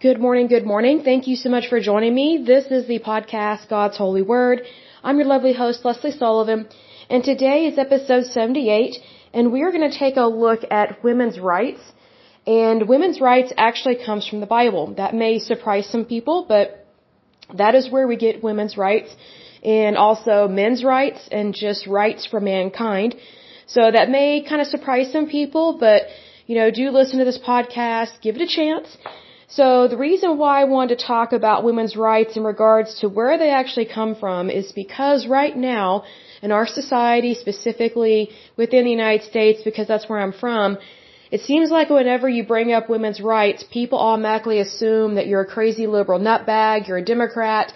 Good 0.00 0.20
morning, 0.20 0.48
good 0.48 0.66
morning. 0.66 1.02
Thank 1.02 1.26
you 1.28 1.36
so 1.36 1.48
much 1.48 1.68
for 1.68 1.80
joining 1.80 2.14
me. 2.14 2.44
This 2.44 2.66
is 2.66 2.86
the 2.86 2.98
podcast 2.98 3.68
God's 3.70 3.96
Holy 3.96 4.20
Word. 4.20 4.60
I'm 5.02 5.16
your 5.18 5.26
lovely 5.26 5.54
host, 5.54 5.82
Lesley 5.84 6.10
Sullivan, 6.10 6.68
and 7.08 7.24
today 7.24 7.66
is 7.66 7.78
episode 7.78 8.24
78, 8.26 8.96
and 9.32 9.50
we 9.50 9.62
are 9.62 9.70
going 9.70 9.88
to 9.88 9.98
take 9.98 10.16
a 10.16 10.26
look 10.26 10.60
at 10.70 11.02
women's 11.02 11.38
rights. 11.38 11.80
And 12.46 12.86
women's 12.86 13.20
rights 13.20 13.52
actually 13.56 13.96
comes 14.04 14.28
from 14.28 14.40
the 14.40 14.46
Bible. 14.46 14.92
That 14.96 15.14
may 15.14 15.38
surprise 15.38 15.86
some 15.88 16.04
people, 16.04 16.44
but 16.46 16.86
that 17.54 17.74
is 17.74 17.90
where 17.90 18.06
we 18.06 18.16
get 18.16 18.42
women's 18.42 18.76
rights 18.76 19.14
and 19.62 19.96
also 19.96 20.48
men's 20.48 20.84
rights 20.84 21.28
and 21.32 21.54
just 21.54 21.86
rights 21.86 22.26
for 22.26 22.40
mankind. 22.40 23.14
So 23.66 23.90
that 23.90 24.10
may 24.10 24.42
kind 24.42 24.60
of 24.60 24.66
surprise 24.66 25.10
some 25.12 25.28
people, 25.30 25.78
but 25.78 26.02
you 26.46 26.56
know, 26.56 26.70
do 26.70 26.90
listen 26.90 27.20
to 27.20 27.24
this 27.24 27.38
podcast, 27.38 28.20
give 28.20 28.36
it 28.36 28.42
a 28.42 28.46
chance. 28.46 28.98
So 29.56 29.86
the 29.86 29.96
reason 29.96 30.36
why 30.36 30.60
I 30.62 30.64
wanted 30.64 30.98
to 30.98 31.06
talk 31.06 31.32
about 31.32 31.62
women's 31.62 31.94
rights 31.96 32.36
in 32.36 32.42
regards 32.42 32.90
to 33.00 33.08
where 33.08 33.38
they 33.38 33.50
actually 33.50 33.88
come 33.98 34.16
from 34.16 34.50
is 34.50 34.72
because 34.72 35.28
right 35.28 35.56
now 35.56 36.04
in 36.42 36.50
our 36.50 36.66
society, 36.66 37.34
specifically 37.34 38.30
within 38.56 38.82
the 38.84 38.90
United 38.90 39.24
States, 39.32 39.62
because 39.62 39.86
that's 39.86 40.08
where 40.08 40.18
I'm 40.18 40.32
from, 40.32 40.78
it 41.30 41.40
seems 41.40 41.70
like 41.70 41.88
whenever 41.88 42.28
you 42.28 42.42
bring 42.44 42.72
up 42.72 42.88
women's 42.88 43.20
rights, 43.20 43.64
people 43.78 43.98
automatically 43.98 44.58
assume 44.58 45.14
that 45.14 45.28
you're 45.28 45.46
a 45.48 45.52
crazy 45.56 45.86
liberal 45.86 46.18
nutbag, 46.18 46.88
you're 46.88 47.02
a 47.06 47.10
Democrat, 47.14 47.72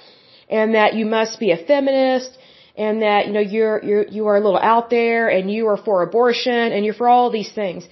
and 0.48 0.74
that 0.74 0.94
you 0.94 1.06
must 1.06 1.38
be 1.38 1.52
a 1.52 1.60
feminist, 1.70 2.36
and 2.76 3.02
that, 3.02 3.28
you 3.28 3.32
know, 3.32 3.46
you're, 3.56 3.78
you're, 3.84 4.06
you 4.16 4.26
are 4.26 4.36
a 4.36 4.40
little 4.40 4.64
out 4.74 4.90
there, 4.90 5.28
and 5.28 5.48
you 5.48 5.68
are 5.68 5.76
for 5.76 6.02
abortion, 6.02 6.72
and 6.74 6.84
you're 6.84 7.00
for 7.02 7.08
all 7.08 7.30
these 7.30 7.52
things. 7.52 7.86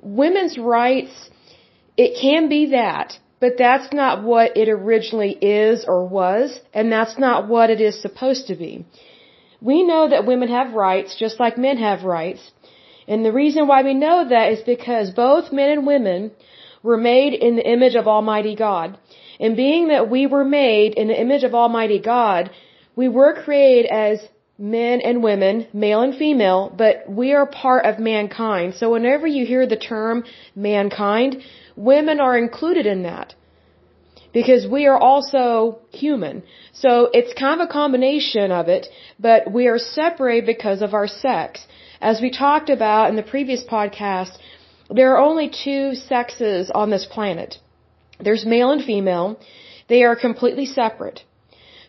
Women's 0.00 0.56
rights, 0.56 1.14
it 1.98 2.20
can 2.20 2.48
be 2.48 2.70
that, 2.70 3.18
but 3.40 3.58
that's 3.58 3.92
not 3.92 4.22
what 4.22 4.56
it 4.56 4.68
originally 4.68 5.32
is 5.32 5.84
or 5.86 6.06
was, 6.06 6.60
and 6.72 6.92
that's 6.92 7.18
not 7.18 7.48
what 7.48 7.70
it 7.70 7.80
is 7.80 8.00
supposed 8.00 8.46
to 8.46 8.54
be. 8.54 8.86
We 9.60 9.82
know 9.82 10.08
that 10.08 10.24
women 10.24 10.48
have 10.48 10.74
rights 10.74 11.16
just 11.18 11.40
like 11.40 11.58
men 11.58 11.78
have 11.78 12.04
rights. 12.04 12.52
And 13.08 13.24
the 13.24 13.32
reason 13.32 13.66
why 13.66 13.82
we 13.82 13.94
know 13.94 14.28
that 14.28 14.52
is 14.52 14.60
because 14.60 15.10
both 15.10 15.52
men 15.52 15.70
and 15.70 15.86
women 15.86 16.30
were 16.84 16.96
made 16.96 17.32
in 17.34 17.56
the 17.56 17.68
image 17.68 17.96
of 17.96 18.06
Almighty 18.06 18.54
God. 18.54 18.96
And 19.40 19.56
being 19.56 19.88
that 19.88 20.08
we 20.08 20.26
were 20.26 20.44
made 20.44 20.94
in 20.94 21.08
the 21.08 21.20
image 21.20 21.42
of 21.42 21.54
Almighty 21.54 21.98
God, 21.98 22.50
we 22.94 23.08
were 23.08 23.42
created 23.42 23.86
as 23.90 24.20
men 24.58 25.00
and 25.00 25.22
women, 25.22 25.66
male 25.72 26.02
and 26.02 26.16
female, 26.16 26.72
but 26.76 27.08
we 27.08 27.32
are 27.32 27.46
part 27.46 27.84
of 27.86 27.98
mankind. 27.98 28.74
So 28.74 28.90
whenever 28.90 29.26
you 29.26 29.46
hear 29.46 29.66
the 29.66 29.76
term 29.76 30.24
mankind, 30.56 31.42
women 31.78 32.20
are 32.20 32.36
included 32.36 32.86
in 32.86 33.02
that. 33.04 33.34
Because 34.32 34.66
we 34.76 34.86
are 34.86 34.98
also 34.98 35.78
human. 35.90 36.42
So 36.72 37.08
it's 37.18 37.32
kind 37.42 37.60
of 37.60 37.68
a 37.68 37.72
combination 37.72 38.52
of 38.52 38.68
it, 38.68 38.86
but 39.18 39.50
we 39.50 39.68
are 39.68 39.78
separated 39.78 40.46
because 40.46 40.82
of 40.82 40.92
our 40.92 41.08
sex. 41.08 41.66
As 42.00 42.20
we 42.20 42.30
talked 42.30 42.68
about 42.68 43.08
in 43.10 43.16
the 43.16 43.30
previous 43.34 43.64
podcast, 43.64 44.36
there 44.90 45.12
are 45.14 45.22
only 45.30 45.48
two 45.64 45.94
sexes 45.94 46.70
on 46.70 46.90
this 46.90 47.06
planet. 47.06 47.56
There's 48.20 48.44
male 48.44 48.70
and 48.70 48.84
female. 48.84 49.40
They 49.88 50.02
are 50.04 50.16
completely 50.16 50.66
separate. 50.66 51.22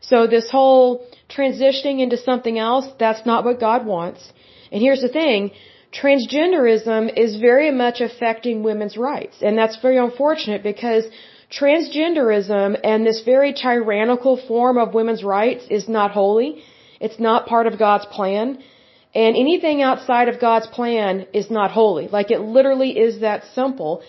So 0.01 0.27
this 0.27 0.49
whole 0.49 1.05
transitioning 1.37 1.99
into 1.99 2.17
something 2.17 2.57
else, 2.57 2.87
that's 2.97 3.25
not 3.25 3.43
what 3.43 3.59
God 3.59 3.85
wants. 3.85 4.31
And 4.71 4.81
here's 4.81 5.01
the 5.01 5.09
thing, 5.09 5.51
transgenderism 5.93 7.17
is 7.17 7.37
very 7.37 7.71
much 7.71 8.01
affecting 8.01 8.63
women's 8.63 8.97
rights. 8.97 9.37
And 9.41 9.57
that's 9.57 9.77
very 9.81 9.97
unfortunate 9.97 10.63
because 10.63 11.05
transgenderism 11.51 12.79
and 12.83 13.05
this 13.05 13.21
very 13.25 13.53
tyrannical 13.53 14.37
form 14.37 14.77
of 14.77 14.93
women's 14.93 15.23
rights 15.23 15.65
is 15.69 15.89
not 15.89 16.11
holy. 16.11 16.63
It's 16.99 17.19
not 17.19 17.47
part 17.47 17.65
of 17.65 17.79
God's 17.79 18.05
plan. 18.05 18.59
And 19.16 19.35
anything 19.35 19.81
outside 19.81 20.28
of 20.28 20.39
God's 20.39 20.67
plan 20.67 21.25
is 21.33 21.49
not 21.49 21.72
holy. 21.72 22.07
Like 22.07 22.29
it 22.29 22.41
literally 22.41 22.91
is 22.91 23.22
that 23.22 23.44
simple. 23.55 24.03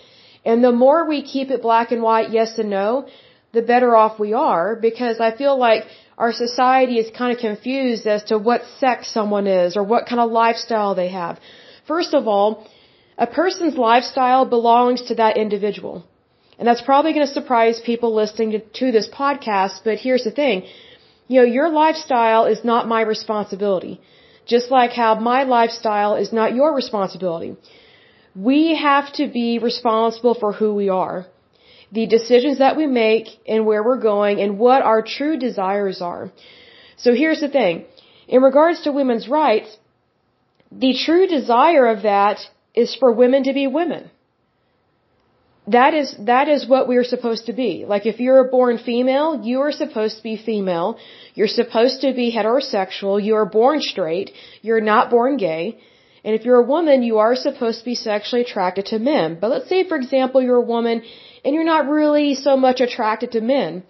And 0.45 0.63
the 0.63 0.71
more 0.71 1.07
we 1.07 1.23
keep 1.23 1.49
it 1.49 1.61
black 1.63 1.91
and 1.91 2.03
white, 2.03 2.29
yes 2.31 2.59
and 2.59 2.69
no, 2.69 3.07
the 3.53 3.61
better 3.63 3.95
off 3.95 4.19
we 4.19 4.33
are 4.33 4.75
because 4.75 5.19
I 5.19 5.35
feel 5.35 5.57
like 5.57 5.85
our 6.17 6.31
society 6.31 6.99
is 6.99 7.09
kind 7.17 7.33
of 7.33 7.39
confused 7.39 8.05
as 8.05 8.23
to 8.25 8.37
what 8.37 8.61
sex 8.79 9.11
someone 9.11 9.47
is 9.47 9.75
or 9.75 9.83
what 9.83 10.05
kind 10.05 10.21
of 10.21 10.31
lifestyle 10.31 10.93
they 10.93 11.09
have. 11.09 11.39
First 11.87 12.13
of 12.13 12.27
all, 12.27 12.67
a 13.17 13.27
person's 13.27 13.77
lifestyle 13.77 14.45
belongs 14.45 15.01
to 15.03 15.15
that 15.15 15.37
individual. 15.37 16.05
And 16.57 16.67
that's 16.67 16.81
probably 16.81 17.13
going 17.13 17.25
to 17.25 17.33
surprise 17.33 17.81
people 17.83 18.13
listening 18.13 18.51
to, 18.51 18.59
to 18.79 18.91
this 18.91 19.09
podcast, 19.09 19.83
but 19.83 19.97
here's 19.97 20.23
the 20.23 20.31
thing. 20.31 20.65
You 21.27 21.41
know, 21.41 21.47
your 21.47 21.69
lifestyle 21.69 22.45
is 22.45 22.63
not 22.63 22.87
my 22.87 23.01
responsibility. 23.01 23.99
Just 24.45 24.69
like 24.69 24.91
how 24.91 25.15
my 25.15 25.43
lifestyle 25.43 26.15
is 26.15 26.31
not 26.31 26.53
your 26.53 26.73
responsibility. 26.75 27.55
We 28.35 28.75
have 28.75 29.11
to 29.13 29.27
be 29.27 29.59
responsible 29.59 30.35
for 30.35 30.51
who 30.53 30.73
we 30.75 30.89
are 30.89 31.27
the 31.91 32.07
decisions 32.07 32.59
that 32.59 32.77
we 32.77 32.87
make 32.87 33.27
and 33.47 33.65
where 33.65 33.83
we're 33.83 33.99
going 33.99 34.39
and 34.39 34.57
what 34.57 34.81
our 34.81 35.01
true 35.01 35.37
desires 35.37 36.01
are. 36.01 36.31
So 36.97 37.13
here's 37.13 37.41
the 37.41 37.49
thing. 37.49 37.85
In 38.27 38.41
regards 38.41 38.81
to 38.81 38.91
women's 38.91 39.27
rights, 39.27 39.77
the 40.71 40.93
true 41.05 41.27
desire 41.27 41.87
of 41.87 42.03
that 42.03 42.39
is 42.73 42.95
for 42.95 43.11
women 43.11 43.43
to 43.43 43.53
be 43.53 43.67
women. 43.67 44.09
That 45.67 45.93
is, 45.93 46.15
that 46.19 46.47
is 46.47 46.67
what 46.67 46.87
we're 46.87 47.03
supposed 47.03 47.45
to 47.45 47.53
be. 47.53 47.85
Like 47.85 48.05
if 48.05 48.19
you're 48.19 48.39
a 48.39 48.49
born 48.49 48.77
female, 48.77 49.41
you 49.43 49.61
are 49.61 49.71
supposed 49.71 50.17
to 50.17 50.23
be 50.23 50.35
female. 50.37 50.97
You're 51.35 51.47
supposed 51.47 52.01
to 52.01 52.13
be 52.13 52.33
heterosexual. 52.35 53.23
You 53.23 53.35
are 53.35 53.45
born 53.45 53.79
straight. 53.81 54.31
You're 54.61 54.81
not 54.81 55.11
born 55.11 55.37
gay. 55.37 55.77
And 56.23 56.35
if 56.35 56.45
you're 56.45 56.61
a 56.61 56.69
woman, 56.75 57.03
you 57.03 57.19
are 57.19 57.35
supposed 57.35 57.79
to 57.79 57.85
be 57.85 57.95
sexually 57.95 58.41
attracted 58.41 58.87
to 58.87 58.99
men. 58.99 59.37
But 59.39 59.49
let's 59.49 59.69
say, 59.69 59.87
for 59.87 59.97
example, 59.97 60.41
you're 60.41 60.63
a 60.65 60.69
woman 60.75 61.03
and 61.43 61.53
you're 61.55 61.71
not 61.75 61.87
really 61.87 62.33
so 62.35 62.57
much 62.57 62.81
attracted 62.81 63.31
to 63.33 63.41
men. 63.41 63.83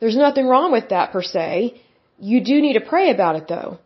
There's 0.00 0.16
nothing 0.16 0.46
wrong 0.46 0.72
with 0.72 0.88
that 0.88 1.12
per 1.12 1.22
se. 1.22 1.80
You 2.18 2.42
do 2.42 2.60
need 2.60 2.74
to 2.74 2.80
pray 2.80 3.10
about 3.10 3.36
it 3.36 3.48
though. 3.48 3.78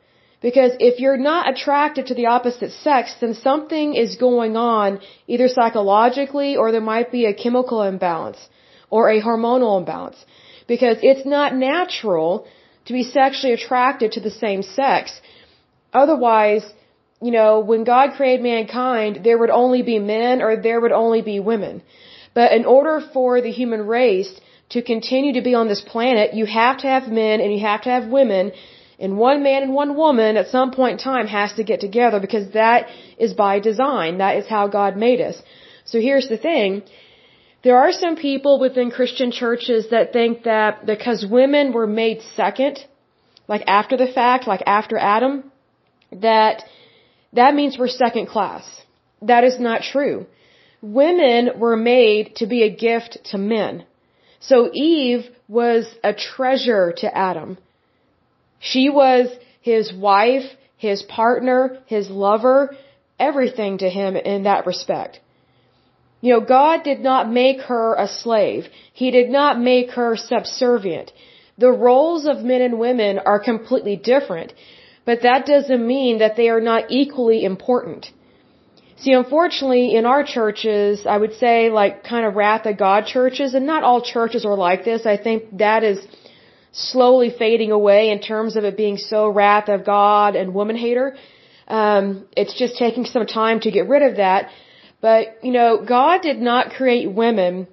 Because 0.46 0.72
if 0.88 1.00
you're 1.02 1.22
not 1.32 1.48
attracted 1.50 2.04
to 2.08 2.14
the 2.14 2.26
opposite 2.36 2.72
sex, 2.86 3.14
then 3.20 3.32
something 3.32 3.94
is 4.04 4.16
going 4.28 4.58
on 4.58 5.00
either 5.26 5.48
psychologically 5.48 6.50
or 6.58 6.66
there 6.70 6.88
might 6.94 7.10
be 7.10 7.22
a 7.24 7.38
chemical 7.44 7.80
imbalance 7.92 8.40
or 8.90 9.02
a 9.08 9.22
hormonal 9.22 9.78
imbalance. 9.78 10.18
Because 10.74 10.98
it's 11.10 11.26
not 11.36 11.54
natural 11.54 12.46
to 12.86 12.92
be 12.98 13.04
sexually 13.04 13.54
attracted 13.54 14.12
to 14.12 14.20
the 14.20 14.34
same 14.44 14.62
sex. 14.62 15.18
Otherwise, 16.02 16.64
you 17.26 17.32
know, 17.38 17.60
when 17.60 17.84
God 17.84 18.12
created 18.18 18.42
mankind, 18.42 19.20
there 19.24 19.38
would 19.38 19.54
only 19.62 19.82
be 19.92 19.98
men 19.98 20.42
or 20.42 20.50
there 20.56 20.80
would 20.82 20.96
only 21.04 21.22
be 21.32 21.40
women. 21.40 21.82
But 22.34 22.52
in 22.52 22.66
order 22.66 22.96
for 23.14 23.40
the 23.40 23.56
human 23.60 23.86
race 23.86 24.32
to 24.74 24.82
continue 24.82 25.32
to 25.34 25.44
be 25.48 25.54
on 25.54 25.68
this 25.68 25.84
planet, 25.94 26.34
you 26.34 26.44
have 26.44 26.76
to 26.84 26.88
have 26.94 27.08
men 27.08 27.40
and 27.40 27.50
you 27.54 27.60
have 27.60 27.82
to 27.86 27.92
have 27.96 28.16
women. 28.20 28.52
And 28.98 29.18
one 29.18 29.42
man 29.42 29.62
and 29.62 29.74
one 29.74 29.96
woman 29.96 30.36
at 30.36 30.48
some 30.48 30.70
point 30.70 30.92
in 30.92 30.98
time 30.98 31.26
has 31.26 31.52
to 31.54 31.64
get 31.64 31.80
together 31.80 32.20
because 32.20 32.50
that 32.52 32.88
is 33.18 33.32
by 33.34 33.60
design. 33.60 34.18
That 34.18 34.36
is 34.36 34.46
how 34.46 34.68
God 34.68 34.96
made 34.96 35.20
us. 35.20 35.42
So 35.84 36.00
here's 36.00 36.28
the 36.28 36.38
thing. 36.38 36.82
There 37.62 37.78
are 37.78 37.92
some 37.92 38.16
people 38.16 38.60
within 38.60 38.90
Christian 38.90 39.32
churches 39.32 39.88
that 39.90 40.12
think 40.12 40.44
that 40.44 40.86
because 40.86 41.26
women 41.26 41.72
were 41.72 41.86
made 41.86 42.20
second, 42.36 42.78
like 43.48 43.64
after 43.66 43.96
the 43.96 44.06
fact, 44.06 44.46
like 44.46 44.62
after 44.66 44.96
Adam, 44.98 45.50
that 46.12 46.64
that 47.32 47.54
means 47.54 47.76
we're 47.78 47.88
second 47.88 48.26
class. 48.26 48.64
That 49.22 49.44
is 49.44 49.58
not 49.58 49.82
true 49.82 50.26
women 50.84 51.58
were 51.58 51.76
made 51.76 52.36
to 52.36 52.46
be 52.46 52.62
a 52.62 52.70
gift 52.70 53.18
to 53.30 53.38
men. 53.38 53.84
So 54.40 54.70
Eve 54.72 55.24
was 55.48 55.86
a 56.04 56.12
treasure 56.12 56.92
to 56.98 57.16
Adam. 57.16 57.56
She 58.72 58.84
was 58.88 59.24
his 59.60 59.92
wife, 59.92 60.46
his 60.88 61.02
partner, 61.02 61.58
his 61.94 62.08
lover, 62.26 62.58
everything 63.28 63.72
to 63.78 63.88
him 63.98 64.16
in 64.16 64.44
that 64.44 64.66
respect. 64.70 65.20
You 66.22 66.30
know, 66.32 66.40
God 66.40 66.82
did 66.90 67.00
not 67.10 67.30
make 67.42 67.60
her 67.72 67.94
a 68.06 68.08
slave. 68.08 68.62
He 69.00 69.10
did 69.18 69.28
not 69.38 69.60
make 69.70 69.90
her 70.00 70.16
subservient. 70.16 71.12
The 71.64 71.74
roles 71.88 72.24
of 72.32 72.48
men 72.50 72.62
and 72.68 72.78
women 72.86 73.20
are 73.32 73.48
completely 73.50 73.96
different, 74.12 74.54
but 75.04 75.22
that 75.26 75.44
doesn't 75.52 75.86
mean 75.94 76.18
that 76.22 76.36
they 76.38 76.48
are 76.54 76.64
not 76.72 76.90
equally 77.00 77.44
important. 77.52 78.10
See, 78.96 79.12
unfortunately, 79.12 79.86
in 79.98 80.06
our 80.06 80.24
churches, 80.36 81.06
I 81.14 81.18
would 81.22 81.34
say 81.44 81.56
like 81.80 82.02
kind 82.12 82.24
of 82.26 82.34
wrath 82.40 82.64
of 82.64 82.78
God 82.78 83.00
churches, 83.16 83.52
and 83.54 83.66
not 83.66 83.84
all 83.84 84.00
churches 84.00 84.46
are 84.46 84.56
like 84.68 84.84
this. 84.90 85.04
I 85.14 85.18
think 85.26 85.58
that 85.58 85.84
is 85.84 85.98
slowly 86.74 87.30
fading 87.30 87.70
away 87.70 88.10
in 88.10 88.20
terms 88.20 88.56
of 88.56 88.64
it 88.64 88.76
being 88.76 88.96
so 88.96 89.28
wrath 89.28 89.68
of 89.68 89.84
God 89.84 90.34
and 90.34 90.52
woman 90.52 90.76
hater. 90.76 91.16
Um, 91.68 92.26
it's 92.36 92.58
just 92.58 92.76
taking 92.76 93.04
some 93.06 93.26
time 93.26 93.60
to 93.60 93.70
get 93.70 93.88
rid 93.88 94.02
of 94.02 94.16
that. 94.16 94.50
But, 95.00 95.38
you 95.42 95.52
know, 95.52 95.84
God 95.84 96.22
did 96.22 96.40
not 96.40 96.70
create 96.70 97.10
women 97.10 97.68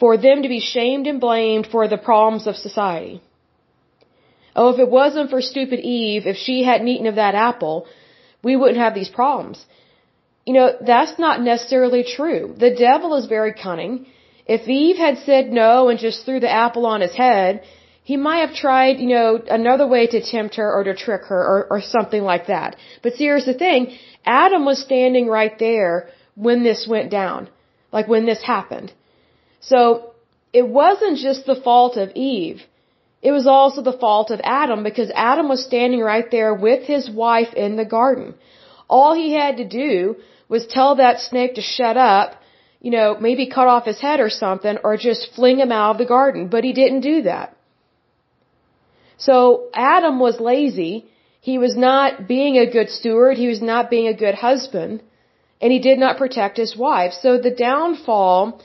for 0.00 0.16
them 0.16 0.42
to 0.42 0.48
be 0.48 0.60
shamed 0.60 1.06
and 1.06 1.20
blamed 1.20 1.68
for 1.70 1.86
the 1.88 1.98
problems 1.98 2.46
of 2.46 2.56
society. 2.56 3.22
Oh, 4.56 4.70
if 4.70 4.78
it 4.80 4.90
wasn't 4.90 5.30
for 5.30 5.40
stupid 5.40 5.78
Eve, 5.80 6.26
if 6.26 6.36
she 6.36 6.64
hadn't 6.64 6.88
eaten 6.88 7.06
of 7.06 7.14
that 7.14 7.34
apple, 7.34 7.86
we 8.42 8.56
wouldn't 8.56 8.78
have 8.78 8.94
these 8.94 9.08
problems. 9.08 9.64
You 10.46 10.54
know, 10.54 10.72
that's 10.80 11.18
not 11.18 11.40
necessarily 11.42 12.02
true. 12.02 12.54
The 12.58 12.74
devil 12.74 13.14
is 13.16 13.26
very 13.26 13.52
cunning. 13.52 14.06
If 14.48 14.66
Eve 14.66 14.96
had 14.96 15.18
said 15.18 15.52
no 15.52 15.88
and 15.88 15.98
just 15.98 16.24
threw 16.24 16.40
the 16.40 16.50
apple 16.50 16.86
on 16.86 17.02
his 17.02 17.14
head, 17.14 17.62
he 18.02 18.16
might 18.16 18.38
have 18.46 18.54
tried, 18.54 18.98
you 18.98 19.08
know, 19.08 19.40
another 19.60 19.86
way 19.86 20.06
to 20.06 20.22
tempt 20.22 20.54
her 20.54 20.68
or 20.76 20.82
to 20.84 20.94
trick 20.94 21.24
her 21.32 21.42
or, 21.52 21.66
or 21.72 21.80
something 21.82 22.22
like 22.22 22.46
that. 22.46 22.76
But 23.02 23.14
see, 23.14 23.24
here's 23.24 23.44
the 23.44 23.52
thing. 23.52 23.94
Adam 24.24 24.64
was 24.64 24.80
standing 24.80 25.26
right 25.28 25.56
there 25.58 26.08
when 26.34 26.64
this 26.64 26.86
went 26.88 27.10
down. 27.10 27.50
Like 27.92 28.08
when 28.08 28.24
this 28.24 28.42
happened. 28.42 28.92
So, 29.60 30.12
it 30.52 30.66
wasn't 30.66 31.18
just 31.18 31.44
the 31.44 31.60
fault 31.66 31.96
of 31.96 32.10
Eve. 32.14 32.62
It 33.20 33.32
was 33.32 33.46
also 33.46 33.82
the 33.82 33.98
fault 34.04 34.30
of 34.30 34.40
Adam 34.42 34.82
because 34.82 35.10
Adam 35.14 35.48
was 35.48 35.64
standing 35.64 36.00
right 36.00 36.30
there 36.30 36.54
with 36.54 36.84
his 36.84 37.10
wife 37.10 37.52
in 37.54 37.76
the 37.76 37.84
garden. 37.84 38.34
All 38.88 39.14
he 39.14 39.32
had 39.32 39.58
to 39.58 39.68
do 39.68 40.16
was 40.48 40.66
tell 40.66 40.96
that 40.96 41.20
snake 41.20 41.56
to 41.56 41.60
shut 41.60 41.96
up, 41.96 42.40
you 42.80 42.90
know, 42.90 43.16
maybe 43.20 43.48
cut 43.48 43.66
off 43.66 43.84
his 43.84 44.00
head 44.00 44.20
or 44.20 44.30
something, 44.30 44.78
or 44.84 44.96
just 44.96 45.32
fling 45.34 45.58
him 45.58 45.72
out 45.72 45.92
of 45.92 45.98
the 45.98 46.06
garden. 46.06 46.48
But 46.48 46.64
he 46.64 46.72
didn't 46.72 47.00
do 47.00 47.22
that. 47.22 47.56
So 49.16 49.68
Adam 49.74 50.20
was 50.20 50.38
lazy. 50.38 51.06
He 51.40 51.58
was 51.58 51.76
not 51.76 52.28
being 52.28 52.56
a 52.56 52.70
good 52.70 52.90
steward. 52.90 53.36
He 53.36 53.48
was 53.48 53.60
not 53.60 53.90
being 53.90 54.06
a 54.08 54.14
good 54.14 54.34
husband. 54.34 55.02
And 55.60 55.72
he 55.72 55.80
did 55.80 55.98
not 55.98 56.18
protect 56.18 56.56
his 56.56 56.76
wife. 56.76 57.12
So 57.12 57.38
the 57.38 57.50
downfall 57.50 58.62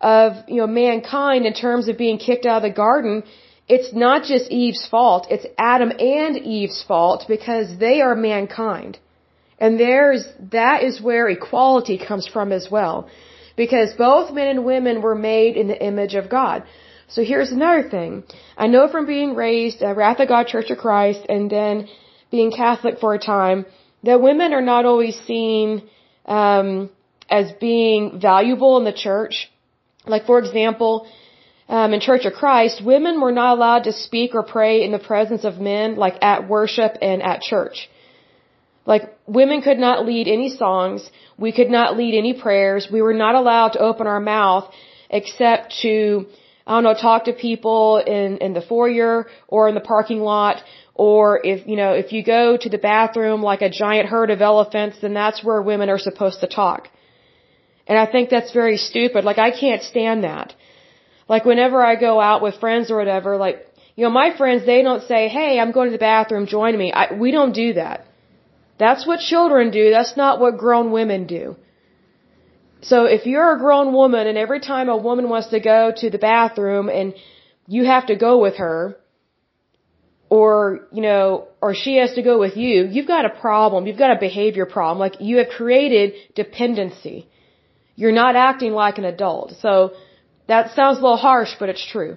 of, 0.00 0.32
you 0.48 0.56
know, 0.56 0.66
mankind 0.66 1.44
in 1.44 1.52
terms 1.52 1.88
of 1.88 1.98
being 1.98 2.16
kicked 2.16 2.46
out 2.46 2.58
of 2.58 2.62
the 2.62 2.76
garden 2.84 3.24
it's 3.74 3.92
not 3.94 4.24
just 4.24 4.50
Eve's 4.50 4.84
fault, 4.92 5.28
it's 5.30 5.46
Adam 5.56 5.90
and 6.20 6.36
Eve's 6.36 6.82
fault 6.88 7.20
because 7.28 7.68
they 7.78 8.00
are 8.00 8.16
mankind. 8.16 8.98
And 9.60 9.78
there's, 9.78 10.24
that 10.58 10.82
is 10.82 11.00
where 11.00 11.28
equality 11.28 11.96
comes 11.96 12.26
from 12.26 12.50
as 12.50 12.66
well. 12.68 13.08
Because 13.64 13.90
both 14.08 14.26
men 14.36 14.48
and 14.52 14.64
women 14.64 15.02
were 15.06 15.18
made 15.32 15.54
in 15.62 15.66
the 15.72 15.80
image 15.90 16.14
of 16.20 16.30
God. 16.38 16.58
So 17.14 17.20
here's 17.30 17.52
another 17.56 17.82
thing. 17.94 18.12
I 18.64 18.66
know 18.74 18.84
from 18.92 19.04
being 19.14 19.30
raised 19.46 19.82
at 19.82 19.96
Wrath 19.98 20.20
of 20.24 20.28
God 20.28 20.46
Church 20.54 20.70
of 20.74 20.78
Christ 20.78 21.22
and 21.34 21.50
then 21.56 21.74
being 22.30 22.50
Catholic 22.62 22.94
for 23.02 23.12
a 23.12 23.18
time 23.18 23.66
that 24.08 24.22
women 24.28 24.54
are 24.58 24.66
not 24.72 24.86
always 24.90 25.16
seen 25.30 25.82
um, 26.24 26.88
as 27.40 27.52
being 27.60 28.18
valuable 28.30 28.78
in 28.78 28.84
the 28.90 28.98
church. 29.06 29.34
Like 30.06 30.24
for 30.30 30.38
example, 30.38 30.94
um, 31.68 31.92
in 31.92 32.00
Church 32.00 32.24
of 32.24 32.32
Christ, 32.42 32.82
women 32.94 33.20
were 33.20 33.36
not 33.42 33.58
allowed 33.58 33.84
to 33.88 33.92
speak 33.92 34.30
or 34.34 34.42
pray 34.42 34.74
in 34.86 34.90
the 34.90 35.04
presence 35.12 35.44
of 35.44 35.54
men, 35.72 35.96
like 36.04 36.16
at 36.22 36.48
worship 36.48 36.92
and 37.02 37.22
at 37.22 37.42
church. 37.42 37.90
Like, 38.86 39.14
women 39.26 39.62
could 39.62 39.78
not 39.78 40.06
lead 40.06 40.26
any 40.26 40.48
songs. 40.48 41.10
We 41.38 41.52
could 41.52 41.70
not 41.70 41.96
lead 41.96 42.16
any 42.16 42.34
prayers. 42.34 42.88
We 42.90 43.02
were 43.02 43.14
not 43.14 43.34
allowed 43.34 43.72
to 43.74 43.80
open 43.80 44.06
our 44.06 44.20
mouth 44.20 44.72
except 45.10 45.74
to, 45.82 46.26
I 46.66 46.72
don't 46.74 46.84
know, 46.84 46.94
talk 46.94 47.24
to 47.24 47.32
people 47.32 47.98
in, 47.98 48.38
in 48.38 48.52
the 48.52 48.62
foyer 48.62 49.26
or 49.48 49.68
in 49.68 49.74
the 49.74 49.80
parking 49.80 50.20
lot. 50.20 50.62
Or 50.94 51.40
if, 51.44 51.66
you 51.66 51.76
know, 51.76 51.92
if 51.92 52.12
you 52.12 52.22
go 52.24 52.56
to 52.56 52.68
the 52.68 52.78
bathroom 52.78 53.42
like 53.42 53.62
a 53.62 53.70
giant 53.70 54.08
herd 54.08 54.30
of 54.30 54.40
elephants, 54.40 54.98
then 55.00 55.14
that's 55.14 55.42
where 55.44 55.60
women 55.62 55.88
are 55.88 55.98
supposed 55.98 56.40
to 56.40 56.46
talk. 56.46 56.88
And 57.86 57.98
I 57.98 58.06
think 58.06 58.30
that's 58.30 58.52
very 58.52 58.76
stupid. 58.76 59.24
Like, 59.24 59.38
I 59.38 59.50
can't 59.50 59.82
stand 59.82 60.24
that. 60.24 60.54
Like 61.28 61.44
whenever 61.44 61.84
I 61.84 61.94
go 61.94 62.20
out 62.20 62.42
with 62.42 62.56
friends 62.58 62.90
or 62.90 62.96
whatever, 62.96 63.36
like, 63.36 63.66
you 63.94 64.04
know, 64.04 64.10
my 64.10 64.36
friends, 64.36 64.66
they 64.66 64.82
don't 64.82 65.04
say, 65.06 65.28
hey, 65.28 65.60
I'm 65.60 65.72
going 65.72 65.88
to 65.88 65.92
the 65.92 66.06
bathroom, 66.12 66.46
join 66.46 66.76
me. 66.76 66.92
I, 66.92 67.14
we 67.14 67.30
don't 67.30 67.52
do 67.52 67.74
that. 67.74 68.06
That's 68.84 69.06
what 69.08 69.20
children 69.32 69.70
do. 69.70 69.84
That's 69.96 70.16
not 70.22 70.40
what 70.40 70.58
grown 70.64 70.86
women 70.98 71.26
do. 71.38 71.44
So 72.90 72.98
if 73.16 73.26
you're 73.30 73.52
a 73.56 73.58
grown 73.64 73.88
woman 74.00 74.26
and 74.30 74.38
every 74.38 74.60
time 74.70 74.88
a 74.88 74.96
woman 75.08 75.28
wants 75.28 75.48
to 75.54 75.60
go 75.60 75.92
to 76.00 76.06
the 76.14 76.22
bathroom 76.32 76.88
and 76.88 77.14
you 77.74 77.84
have 77.84 78.06
to 78.06 78.16
go 78.26 78.32
with 78.46 78.56
her, 78.64 78.96
or, 80.38 80.54
you 80.96 81.02
know, 81.02 81.48
or 81.60 81.74
she 81.74 81.96
has 81.96 82.12
to 82.18 82.22
go 82.22 82.38
with 82.44 82.56
you, 82.56 82.76
you've 82.94 83.12
got 83.16 83.24
a 83.30 83.34
problem. 83.46 83.86
You've 83.86 84.02
got 84.04 84.16
a 84.16 84.20
behavior 84.28 84.66
problem. 84.76 84.98
Like 85.06 85.16
you 85.20 85.38
have 85.38 85.50
created 85.60 86.14
dependency. 86.34 87.28
You're 87.96 88.18
not 88.24 88.34
acting 88.48 88.72
like 88.72 88.96
an 88.98 89.04
adult. 89.04 89.48
So, 89.60 89.72
that 90.52 90.74
sounds 90.74 90.98
a 90.98 91.02
little 91.02 91.22
harsh, 91.30 91.52
but 91.60 91.68
it's 91.68 91.86
true. 91.94 92.16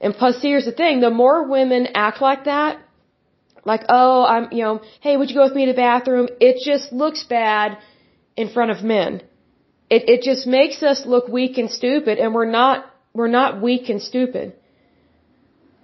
And 0.00 0.14
plus, 0.14 0.36
here's 0.42 0.66
the 0.66 0.76
thing, 0.82 1.00
the 1.00 1.10
more 1.24 1.38
women 1.56 1.82
act 2.06 2.20
like 2.20 2.44
that, 2.44 2.72
like, 3.64 3.82
oh, 3.88 4.24
I'm, 4.24 4.48
you 4.52 4.62
know, 4.64 4.82
hey, 5.00 5.16
would 5.16 5.30
you 5.30 5.36
go 5.36 5.44
with 5.44 5.54
me 5.54 5.66
to 5.66 5.72
the 5.72 5.76
bathroom? 5.76 6.28
It 6.40 6.62
just 6.64 6.92
looks 6.92 7.22
bad 7.24 7.78
in 8.36 8.48
front 8.48 8.70
of 8.70 8.82
men. 8.82 9.22
It, 9.88 10.08
it 10.08 10.22
just 10.22 10.46
makes 10.46 10.82
us 10.82 11.04
look 11.06 11.28
weak 11.28 11.58
and 11.58 11.70
stupid, 11.70 12.18
and 12.18 12.34
we're 12.34 12.50
not, 12.50 12.86
we're 13.12 13.28
not 13.28 13.60
weak 13.60 13.88
and 13.88 14.02
stupid. 14.02 14.54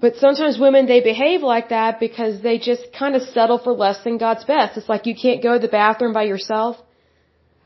But 0.01 0.17
sometimes 0.17 0.59
women, 0.59 0.87
they 0.87 1.01
behave 1.01 1.43
like 1.43 1.71
that 1.71 1.99
because 1.99 2.41
they 2.41 2.59
just 2.59 2.93
kind 2.97 3.15
of 3.17 3.23
settle 3.23 3.59
for 3.59 3.73
less 3.73 4.03
than 4.05 4.17
God's 4.17 4.45
best. 4.45 4.77
It's 4.77 4.89
like 4.89 5.07
you 5.07 5.15
can't 5.15 5.43
go 5.43 5.55
to 5.55 5.59
the 5.59 5.69
bathroom 5.69 6.13
by 6.13 6.25
yourself. 6.25 6.77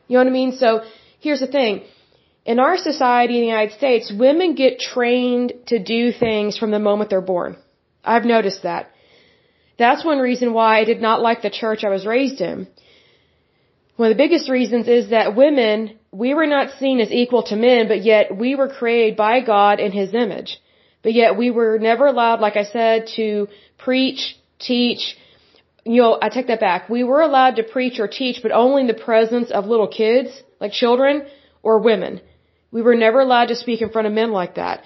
You 0.09 0.15
know 0.17 0.25
what 0.25 0.31
I 0.31 0.35
mean? 0.41 0.53
So, 0.53 0.83
here's 1.21 1.41
the 1.41 1.47
thing 1.47 1.83
in 2.45 2.59
our 2.59 2.77
society 2.77 3.35
in 3.35 3.43
the 3.43 3.47
United 3.47 3.77
States, 3.77 4.13
women 4.13 4.55
get 4.55 4.79
trained 4.79 5.53
to 5.67 5.79
do 5.79 6.13
things 6.13 6.59
from 6.59 6.71
the 6.71 6.79
moment 6.79 7.11
they're 7.11 7.21
born. 7.21 7.57
I've 8.05 8.25
noticed 8.25 8.65
that. 8.65 8.92
That's 9.79 10.05
one 10.05 10.19
reason 10.19 10.53
why 10.53 10.81
I 10.81 10.85
did 10.85 11.01
not 11.01 11.23
like 11.23 11.43
the 11.43 11.51
church 11.51 11.85
I 11.85 11.91
was 11.91 12.07
raised 12.07 12.41
in. 12.41 12.69
One 13.97 14.11
of 14.11 14.17
the 14.17 14.23
biggest 14.23 14.49
reasons 14.49 14.89
is 14.89 15.11
that 15.11 15.37
women, 15.37 15.99
we 16.11 16.35
were 16.35 16.47
not 16.47 16.79
seen 16.79 17.01
as 17.01 17.11
equal 17.11 17.43
to 17.45 17.57
men, 17.57 17.89
but 17.89 18.03
yet 18.03 18.37
we 18.37 18.55
were 18.55 18.69
created 18.69 19.17
by 19.17 19.41
God 19.41 19.81
in 19.81 19.93
His 19.93 20.15
image. 20.15 20.61
But 21.03 21.15
yet 21.15 21.37
we 21.37 21.51
were 21.51 21.79
never 21.79 22.07
allowed, 22.07 22.41
like 22.41 22.57
I 22.57 22.65
said, 22.65 23.09
to 23.17 23.49
preach, 23.79 24.37
teach, 24.59 25.17
you 25.85 26.01
know, 26.01 26.19
I 26.21 26.29
take 26.29 26.47
that 26.47 26.61
back. 26.61 26.89
We 26.89 27.03
were 27.03 27.21
allowed 27.21 27.57
to 27.57 27.65
preach 27.65 27.99
or 27.99 28.07
teach, 28.07 28.41
but 28.43 28.53
only 28.53 28.83
in 28.83 28.87
the 28.87 29.03
presence 29.09 29.51
of 29.51 29.67
little 29.67 29.89
kids, 29.89 30.31
like 30.61 30.73
children, 30.73 31.27
or 31.63 31.79
women. 31.81 32.21
We 32.71 32.83
were 32.83 32.95
never 32.95 33.21
allowed 33.21 33.49
to 33.49 33.57
speak 33.57 33.83
in 33.83 33.91
front 33.91 34.07
of 34.07 34.13
men 34.13 34.31
like 34.31 34.55
that. 34.55 34.85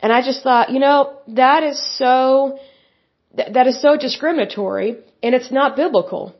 And 0.00 0.12
I 0.12 0.20
just 0.22 0.42
thought, 0.42 0.70
you 0.70 0.80
know, 0.80 1.16
that 1.28 1.62
is 1.62 1.80
so, 1.96 2.58
that 3.34 3.66
is 3.66 3.80
so 3.80 3.96
discriminatory 3.96 4.96
and 5.22 5.34
it's 5.34 5.50
not 5.50 5.76
biblical. 5.76 6.34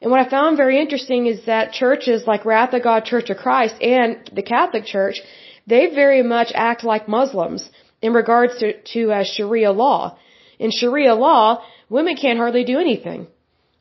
And 0.00 0.10
what 0.10 0.20
I 0.24 0.28
found 0.30 0.56
very 0.56 0.80
interesting 0.80 1.26
is 1.26 1.46
that 1.46 1.72
churches 1.72 2.26
like 2.26 2.44
Wrath 2.44 2.72
of 2.72 2.82
God 2.82 3.04
Church 3.04 3.30
of 3.30 3.36
Christ 3.36 3.76
and 3.82 4.30
the 4.32 4.42
Catholic 4.42 4.84
Church, 4.84 5.20
they 5.66 5.86
very 5.94 6.22
much 6.22 6.52
act 6.54 6.84
like 6.84 7.08
Muslims 7.08 7.68
in 8.00 8.12
regards 8.12 8.58
to, 8.60 8.80
to 8.92 9.12
uh, 9.12 9.24
Sharia 9.24 9.72
law. 9.72 10.16
In 10.58 10.70
Sharia 10.70 11.14
law, 11.14 11.64
women 11.88 12.16
can't 12.16 12.38
hardly 12.38 12.64
do 12.64 12.78
anything. 12.78 13.26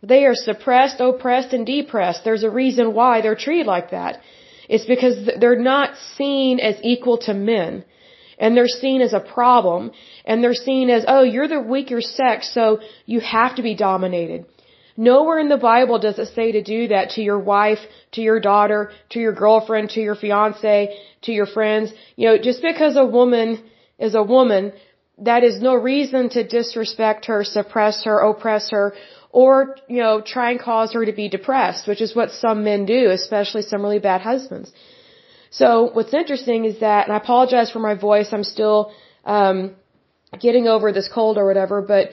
They 0.02 0.26
are 0.26 0.36
suppressed, 0.36 1.00
oppressed, 1.00 1.54
and 1.54 1.66
depressed. 1.66 2.24
There's 2.24 2.44
a 2.44 2.50
reason 2.50 2.94
why 2.94 3.22
they're 3.22 3.36
treated 3.36 3.68
like 3.68 3.92
that. 3.92 4.22
It's 4.70 4.86
because 4.86 5.30
they're 5.40 5.60
not 5.60 5.98
seen 6.18 6.60
as 6.60 6.76
equal 6.84 7.20
to 7.20 7.34
men. 7.34 7.86
And 8.40 8.56
they're 8.56 8.68
seen 8.68 9.02
as 9.02 9.14
a 9.14 9.20
problem. 9.20 9.92
And 10.28 10.44
they're 10.44 10.66
seen 10.70 10.90
as, 10.98 11.04
oh, 11.08 11.24
you're 11.34 11.48
the 11.48 11.62
weaker 11.76 12.02
sex, 12.02 12.54
so 12.58 12.64
you 13.14 13.20
have 13.22 13.56
to 13.56 13.64
be 13.70 13.76
dominated. 13.90 14.46
Nowhere 14.98 15.40
in 15.40 15.50
the 15.56 15.64
Bible 15.72 15.98
does 16.00 16.18
it 16.24 16.30
say 16.38 16.48
to 16.54 16.64
do 16.76 16.80
that 16.94 17.12
to 17.12 17.22
your 17.30 17.40
wife, 17.40 17.84
to 18.16 18.22
your 18.22 18.40
daughter, 18.52 18.82
to 19.12 19.20
your 19.26 19.36
girlfriend, 19.44 19.92
to 19.92 20.02
your 20.08 20.16
fiance, 20.24 20.78
to 21.26 21.32
your 21.32 21.46
friends. 21.46 21.94
You 22.18 22.26
know, 22.28 22.38
just 22.50 22.62
because 22.62 22.98
a 22.98 23.06
woman 23.20 23.50
is 24.08 24.16
a 24.16 24.28
woman, 24.36 24.74
that 25.30 25.44
is 25.44 25.62
no 25.62 25.76
reason 25.76 26.30
to 26.36 26.48
disrespect 26.58 27.26
her, 27.26 27.40
suppress 27.44 28.04
her, 28.08 28.20
oppress 28.20 28.70
her, 28.72 28.86
or, 29.32 29.76
you 29.88 30.02
know, 30.04 30.22
try 30.36 30.52
and 30.52 30.60
cause 30.60 30.94
her 30.94 31.06
to 31.06 31.14
be 31.14 31.30
depressed, 31.30 31.88
which 31.88 32.02
is 32.02 32.16
what 32.16 32.32
some 32.32 32.64
men 32.64 32.86
do, 32.86 33.02
especially 33.12 33.62
some 33.62 33.82
really 33.82 34.04
bad 34.12 34.22
husbands. 34.22 34.72
So 35.52 35.90
what's 35.94 36.14
interesting 36.14 36.66
is 36.66 36.80
that, 36.80 37.06
and 37.06 37.14
I 37.14 37.18
apologize 37.18 37.70
for 37.72 37.80
my 37.80 37.96
voice, 38.10 38.30
I'm 38.32 38.44
still, 38.44 38.80
um, 39.26 39.76
getting 40.40 40.68
over 40.68 40.92
this 40.92 41.10
cold 41.14 41.38
or 41.38 41.46
whatever, 41.46 41.82
but 41.82 42.10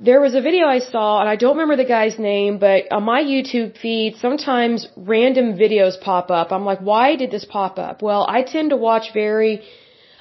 there 0.00 0.20
was 0.20 0.34
a 0.34 0.40
video 0.40 0.66
I 0.66 0.80
saw, 0.80 1.20
and 1.20 1.28
I 1.28 1.36
don't 1.36 1.56
remember 1.56 1.76
the 1.76 1.88
guy's 1.88 2.18
name, 2.18 2.58
but 2.58 2.90
on 2.90 3.04
my 3.04 3.22
YouTube 3.22 3.78
feed, 3.78 4.16
sometimes 4.16 4.88
random 4.96 5.54
videos 5.56 6.00
pop 6.00 6.30
up. 6.30 6.50
I'm 6.50 6.64
like, 6.64 6.80
why 6.80 7.16
did 7.16 7.30
this 7.30 7.44
pop 7.44 7.78
up? 7.78 8.02
Well, 8.02 8.26
I 8.28 8.42
tend 8.42 8.70
to 8.70 8.76
watch 8.76 9.12
very, 9.14 9.62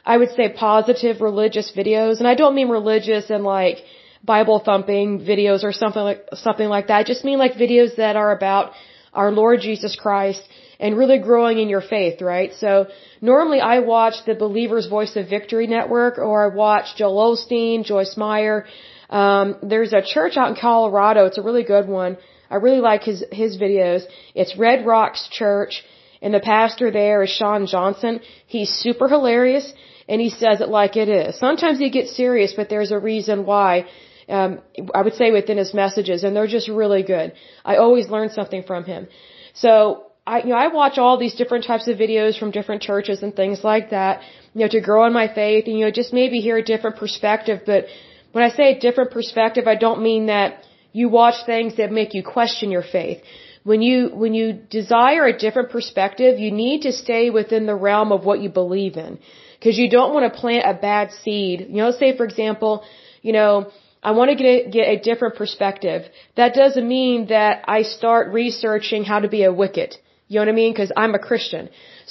I 0.06 0.18
would 0.18 0.32
say 0.32 0.50
positive 0.50 1.22
religious 1.22 1.72
videos, 1.76 2.20
and 2.20 2.28
I 2.28 2.36
don't 2.36 2.54
mean 2.54 2.70
religious 2.70 3.30
and 3.30 3.44
like, 3.44 3.78
Bible 4.24 4.60
thumping 4.60 5.20
videos 5.20 5.64
or 5.64 5.72
something 5.72 6.04
like 6.04 6.28
something 6.34 6.70
like 6.70 6.88
that. 6.88 6.98
I 6.98 7.04
just 7.04 7.24
mean 7.26 7.40
like 7.40 7.54
videos 7.54 7.96
that 7.96 8.16
are 8.16 8.32
about 8.32 8.74
our 9.14 9.32
Lord 9.32 9.62
Jesus 9.62 9.96
Christ 9.96 10.42
and 10.82 10.98
really 10.98 11.20
growing 11.20 11.60
in 11.60 11.70
your 11.70 11.86
faith, 11.96 12.22
right? 12.22 12.52
So 12.64 12.88
normally 13.22 13.60
I 13.74 13.80
watch 13.80 14.16
the 14.26 14.34
Believer's 14.34 14.88
Voice 14.88 15.16
of 15.16 15.30
Victory 15.30 15.68
Network 15.68 16.18
or 16.18 16.52
I 16.52 16.56
watch 16.64 16.88
Joel 16.98 17.20
Osteen, 17.28 17.86
Joyce 17.86 18.18
Meyer. 18.18 18.66
Um, 19.10 19.58
there's 19.62 19.94
a 19.94 20.02
church 20.02 20.38
out 20.38 20.50
in 20.50 20.56
Colorado. 20.56 21.28
It's 21.28 21.38
a 21.38 21.44
really 21.50 21.64
good 21.64 21.88
one. 21.88 22.18
I 22.50 22.56
really 22.56 22.82
like 22.82 23.04
his, 23.04 23.24
his 23.32 23.58
videos. 23.58 24.02
It's 24.34 24.58
Red 24.58 24.86
Rocks 24.86 25.30
Church 25.30 25.84
and 26.22 26.34
the 26.34 26.40
pastor 26.40 26.90
there 26.92 27.22
is 27.22 27.30
Sean 27.30 27.68
Johnson. 27.68 28.20
He's 28.48 28.70
super 28.86 29.08
hilarious 29.08 29.72
and 30.10 30.20
he 30.20 30.32
says 30.32 30.62
it 30.62 30.70
like 30.70 30.96
it 30.98 31.10
is. 31.10 31.38
Sometimes 31.38 31.78
he 31.78 31.92
gets 31.92 32.16
serious, 32.16 32.54
but 32.54 32.70
there's 32.70 32.92
a 32.92 33.00
reason 33.00 33.46
why. 33.46 33.86
Um, 34.30 34.62
I 34.96 35.02
would 35.02 35.16
say 35.16 35.32
within 35.32 35.58
his 35.58 35.74
messages, 35.74 36.24
and 36.24 36.34
they're 36.36 36.54
just 36.60 36.70
really 36.70 37.04
good. 37.04 37.34
I 37.66 37.76
always 37.78 38.08
learn 38.08 38.30
something 38.30 38.64
from 38.64 38.86
him. 38.86 39.08
So 39.54 40.11
I, 40.26 40.40
you 40.40 40.50
know, 40.50 40.56
I 40.56 40.68
watch 40.68 40.98
all 40.98 41.18
these 41.18 41.36
different 41.36 41.66
types 41.66 41.88
of 41.88 41.98
videos 41.98 42.38
from 42.40 42.52
different 42.52 42.82
churches 42.82 43.24
and 43.24 43.36
things 43.36 43.64
like 43.64 43.90
that, 43.90 44.22
you 44.54 44.62
know, 44.62 44.68
to 44.70 44.82
grow 44.82 45.06
in 45.06 45.14
my 45.14 45.28
faith 45.34 45.66
and, 45.68 45.78
you 45.78 45.86
know, 45.86 45.92
just 45.92 46.14
maybe 46.14 46.40
hear 46.40 46.58
a 46.58 46.64
different 46.64 46.98
perspective. 46.98 47.62
But 47.66 47.86
when 48.32 48.44
I 48.44 48.50
say 48.50 48.76
a 48.76 48.80
different 48.80 49.12
perspective, 49.12 49.68
I 49.68 49.76
don't 49.76 50.02
mean 50.04 50.28
that 50.28 50.64
you 50.94 51.10
watch 51.10 51.46
things 51.46 51.78
that 51.78 51.92
make 51.92 52.14
you 52.14 52.24
question 52.24 52.70
your 52.72 52.84
faith 52.84 53.22
when 53.64 53.82
you 53.82 54.10
when 54.14 54.34
you 54.34 54.54
desire 54.54 55.26
a 55.26 55.38
different 55.38 55.70
perspective, 55.70 56.40
you 56.40 56.52
need 56.52 56.82
to 56.82 56.92
stay 56.92 57.30
within 57.30 57.66
the 57.66 57.76
realm 57.76 58.12
of 58.12 58.26
what 58.26 58.42
you 58.42 58.50
believe 58.50 58.98
in, 58.98 59.20
because 59.60 59.78
you 59.78 59.90
don't 59.90 60.14
want 60.14 60.32
to 60.32 60.40
plant 60.40 60.66
a 60.68 60.74
bad 60.74 61.12
seed. 61.12 61.68
You 61.70 61.78
know, 61.78 61.92
say 61.92 62.18
for 62.18 62.26
example, 62.26 62.84
you 63.22 63.34
know, 63.34 63.72
I 64.02 64.12
want 64.12 64.30
to 64.30 64.36
get 64.36 64.48
a, 64.48 64.70
get 64.70 64.88
a 64.88 65.00
different 65.00 65.36
perspective. 65.36 66.06
That 66.36 66.56
doesn't 66.56 66.88
mean 66.88 67.28
that 67.28 67.64
I 67.68 67.84
start 67.84 68.34
researching 68.34 69.04
how 69.04 69.20
to 69.20 69.30
be 69.30 69.44
a 69.44 69.54
Wiccan. 69.54 69.94
You 70.32 70.40
know 70.40 70.46
what 70.46 70.54
I 70.54 70.60
mean? 70.62 70.72
Because 70.72 70.94
I'm 70.96 71.14
a 71.14 71.24
Christian. 71.30 71.64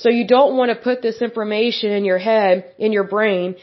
So 0.03 0.11
you 0.11 0.27
don't 0.27 0.55
want 0.59 0.69
to 0.73 0.77
put 0.89 1.01
this 1.01 1.23
information 1.23 1.91
in 1.99 2.05
your 2.05 2.19
head, 2.19 2.55
in 2.87 2.93
your 2.93 3.05
brain, 3.15 3.57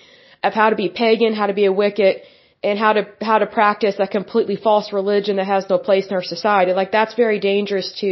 of 0.44 0.54
how 0.60 0.72
to 0.72 0.76
be 0.76 0.90
pagan, 0.90 1.36
how 1.42 1.46
to 1.52 1.54
be 1.54 1.66
a 1.68 1.74
Wiccan, 1.82 2.16
and 2.64 2.80
how 2.80 2.94
to 2.94 3.04
how 3.30 3.38
to 3.44 3.46
practice 3.46 3.98
a 4.00 4.08
completely 4.08 4.56
false 4.56 4.88
religion 4.92 5.36
that 5.36 5.46
has 5.46 5.70
no 5.70 5.78
place 5.78 6.08
in 6.08 6.14
our 6.20 6.24
society. 6.24 6.74
Like 6.74 6.92
that's 6.92 7.14
very 7.14 7.40
dangerous 7.40 7.88
to 8.02 8.10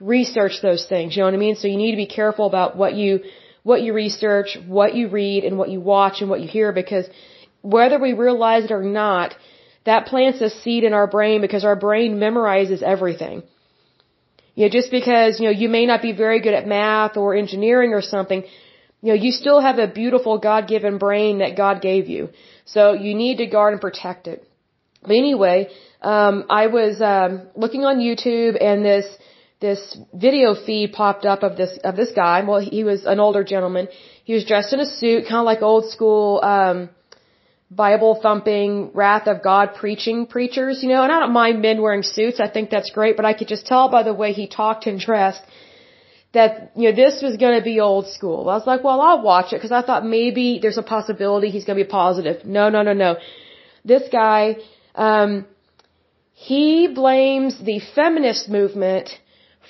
research 0.00 0.54
those 0.60 0.84
things. 0.92 1.14
You 1.14 1.20
know 1.20 1.28
what 1.30 1.38
I 1.40 1.42
mean? 1.46 1.54
So 1.54 1.68
you 1.68 1.76
need 1.84 1.92
to 1.92 2.02
be 2.06 2.12
careful 2.20 2.46
about 2.52 2.76
what 2.76 2.94
you 3.00 3.20
what 3.62 3.80
you 3.84 3.92
research, 3.92 4.58
what 4.66 4.96
you 4.96 5.08
read, 5.08 5.44
and 5.44 5.56
what 5.56 5.70
you 5.74 5.80
watch 5.80 6.20
and 6.20 6.28
what 6.28 6.40
you 6.40 6.48
hear 6.48 6.72
because 6.82 7.06
whether 7.62 8.00
we 8.06 8.12
realize 8.12 8.64
it 8.64 8.72
or 8.72 8.82
not, 8.82 9.36
that 9.84 10.06
plants 10.06 10.40
a 10.40 10.50
seed 10.50 10.82
in 10.82 10.92
our 10.92 11.06
brain 11.06 11.40
because 11.40 11.64
our 11.64 11.78
brain 11.88 12.16
memorizes 12.26 12.82
everything. 12.82 13.44
You 14.56 14.64
know, 14.64 14.70
just 14.78 14.90
because, 14.90 15.38
you 15.38 15.46
know, 15.46 15.56
you 15.62 15.68
may 15.68 15.84
not 15.86 16.00
be 16.02 16.12
very 16.24 16.40
good 16.40 16.54
at 16.60 16.66
math 16.66 17.16
or 17.16 17.36
engineering 17.36 17.92
or 17.92 18.02
something, 18.02 18.42
you 19.02 19.08
know, 19.10 19.18
you 19.24 19.30
still 19.30 19.60
have 19.60 19.78
a 19.78 19.86
beautiful 19.86 20.38
God-given 20.38 20.96
brain 20.98 21.38
that 21.38 21.56
God 21.56 21.82
gave 21.82 22.08
you. 22.08 22.30
So 22.64 22.94
you 22.94 23.14
need 23.14 23.36
to 23.42 23.46
guard 23.46 23.74
and 23.74 23.80
protect 23.80 24.26
it. 24.26 24.48
But 25.02 25.12
anyway, 25.24 25.68
um, 26.02 26.44
I 26.48 26.66
was 26.78 27.00
um, 27.00 27.48
looking 27.54 27.84
on 27.84 27.98
YouTube 27.98 28.56
and 28.60 28.84
this 28.84 29.06
this 29.58 29.96
video 30.12 30.54
feed 30.54 30.92
popped 30.92 31.24
up 31.24 31.42
of 31.42 31.56
this 31.56 31.78
of 31.84 31.96
this 31.96 32.12
guy. 32.12 32.42
Well, 32.42 32.60
he 32.60 32.82
was 32.84 33.04
an 33.06 33.20
older 33.20 33.44
gentleman. 33.44 33.88
He 34.24 34.34
was 34.34 34.44
dressed 34.44 34.72
in 34.72 34.80
a 34.80 34.86
suit, 34.86 35.24
kind 35.28 35.40
of 35.44 35.44
like 35.44 35.62
old 35.62 35.90
school 35.90 36.40
um, 36.42 36.90
Bible 37.70 38.18
thumping, 38.22 38.90
wrath 38.94 39.26
of 39.26 39.42
God 39.42 39.74
preaching 39.74 40.26
preachers, 40.26 40.82
you 40.82 40.88
know. 40.88 41.02
And 41.02 41.10
I 41.10 41.20
don't 41.20 41.32
mind 41.32 41.62
men 41.62 41.82
wearing 41.82 42.02
suits. 42.02 42.38
I 42.40 42.48
think 42.48 42.70
that's 42.70 42.90
great. 42.90 43.16
But 43.16 43.24
I 43.24 43.32
could 43.34 43.48
just 43.48 43.66
tell 43.66 43.88
by 43.88 44.02
the 44.04 44.14
way 44.14 44.32
he 44.32 44.46
talked 44.46 44.86
and 44.86 45.00
dressed 45.00 45.42
that 46.32 46.72
you 46.76 46.90
know 46.90 46.94
this 46.94 47.22
was 47.22 47.36
going 47.36 47.58
to 47.58 47.64
be 47.64 47.80
old 47.80 48.06
school. 48.08 48.48
I 48.48 48.54
was 48.54 48.66
like, 48.66 48.84
well, 48.84 49.00
I'll 49.00 49.22
watch 49.22 49.52
it 49.52 49.56
because 49.56 49.72
I 49.72 49.82
thought 49.82 50.04
maybe 50.04 50.58
there's 50.62 50.78
a 50.78 50.82
possibility 50.82 51.50
he's 51.50 51.64
going 51.64 51.78
to 51.78 51.84
be 51.84 51.90
positive. 51.90 52.44
No, 52.44 52.68
no, 52.68 52.82
no, 52.82 52.92
no. 52.92 53.16
This 53.84 54.04
guy, 54.10 54.56
um, 54.94 55.46
he 56.32 56.88
blames 57.02 57.58
the 57.70 57.80
feminist 57.94 58.48
movement 58.48 59.08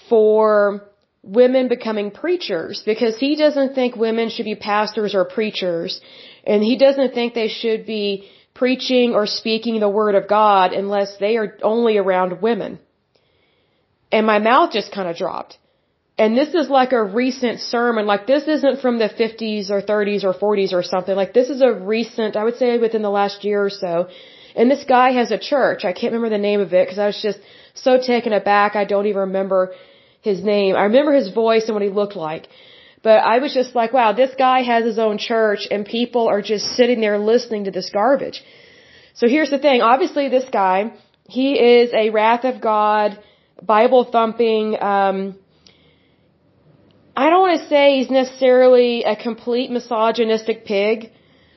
for 0.08 0.82
women 1.22 1.68
becoming 1.68 2.10
preachers 2.10 2.82
because 2.84 3.16
he 3.18 3.36
doesn't 3.36 3.74
think 3.74 3.96
women 3.96 4.28
should 4.30 4.44
be 4.44 4.54
pastors 4.54 5.14
or 5.14 5.24
preachers, 5.24 6.00
and 6.46 6.62
he 6.62 6.76
doesn't 6.76 7.12
think 7.14 7.34
they 7.34 7.48
should 7.48 7.86
be 7.86 8.28
preaching 8.54 9.14
or 9.14 9.26
speaking 9.26 9.80
the 9.80 9.88
word 9.88 10.14
of 10.14 10.28
God 10.28 10.72
unless 10.72 11.16
they 11.18 11.36
are 11.36 11.58
only 11.62 11.98
around 11.98 12.40
women. 12.40 12.78
And 14.12 14.26
my 14.26 14.38
mouth 14.38 14.70
just 14.72 14.92
kind 14.92 15.08
of 15.08 15.16
dropped 15.16 15.58
and 16.18 16.36
this 16.36 16.54
is 16.54 16.70
like 16.70 16.92
a 16.92 17.04
recent 17.04 17.60
sermon. 17.60 18.06
Like 18.06 18.26
this 18.26 18.44
isn't 18.48 18.80
from 18.80 18.98
the 18.98 19.08
50s 19.08 19.70
or 19.70 19.82
30s 19.82 20.24
or 20.24 20.32
40s 20.32 20.72
or 20.72 20.82
something. 20.82 21.14
Like 21.14 21.34
this 21.34 21.50
is 21.50 21.60
a 21.60 21.72
recent, 21.72 22.36
I 22.36 22.44
would 22.44 22.56
say 22.56 22.78
within 22.78 23.02
the 23.02 23.10
last 23.10 23.44
year 23.44 23.64
or 23.64 23.70
so. 23.70 24.08
And 24.54 24.70
this 24.70 24.84
guy 24.84 25.10
has 25.12 25.30
a 25.30 25.38
church. 25.38 25.84
I 25.84 25.92
can't 25.92 26.12
remember 26.14 26.30
the 26.30 26.46
name 26.50 26.60
of 26.60 26.72
it 26.72 26.86
because 26.86 26.98
I 26.98 27.06
was 27.06 27.20
just 27.20 27.38
so 27.74 28.00
taken 28.00 28.32
aback. 28.32 28.76
I 28.76 28.84
don't 28.86 29.06
even 29.06 29.20
remember 29.28 29.74
his 30.22 30.42
name. 30.42 30.74
I 30.74 30.84
remember 30.84 31.12
his 31.12 31.28
voice 31.28 31.64
and 31.66 31.74
what 31.74 31.82
he 31.82 31.90
looked 31.90 32.16
like. 32.16 32.48
But 33.06 33.18
I 33.32 33.38
was 33.44 33.52
just 33.54 33.72
like, 33.80 33.92
wow, 33.98 34.10
this 34.12 34.32
guy 34.36 34.58
has 34.72 34.84
his 34.90 34.98
own 35.06 35.16
church 35.30 35.62
and 35.72 35.80
people 35.98 36.24
are 36.34 36.42
just 36.52 36.64
sitting 36.78 37.00
there 37.04 37.18
listening 37.32 37.62
to 37.68 37.72
this 37.78 37.88
garbage. 37.98 38.38
So 39.18 39.28
here's 39.34 39.52
the 39.56 39.60
thing. 39.66 39.78
Obviously 39.80 40.28
this 40.28 40.48
guy, 40.62 40.78
he 41.36 41.48
is 41.74 41.92
a 41.94 42.10
wrath 42.10 42.44
of 42.44 42.60
God, 42.60 43.08
Bible 43.74 44.02
thumping, 44.14 44.64
um, 44.92 45.18
I 47.22 47.30
don't 47.30 47.42
want 47.46 47.60
to 47.60 47.68
say 47.68 47.82
he's 47.98 48.10
necessarily 48.10 49.04
a 49.04 49.16
complete 49.28 49.70
misogynistic 49.70 50.64
pig, 50.64 51.12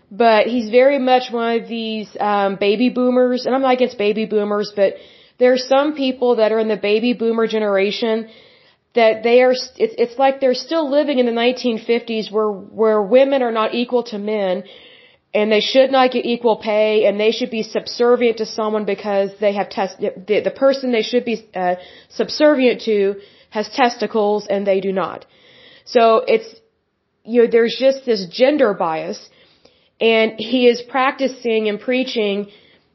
but 0.09 0.45
he's 0.53 0.69
very 0.69 0.99
much 0.99 1.25
one 1.31 1.49
of 1.59 1.67
these 1.67 2.09
um, 2.19 2.57
baby 2.67 2.89
boomers. 2.89 3.45
And 3.45 3.55
I'm 3.55 3.63
not 3.63 3.73
against 3.73 3.97
baby 3.97 4.25
boomers, 4.25 4.71
but 4.75 4.93
there 5.39 5.51
are 5.55 5.63
some 5.73 5.95
people 5.95 6.37
that 6.37 6.51
are 6.53 6.59
in 6.59 6.69
the 6.75 6.81
baby 6.91 7.11
boomer 7.13 7.47
generation 7.47 8.29
that 8.95 9.23
they 9.23 9.41
are. 9.41 9.51
It's, 9.51 9.95
it's 10.03 10.17
like 10.17 10.39
they're 10.39 10.53
still 10.53 10.89
living 10.89 11.19
in 11.19 11.25
the 11.25 11.31
1950s, 11.31 12.31
where 12.31 12.51
where 12.51 13.01
women 13.01 13.41
are 13.43 13.51
not 13.51 13.73
equal 13.73 14.03
to 14.11 14.17
men, 14.17 14.63
and 15.33 15.51
they 15.51 15.61
should 15.61 15.91
not 15.91 16.11
get 16.11 16.25
equal 16.25 16.57
pay, 16.57 17.05
and 17.05 17.19
they 17.19 17.31
should 17.31 17.51
be 17.51 17.63
subservient 17.63 18.37
to 18.37 18.45
someone 18.45 18.85
because 18.85 19.31
they 19.39 19.53
have 19.53 19.69
test. 19.69 19.99
The, 19.99 20.41
the 20.43 20.51
person 20.51 20.91
they 20.91 21.03
should 21.03 21.25
be 21.25 21.47
uh, 21.55 21.75
subservient 22.09 22.81
to 22.81 23.15
has 23.49 23.69
testicles, 23.69 24.47
and 24.49 24.65
they 24.65 24.79
do 24.79 24.91
not. 24.91 25.25
So 25.85 26.23
it's, 26.27 26.49
you 27.23 27.41
know, 27.41 27.47
there's 27.51 27.75
just 27.79 28.05
this 28.05 28.27
gender 28.27 28.73
bias 28.73 29.29
and 29.99 30.33
he 30.37 30.67
is 30.67 30.81
practicing 30.81 31.67
and 31.67 31.79
preaching 31.79 32.47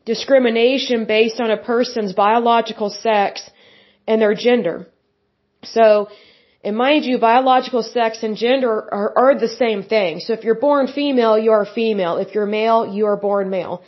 discrimination 0.04 1.04
based 1.04 1.40
on 1.40 1.50
a 1.50 1.56
person's 1.56 2.12
biological 2.12 2.90
sex 2.90 3.50
and 4.06 4.20
their 4.20 4.34
gender. 4.34 4.86
So, 5.64 6.08
and 6.62 6.76
mind 6.76 7.04
you, 7.04 7.18
biological 7.18 7.82
sex 7.82 8.22
and 8.22 8.36
gender 8.36 8.72
are, 8.72 9.12
are 9.16 9.38
the 9.38 9.48
same 9.48 9.82
thing. 9.82 10.20
So 10.20 10.32
if 10.32 10.44
you're 10.44 10.62
born 10.68 10.86
female, 10.86 11.38
you 11.38 11.52
are 11.52 11.66
female. 11.66 12.16
If 12.16 12.34
you're 12.34 12.46
male, 12.46 12.86
you 12.86 13.06
are 13.06 13.16
born 13.16 13.50
male. 13.50 13.82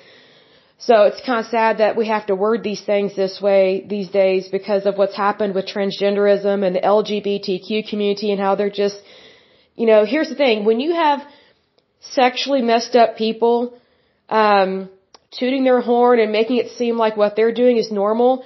So 0.79 1.05
it's 1.05 1.21
kind 1.25 1.41
of 1.41 1.47
sad 1.47 1.79
that 1.79 1.97
we 1.97 2.07
have 2.09 2.27
to 2.27 2.35
word 2.35 2.63
these 2.63 2.83
things 2.83 3.17
this 3.17 3.41
way 3.41 3.87
these 3.89 4.11
days 4.11 4.49
because 4.49 4.85
of 4.85 4.99
what's 4.99 5.17
happened 5.17 5.55
with 5.55 5.67
transgenderism 5.67 6.67
and 6.67 6.77
the 6.77 6.81
LGBTQ 6.81 7.89
community 7.89 8.31
and 8.31 8.39
how 8.39 8.57
they're 8.57 8.79
just, 8.85 9.01
you 9.75 9.87
know, 9.87 10.05
here's 10.05 10.29
the 10.29 10.35
thing. 10.35 10.67
When 10.67 10.79
you 10.79 10.93
have 10.93 11.21
sexually 12.01 12.61
messed 12.61 12.95
up 12.95 13.17
people, 13.17 13.79
um, 14.29 14.91
tooting 15.39 15.65
their 15.65 15.81
horn 15.81 16.21
and 16.21 16.31
making 16.31 16.59
it 16.59 16.69
seem 16.73 16.99
like 16.99 17.17
what 17.17 17.37
they're 17.37 17.55
doing 17.55 17.79
is 17.79 17.91
normal, 17.91 18.45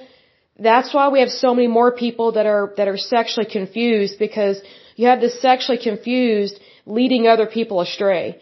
that's 0.61 0.93
why 0.93 1.09
we 1.09 1.19
have 1.19 1.29
so 1.29 1.53
many 1.53 1.67
more 1.67 1.91
people 1.91 2.33
that 2.33 2.45
are, 2.45 2.73
that 2.77 2.87
are 2.87 2.97
sexually 2.97 3.49
confused 3.49 4.19
because 4.19 4.61
you 4.95 5.07
have 5.07 5.21
this 5.21 5.41
sexually 5.41 5.81
confused 5.81 6.59
leading 6.85 7.27
other 7.27 7.47
people 7.47 7.81
astray. 7.81 8.39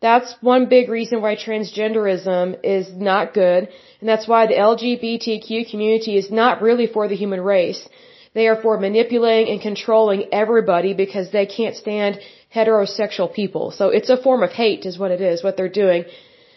That's 0.00 0.34
one 0.40 0.68
big 0.68 0.88
reason 0.88 1.20
why 1.20 1.36
transgenderism 1.36 2.60
is 2.64 2.90
not 2.94 3.34
good, 3.34 3.68
and 4.00 4.08
that's 4.08 4.26
why 4.26 4.46
the 4.46 4.54
LGBTQ 4.54 5.70
community 5.70 6.16
is 6.16 6.30
not 6.30 6.62
really 6.62 6.86
for 6.86 7.06
the 7.06 7.16
human 7.16 7.42
race. 7.42 7.86
They 8.32 8.46
are 8.48 8.60
for 8.62 8.78
manipulating 8.78 9.52
and 9.52 9.60
controlling 9.60 10.32
everybody 10.32 10.94
because 10.94 11.30
they 11.30 11.46
can't 11.46 11.76
stand 11.76 12.18
heterosexual 12.54 13.32
people. 13.32 13.72
So 13.72 13.88
it's 13.88 14.08
a 14.08 14.16
form 14.16 14.42
of 14.42 14.52
hate 14.52 14.86
is 14.86 14.98
what 14.98 15.10
it 15.10 15.20
is, 15.20 15.44
what 15.44 15.56
they're 15.56 15.68
doing. 15.68 16.04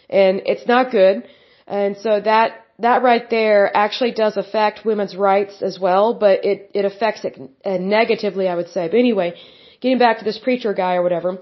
And 0.08 0.42
it's 0.46 0.66
not 0.66 0.90
good. 0.90 1.24
And 1.66 1.96
so 1.96 2.20
that, 2.20 2.63
that 2.80 3.02
right 3.02 3.28
there 3.30 3.74
actually 3.76 4.12
does 4.12 4.36
affect 4.36 4.84
women's 4.84 5.14
rights 5.16 5.62
as 5.62 5.78
well, 5.78 6.14
but 6.14 6.44
it, 6.44 6.70
it 6.74 6.84
affects 6.84 7.24
it 7.24 7.40
uh, 7.64 7.78
negatively, 7.78 8.48
I 8.48 8.56
would 8.56 8.68
say. 8.68 8.88
But 8.88 8.98
anyway, 8.98 9.34
getting 9.80 9.98
back 9.98 10.18
to 10.18 10.24
this 10.24 10.38
preacher 10.38 10.74
guy 10.74 10.96
or 10.96 11.02
whatever. 11.02 11.38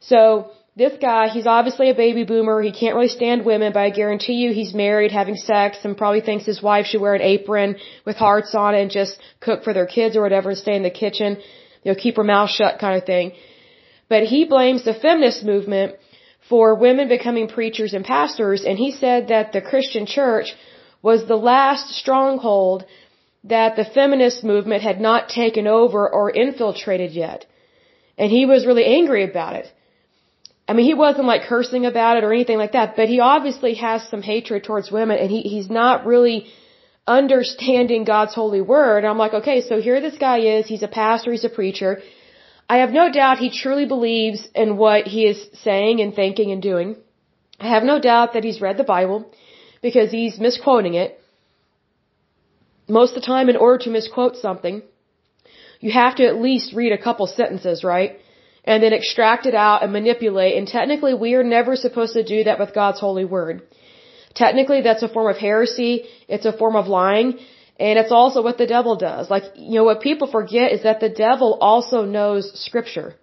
So, 0.00 0.50
this 0.76 0.92
guy, 1.00 1.28
he's 1.28 1.48
obviously 1.48 1.90
a 1.90 1.94
baby 1.94 2.22
boomer. 2.24 2.62
He 2.62 2.70
can't 2.70 2.94
really 2.94 3.08
stand 3.08 3.44
women, 3.44 3.72
but 3.72 3.80
I 3.80 3.90
guarantee 3.90 4.34
you 4.34 4.52
he's 4.52 4.72
married, 4.72 5.10
having 5.10 5.36
sex, 5.36 5.78
and 5.84 5.96
probably 5.96 6.20
thinks 6.20 6.46
his 6.46 6.62
wife 6.62 6.86
should 6.86 7.00
wear 7.00 7.14
an 7.14 7.22
apron 7.22 7.76
with 8.06 8.16
hearts 8.16 8.54
on 8.54 8.74
it 8.76 8.82
and 8.82 8.90
just 8.90 9.18
cook 9.40 9.64
for 9.64 9.72
their 9.74 9.86
kids 9.86 10.16
or 10.16 10.22
whatever 10.22 10.50
and 10.50 10.58
stay 10.58 10.76
in 10.76 10.84
the 10.84 10.90
kitchen. 10.90 11.38
you 11.82 11.92
know, 11.92 11.98
keep 11.98 12.16
her 12.16 12.24
mouth 12.24 12.50
shut 12.50 12.78
kind 12.78 12.96
of 12.96 13.04
thing. 13.04 13.32
But 14.08 14.22
he 14.24 14.44
blames 14.44 14.84
the 14.84 14.94
feminist 14.94 15.44
movement 15.44 15.96
for 16.50 16.74
women 16.74 17.08
becoming 17.08 17.46
preachers 17.48 17.94
and 17.94 18.04
pastors, 18.04 18.64
and 18.68 18.76
he 18.76 18.90
said 19.02 19.28
that 19.28 19.52
the 19.52 19.62
Christian 19.70 20.04
church 20.04 20.48
was 21.08 21.24
the 21.24 21.42
last 21.52 21.86
stronghold 22.00 22.84
that 23.44 23.76
the 23.76 23.90
feminist 23.98 24.44
movement 24.44 24.82
had 24.82 25.00
not 25.00 25.28
taken 25.28 25.66
over 25.66 26.00
or 26.16 26.30
infiltrated 26.30 27.12
yet. 27.12 27.46
And 28.18 28.30
he 28.30 28.44
was 28.44 28.66
really 28.66 28.84
angry 28.84 29.24
about 29.24 29.54
it. 29.60 29.66
I 30.68 30.72
mean, 30.74 30.86
he 30.86 30.94
wasn't 30.94 31.26
like 31.26 31.48
cursing 31.52 31.86
about 31.86 32.16
it 32.18 32.24
or 32.24 32.32
anything 32.32 32.58
like 32.58 32.72
that, 32.72 32.96
but 32.96 33.08
he 33.08 33.18
obviously 33.20 33.74
has 33.74 34.06
some 34.08 34.22
hatred 34.22 34.62
towards 34.64 34.90
women 34.98 35.16
and 35.18 35.30
he, 35.30 35.40
he's 35.54 35.70
not 35.70 36.04
really 36.04 36.46
understanding 37.06 38.04
God's 38.04 38.34
holy 38.34 38.60
word. 38.60 38.98
And 38.98 39.06
I'm 39.06 39.18
like, 39.18 39.34
okay, 39.40 39.62
so 39.62 39.80
here 39.80 40.00
this 40.00 40.18
guy 40.18 40.38
is. 40.56 40.66
He's 40.66 40.82
a 40.82 40.92
pastor. 41.02 41.32
He's 41.32 41.44
a 41.44 41.48
preacher. 41.48 42.02
I 42.72 42.76
have 42.82 42.92
no 42.92 43.06
doubt 43.10 43.38
he 43.38 43.50
truly 43.62 43.84
believes 43.92 44.40
in 44.54 44.76
what 44.76 45.08
he 45.14 45.22
is 45.30 45.38
saying 45.64 46.00
and 46.02 46.14
thinking 46.14 46.52
and 46.52 46.62
doing. 46.62 46.90
I 47.58 47.68
have 47.74 47.82
no 47.92 47.98
doubt 47.98 48.34
that 48.34 48.44
he's 48.44 48.60
read 48.66 48.76
the 48.76 48.90
Bible 48.96 49.18
because 49.86 50.12
he's 50.12 50.38
misquoting 50.46 50.94
it. 50.94 51.10
Most 52.98 53.16
of 53.16 53.22
the 53.22 53.26
time, 53.32 53.48
in 53.48 53.56
order 53.56 53.78
to 53.84 53.90
misquote 53.90 54.36
something, 54.36 54.82
you 55.80 55.90
have 55.90 56.14
to 56.18 56.26
at 56.28 56.40
least 56.46 56.72
read 56.80 56.92
a 56.92 57.02
couple 57.06 57.26
sentences, 57.26 57.82
right? 57.82 58.20
And 58.64 58.80
then 58.84 58.92
extract 58.92 59.46
it 59.46 59.56
out 59.66 59.82
and 59.82 59.92
manipulate. 59.92 60.56
And 60.56 60.68
technically, 60.68 61.14
we 61.14 61.34
are 61.34 61.46
never 61.56 61.74
supposed 61.74 62.14
to 62.18 62.22
do 62.34 62.44
that 62.44 62.60
with 62.60 62.72
God's 62.72 63.00
holy 63.00 63.24
word. 63.24 63.62
Technically, 64.42 64.80
that's 64.82 65.02
a 65.02 65.12
form 65.16 65.28
of 65.28 65.38
heresy. 65.38 66.04
It's 66.28 66.46
a 66.46 66.56
form 66.62 66.76
of 66.76 66.86
lying. 66.86 67.28
And 67.80 67.98
it's 67.98 68.12
also 68.12 68.42
what 68.42 68.58
the 68.58 68.66
devil 68.66 68.94
does. 68.96 69.30
Like, 69.30 69.44
you 69.56 69.76
know, 69.76 69.84
what 69.84 70.02
people 70.02 70.28
forget 70.38 70.72
is 70.76 70.82
that 70.82 71.00
the 71.00 71.08
devil 71.08 71.56
also 71.60 72.04
knows 72.04 72.44
scripture. 72.66 73.14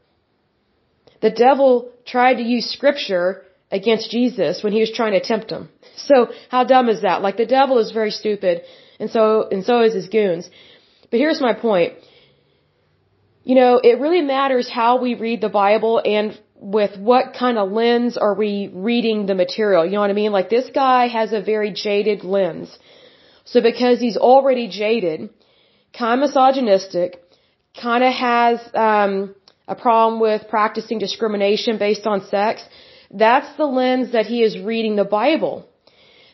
The 1.21 1.29
devil 1.29 1.91
tried 2.13 2.35
to 2.41 2.43
use 2.55 2.65
scripture 2.77 3.27
against 3.71 4.09
Jesus 4.09 4.63
when 4.63 4.73
he 4.73 4.79
was 4.79 4.91
trying 4.99 5.13
to 5.13 5.23
tempt 5.31 5.51
him. 5.51 5.69
So, 5.95 6.15
how 6.49 6.63
dumb 6.63 6.89
is 6.89 7.01
that? 7.03 7.21
Like, 7.21 7.37
the 7.37 7.51
devil 7.59 7.77
is 7.77 7.91
very 7.91 8.11
stupid, 8.11 8.63
and 8.99 9.11
so, 9.11 9.47
and 9.51 9.63
so 9.63 9.81
is 9.81 9.93
his 9.93 10.07
goons. 10.07 10.49
But 11.11 11.19
here's 11.19 11.41
my 11.41 11.53
point. 11.53 11.93
You 13.43 13.55
know, 13.55 13.79
it 13.91 13.99
really 13.99 14.21
matters 14.21 14.67
how 14.69 14.91
we 15.05 15.13
read 15.13 15.39
the 15.41 15.53
Bible 15.63 16.01
and 16.03 16.37
with 16.59 16.97
what 16.97 17.33
kind 17.37 17.57
of 17.59 17.71
lens 17.71 18.17
are 18.17 18.33
we 18.33 18.69
reading 18.73 19.27
the 19.27 19.35
material? 19.35 19.85
You 19.85 19.93
know 19.93 20.01
what 20.01 20.09
I 20.09 20.13
mean? 20.13 20.31
Like 20.31 20.49
this 20.49 20.69
guy 20.73 21.07
has 21.07 21.31
a 21.31 21.41
very 21.41 21.71
jaded 21.71 22.23
lens. 22.23 22.77
So 23.51 23.61
because 23.61 23.99
he's 24.05 24.17
already 24.31 24.65
jaded, 24.81 25.29
kind 25.97 26.13
of 26.15 26.19
misogynistic, 26.27 27.09
kind 27.85 28.03
of 28.09 28.13
has 28.13 28.55
um, 28.73 29.13
a 29.67 29.75
problem 29.75 30.19
with 30.27 30.41
practicing 30.55 30.99
discrimination 30.99 31.77
based 31.77 32.05
on 32.05 32.25
sex, 32.35 32.55
that's 33.23 33.51
the 33.61 33.69
lens 33.79 34.11
that 34.11 34.25
he 34.25 34.39
is 34.47 34.59
reading 34.71 34.95
the 34.95 35.09
Bible. 35.21 35.55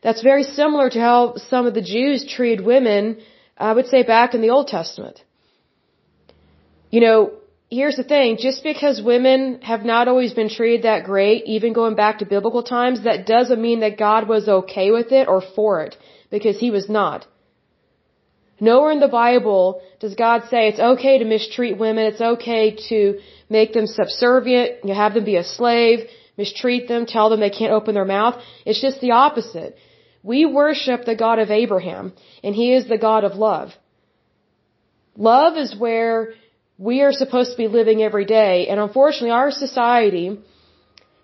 That's 0.02 0.24
very 0.32 0.44
similar 0.44 0.90
to 0.90 1.00
how 1.00 1.20
some 1.52 1.66
of 1.68 1.74
the 1.76 1.86
Jews 1.94 2.26
treated 2.36 2.66
women, 2.66 3.04
I 3.58 3.72
would 3.74 3.88
say 3.94 4.02
back 4.04 4.34
in 4.34 4.42
the 4.42 4.50
Old 4.50 4.68
Testament. 4.68 5.24
You 6.90 7.02
know, 7.06 7.20
here's 7.70 7.96
the 7.96 8.04
thing, 8.04 8.38
just 8.48 8.64
because 8.64 9.02
women 9.02 9.62
have 9.62 9.84
not 9.94 10.08
always 10.08 10.34
been 10.34 10.50
treated 10.50 10.84
that 10.84 11.06
great, 11.06 11.46
even 11.46 11.74
going 11.74 11.96
back 11.96 12.20
to 12.20 12.26
biblical 12.26 12.64
times, 12.64 13.04
that 13.04 13.26
doesn't 13.26 13.62
mean 13.62 13.80
that 13.82 13.98
God 13.98 14.28
was 14.28 14.48
okay 14.48 14.92
with 14.92 15.12
it 15.12 15.28
or 15.28 15.42
for 15.56 15.82
it, 15.86 15.96
because 16.34 16.58
He 16.66 16.72
was 16.78 16.88
not. 17.00 17.20
Nowhere 18.70 18.94
in 18.96 19.02
the 19.06 19.16
Bible 19.24 19.82
does 20.04 20.16
God 20.16 20.40
say 20.50 20.62
it's 20.68 20.86
okay 20.94 21.16
to 21.20 21.26
mistreat 21.26 21.78
women, 21.86 22.04
it's 22.12 22.26
okay 22.36 22.66
to 22.90 23.00
make 23.58 23.72
them 23.78 23.88
subservient, 24.00 24.70
you 24.88 24.96
have 25.04 25.14
them 25.14 25.26
be 25.34 25.38
a 25.44 25.48
slave, 25.58 26.00
mistreat 26.42 26.88
them, 26.88 27.06
tell 27.06 27.30
them 27.30 27.40
they 27.40 27.58
can't 27.60 27.78
open 27.80 27.94
their 27.94 28.12
mouth. 28.18 28.36
It's 28.66 28.82
just 28.88 29.00
the 29.00 29.12
opposite. 29.26 29.78
We 30.32 30.40
worship 30.62 31.06
the 31.06 31.20
God 31.26 31.38
of 31.44 31.52
Abraham, 31.52 32.14
and 32.44 32.56
He 32.62 32.68
is 32.78 32.88
the 32.88 33.04
God 33.10 33.24
of 33.30 33.34
love. 33.50 33.70
Love 35.16 35.54
is 35.66 35.76
where 35.86 36.34
we 36.80 37.02
are 37.02 37.14
supposed 37.24 37.52
to 37.52 37.58
be 37.58 37.68
living 37.68 38.02
every 38.02 38.26
day. 38.26 38.68
And 38.70 38.80
unfortunately, 38.80 39.36
our 39.42 39.52
society 39.52 40.28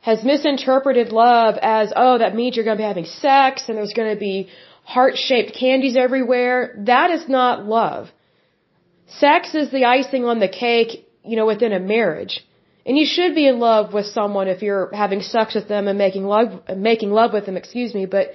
has 0.01 0.23
misinterpreted 0.23 1.11
love 1.11 1.55
as, 1.61 1.91
oh, 1.95 2.17
that 2.19 2.35
means 2.35 2.55
you're 2.55 2.65
going 2.65 2.77
to 2.77 2.83
be 2.83 2.87
having 2.93 3.05
sex 3.05 3.63
and 3.67 3.77
there's 3.77 3.93
going 3.93 4.13
to 4.13 4.19
be 4.19 4.49
heart-shaped 4.95 5.51
candies 5.63 5.95
everywhere. 6.05 6.57
That 6.93 7.09
is 7.17 7.25
not 7.37 7.65
love. 7.77 8.03
Sex 9.23 9.55
is 9.61 9.69
the 9.71 9.85
icing 9.97 10.23
on 10.31 10.39
the 10.45 10.51
cake, 10.65 10.91
you 11.29 11.35
know, 11.37 11.47
within 11.53 11.73
a 11.73 11.81
marriage. 11.95 12.35
And 12.85 12.97
you 12.97 13.05
should 13.15 13.33
be 13.41 13.45
in 13.51 13.57
love 13.69 13.93
with 13.97 14.07
someone 14.17 14.47
if 14.55 14.59
you're 14.65 14.89
having 15.03 15.21
sex 15.21 15.55
with 15.57 15.67
them 15.73 15.87
and 15.89 15.97
making 16.05 16.25
love, 16.35 16.47
making 16.91 17.11
love 17.19 17.31
with 17.33 17.45
them, 17.47 17.57
excuse 17.63 17.93
me. 17.99 18.05
But, 18.17 18.25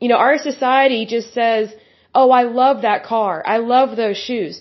you 0.00 0.08
know, 0.10 0.20
our 0.28 0.38
society 0.50 1.00
just 1.16 1.32
says, 1.40 1.72
oh, 2.14 2.30
I 2.40 2.44
love 2.62 2.82
that 2.82 3.04
car. 3.04 3.34
I 3.54 3.58
love 3.74 3.96
those 3.96 4.18
shoes 4.28 4.60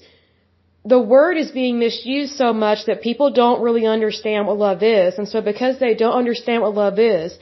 the 0.86 0.99
word 0.99 1.38
is 1.38 1.51
being 1.51 1.79
misused 1.79 2.36
so 2.36 2.51
much 2.53 2.86
that 2.88 3.01
people 3.01 3.32
don't 3.32 3.62
really 3.62 3.86
understand 3.86 4.47
what 4.47 4.58
love 4.58 4.84
is. 4.84 5.17
And 5.17 5.27
so 5.27 5.41
because 5.41 5.79
they 5.79 5.95
don't 5.95 6.17
understand 6.17 6.62
what 6.62 6.73
love 6.73 6.99
is, 6.99 7.38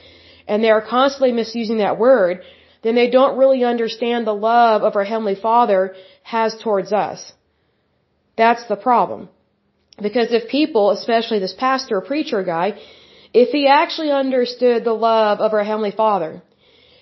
and 0.46 0.62
they 0.62 0.70
are 0.70 0.80
constantly 0.80 1.32
misusing 1.32 1.78
that 1.78 1.98
word, 1.98 2.42
then 2.82 2.94
they 2.94 3.10
don't 3.10 3.38
really 3.38 3.62
understand 3.64 4.26
the 4.26 4.34
love 4.34 4.82
of 4.82 4.96
our 4.96 5.04
Heavenly 5.04 5.34
Father 5.34 5.94
has 6.22 6.56
towards 6.62 6.92
us. 6.92 7.32
That's 8.36 8.64
the 8.66 8.76
problem. 8.76 9.28
Because 10.00 10.32
if 10.32 10.48
people, 10.48 10.90
especially 10.90 11.38
this 11.38 11.52
pastor 11.52 11.98
or 11.98 12.00
preacher 12.00 12.42
guy, 12.42 12.78
if 13.32 13.50
he 13.50 13.66
actually 13.66 14.10
understood 14.10 14.84
the 14.84 14.92
love 14.92 15.40
of 15.40 15.52
our 15.52 15.64
Heavenly 15.64 15.92
Father, 15.92 16.42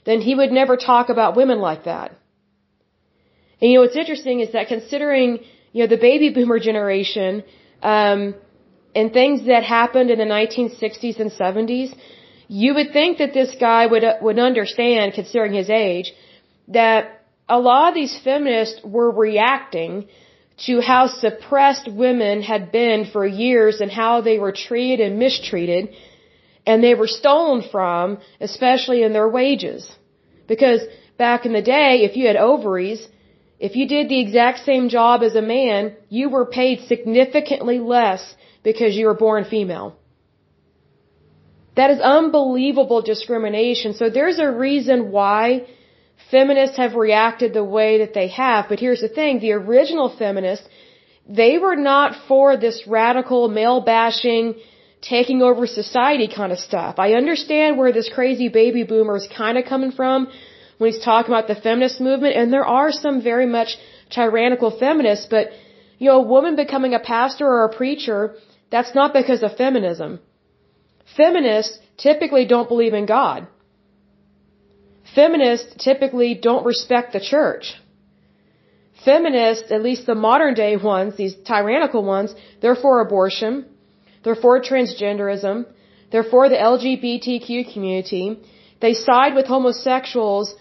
then 0.04 0.20
he 0.20 0.34
would 0.34 0.52
never 0.52 0.76
talk 0.76 1.08
about 1.08 1.36
women 1.36 1.60
like 1.60 1.84
that. 1.84 2.10
And 3.60 3.70
you 3.70 3.76
know 3.76 3.82
what's 3.82 3.96
interesting 3.96 4.40
is 4.40 4.52
that 4.52 4.68
considering 4.68 5.40
you 5.72 5.82
know, 5.82 5.86
the 5.86 5.98
baby 5.98 6.30
boomer 6.30 6.58
generation, 6.58 7.44
um, 7.82 8.34
and 8.94 9.12
things 9.12 9.46
that 9.46 9.62
happened 9.62 10.10
in 10.10 10.18
the 10.18 10.24
1960s 10.24 11.20
and 11.20 11.30
70s, 11.30 11.94
you 12.50 12.74
would 12.74 12.92
think 12.92 13.18
that 13.18 13.32
this 13.32 13.54
guy 13.60 13.86
would, 13.86 14.02
uh, 14.02 14.14
would 14.20 14.38
understand, 14.38 15.14
considering 15.14 15.52
his 15.52 15.70
age, 15.70 16.12
that 16.68 17.22
a 17.48 17.60
lot 17.60 17.88
of 17.90 17.94
these 17.94 18.18
feminists 18.24 18.80
were 18.84 19.10
reacting 19.26 20.08
to 20.66 20.80
how 20.80 21.06
suppressed 21.06 21.86
women 21.88 22.42
had 22.42 22.72
been 22.72 23.04
for 23.12 23.24
years 23.24 23.80
and 23.80 23.90
how 23.90 24.20
they 24.20 24.38
were 24.38 24.52
treated 24.52 24.98
and 25.06 25.18
mistreated 25.18 25.94
and 26.66 26.82
they 26.82 26.94
were 26.94 27.06
stolen 27.06 27.62
from, 27.70 28.18
especially 28.40 29.02
in 29.02 29.12
their 29.12 29.28
wages. 29.28 29.82
Because 30.46 30.80
back 31.16 31.46
in 31.46 31.52
the 31.52 31.62
day, 31.62 32.02
if 32.08 32.16
you 32.16 32.26
had 32.26 32.36
ovaries, 32.36 33.00
if 33.58 33.76
you 33.76 33.86
did 33.86 34.08
the 34.08 34.20
exact 34.20 34.58
same 34.64 34.88
job 34.88 35.22
as 35.22 35.34
a 35.34 35.42
man, 35.42 35.94
you 36.08 36.28
were 36.28 36.46
paid 36.46 36.86
significantly 36.88 37.78
less 37.78 38.22
because 38.62 38.96
you 38.96 39.06
were 39.06 39.14
born 39.14 39.44
female. 39.44 39.96
That 41.76 41.90
is 41.90 42.00
unbelievable 42.00 43.02
discrimination. 43.02 43.94
So 43.94 44.10
there's 44.10 44.38
a 44.38 44.50
reason 44.50 45.12
why 45.12 45.66
feminists 46.30 46.76
have 46.76 46.94
reacted 46.94 47.54
the 47.54 47.64
way 47.64 47.98
that 47.98 48.14
they 48.14 48.28
have. 48.28 48.66
But 48.68 48.80
here's 48.80 49.00
the 49.00 49.08
thing, 49.08 49.40
the 49.40 49.52
original 49.52 50.08
feminists, 50.22 50.66
they 51.28 51.58
were 51.58 51.76
not 51.76 52.16
for 52.28 52.56
this 52.56 52.86
radical 52.86 53.48
male 53.48 53.80
bashing, 53.80 54.54
taking 55.00 55.42
over 55.42 55.66
society 55.66 56.28
kind 56.28 56.52
of 56.52 56.58
stuff. 56.58 56.96
I 56.98 57.14
understand 57.14 57.78
where 57.78 57.92
this 57.92 58.10
crazy 58.12 58.48
baby 58.48 58.82
boomer 58.82 59.16
is 59.16 59.28
kind 59.28 59.56
of 59.56 59.64
coming 59.64 59.92
from, 59.92 60.28
when 60.78 60.90
he's 60.90 61.04
talking 61.04 61.32
about 61.32 61.46
the 61.46 61.54
feminist 61.54 62.00
movement, 62.00 62.34
and 62.36 62.52
there 62.52 62.64
are 62.64 62.90
some 62.90 63.22
very 63.22 63.46
much 63.46 63.76
tyrannical 64.10 64.70
feminists, 64.70 65.26
but, 65.30 65.48
you 65.98 66.08
know, 66.08 66.18
a 66.22 66.26
woman 66.34 66.56
becoming 66.56 66.94
a 66.94 66.98
pastor 66.98 67.46
or 67.46 67.64
a 67.66 67.76
preacher, 67.76 68.34
that's 68.70 68.94
not 68.94 69.12
because 69.12 69.42
of 69.42 69.56
feminism. 69.56 70.20
Feminists 71.20 71.78
typically 72.06 72.44
don't 72.52 72.68
believe 72.72 72.94
in 73.00 73.06
God. 73.06 73.46
Feminists 75.14 75.70
typically 75.88 76.30
don't 76.48 76.64
respect 76.72 77.12
the 77.12 77.24
church. 77.34 77.64
Feminists, 79.04 79.70
at 79.76 79.82
least 79.88 80.06
the 80.06 80.14
modern 80.28 80.54
day 80.54 80.74
ones, 80.76 81.16
these 81.22 81.34
tyrannical 81.50 82.02
ones, 82.16 82.34
they're 82.60 82.80
for 82.84 82.94
abortion, 83.06 83.52
they're 84.22 84.42
for 84.46 84.54
transgenderism, 84.70 85.66
they're 86.10 86.30
for 86.34 86.44
the 86.48 86.60
LGBTQ 86.72 87.72
community, 87.72 88.24
they 88.84 88.94
side 88.94 89.34
with 89.34 89.46
homosexuals 89.46 90.54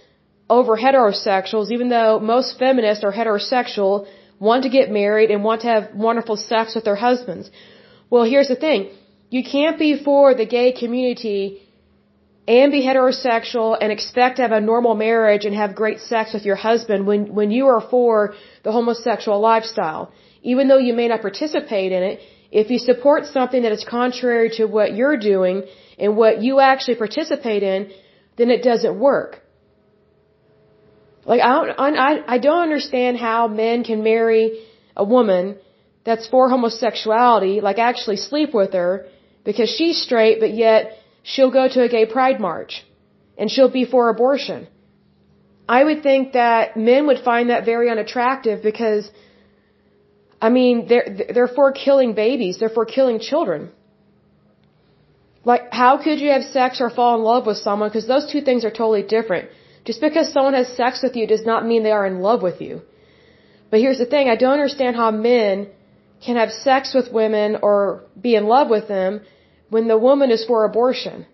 over 0.50 0.76
heterosexuals, 0.86 1.68
even 1.76 1.90
though 1.96 2.20
most 2.36 2.58
feminists 2.60 3.04
are 3.04 3.14
heterosexual, 3.20 4.08
want 4.40 4.64
to 4.64 4.70
get 4.78 4.98
married 5.02 5.30
and 5.32 5.44
want 5.44 5.62
to 5.62 5.68
have 5.68 5.94
wonderful 5.94 6.38
sex 6.52 6.76
with 6.76 6.86
their 6.86 7.02
husbands. 7.08 7.52
Well, 8.10 8.24
here's 8.24 8.48
the 8.48 8.62
thing. 8.68 8.82
You 9.30 9.44
can't 9.44 9.78
be 9.78 9.92
for 10.04 10.34
the 10.34 10.46
gay 10.46 10.72
community 10.72 11.62
and 12.48 12.72
be 12.72 12.82
heterosexual 12.82 13.78
and 13.80 13.92
expect 13.92 14.38
to 14.38 14.42
have 14.42 14.52
a 14.52 14.60
normal 14.60 14.96
marriage 14.96 15.46
and 15.46 15.56
have 15.56 15.76
great 15.76 16.00
sex 16.00 16.34
with 16.34 16.46
your 16.46 16.56
husband 16.56 17.06
when, 17.06 17.22
when 17.40 17.52
you 17.52 17.68
are 17.68 17.84
for 17.96 18.34
the 18.64 18.72
homosexual 18.72 19.40
lifestyle. 19.40 20.12
even 20.52 20.68
though 20.70 20.84
you 20.88 20.94
may 21.00 21.08
not 21.12 21.22
participate 21.22 21.92
in 21.92 22.02
it, 22.10 22.20
if 22.62 22.72
you 22.72 22.80
support 22.80 23.26
something 23.26 23.62
that 23.64 23.74
is 23.78 23.84
contrary 23.84 24.50
to 24.58 24.66
what 24.66 24.94
you're 25.00 25.18
doing 25.18 25.64
and 26.00 26.18
what 26.22 26.42
you 26.42 26.60
actually 26.60 26.96
participate 26.96 27.62
in, 27.62 27.92
then 28.38 28.50
it 28.50 28.64
doesn't 28.64 28.98
work. 28.98 29.32
Like 31.26 31.42
I 31.42 31.50
don't, 31.54 31.98
I, 32.08 32.12
I 32.36 32.38
don't 32.40 32.64
understand 32.70 33.18
how 33.18 33.48
men 33.48 33.84
can 33.84 34.02
marry 34.02 34.44
a 34.96 35.04
woman 35.04 35.58
that's 36.06 36.28
for 36.28 36.50
homosexuality, 36.50 37.62
like 37.62 37.78
actually 37.78 38.16
sleep 38.16 38.54
with 38.54 38.74
her 38.74 39.06
because 39.52 39.70
she's 39.78 39.98
straight, 40.08 40.38
but 40.44 40.54
yet 40.66 40.82
she'll 41.32 41.56
go 41.60 41.66
to 41.76 41.80
a 41.88 41.90
gay 41.96 42.06
pride 42.16 42.40
march 42.48 42.74
and 43.40 43.46
she'll 43.54 43.76
be 43.82 43.86
for 43.94 44.04
abortion. 44.16 44.60
I 45.78 45.80
would 45.88 46.02
think 46.10 46.34
that 46.42 46.78
men 46.90 47.08
would 47.08 47.22
find 47.30 47.46
that 47.54 47.64
very 47.72 47.88
unattractive 47.94 48.58
because, 48.70 49.04
I 50.48 50.50
mean, 50.58 50.76
they're, 50.90 51.08
they're 51.34 51.54
for 51.60 51.68
killing 51.86 52.12
babies. 52.26 52.60
They're 52.60 52.76
for 52.80 52.86
killing 52.98 53.18
children. 53.30 53.62
Like, 55.52 55.64
how 55.82 55.94
could 56.04 56.20
you 56.26 56.30
have 56.36 56.46
sex 56.60 56.82
or 56.84 56.90
fall 57.00 57.16
in 57.18 57.24
love 57.32 57.44
with 57.50 57.60
someone? 57.68 57.90
Because 57.90 58.08
those 58.14 58.28
two 58.32 58.42
things 58.48 58.62
are 58.68 58.76
totally 58.82 59.06
different. 59.18 59.50
Just 59.90 60.00
because 60.08 60.32
someone 60.36 60.56
has 60.62 60.70
sex 60.84 61.02
with 61.06 61.16
you 61.20 61.26
does 61.34 61.46
not 61.52 61.66
mean 61.70 61.82
they 61.82 61.98
are 62.00 62.08
in 62.14 62.20
love 62.30 62.42
with 62.50 62.62
you. 62.68 62.82
But 63.72 63.80
here's 63.80 64.02
the 64.04 64.10
thing, 64.14 64.30
I 64.30 64.38
don't 64.44 64.58
understand 64.60 64.96
how 64.96 65.10
men 65.10 65.70
can 66.26 66.36
have 66.36 66.52
sex 66.52 66.94
with 66.98 67.12
women 67.22 67.58
or 67.68 68.04
be 68.28 68.34
in 68.36 68.46
love 68.56 68.70
with 68.78 68.88
them 68.96 69.22
when 69.70 69.88
the 69.88 69.98
woman 69.98 70.32
is 70.32 70.46
for 70.46 70.66
abortion. 70.66 71.26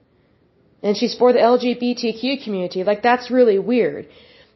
And 0.84 0.96
she's 0.96 1.16
for 1.16 1.34
the 1.34 1.40
LGBTQ 1.40 2.44
community. 2.44 2.84
Like, 2.84 3.02
that's 3.02 3.32
really 3.32 3.60
weird. 3.60 4.08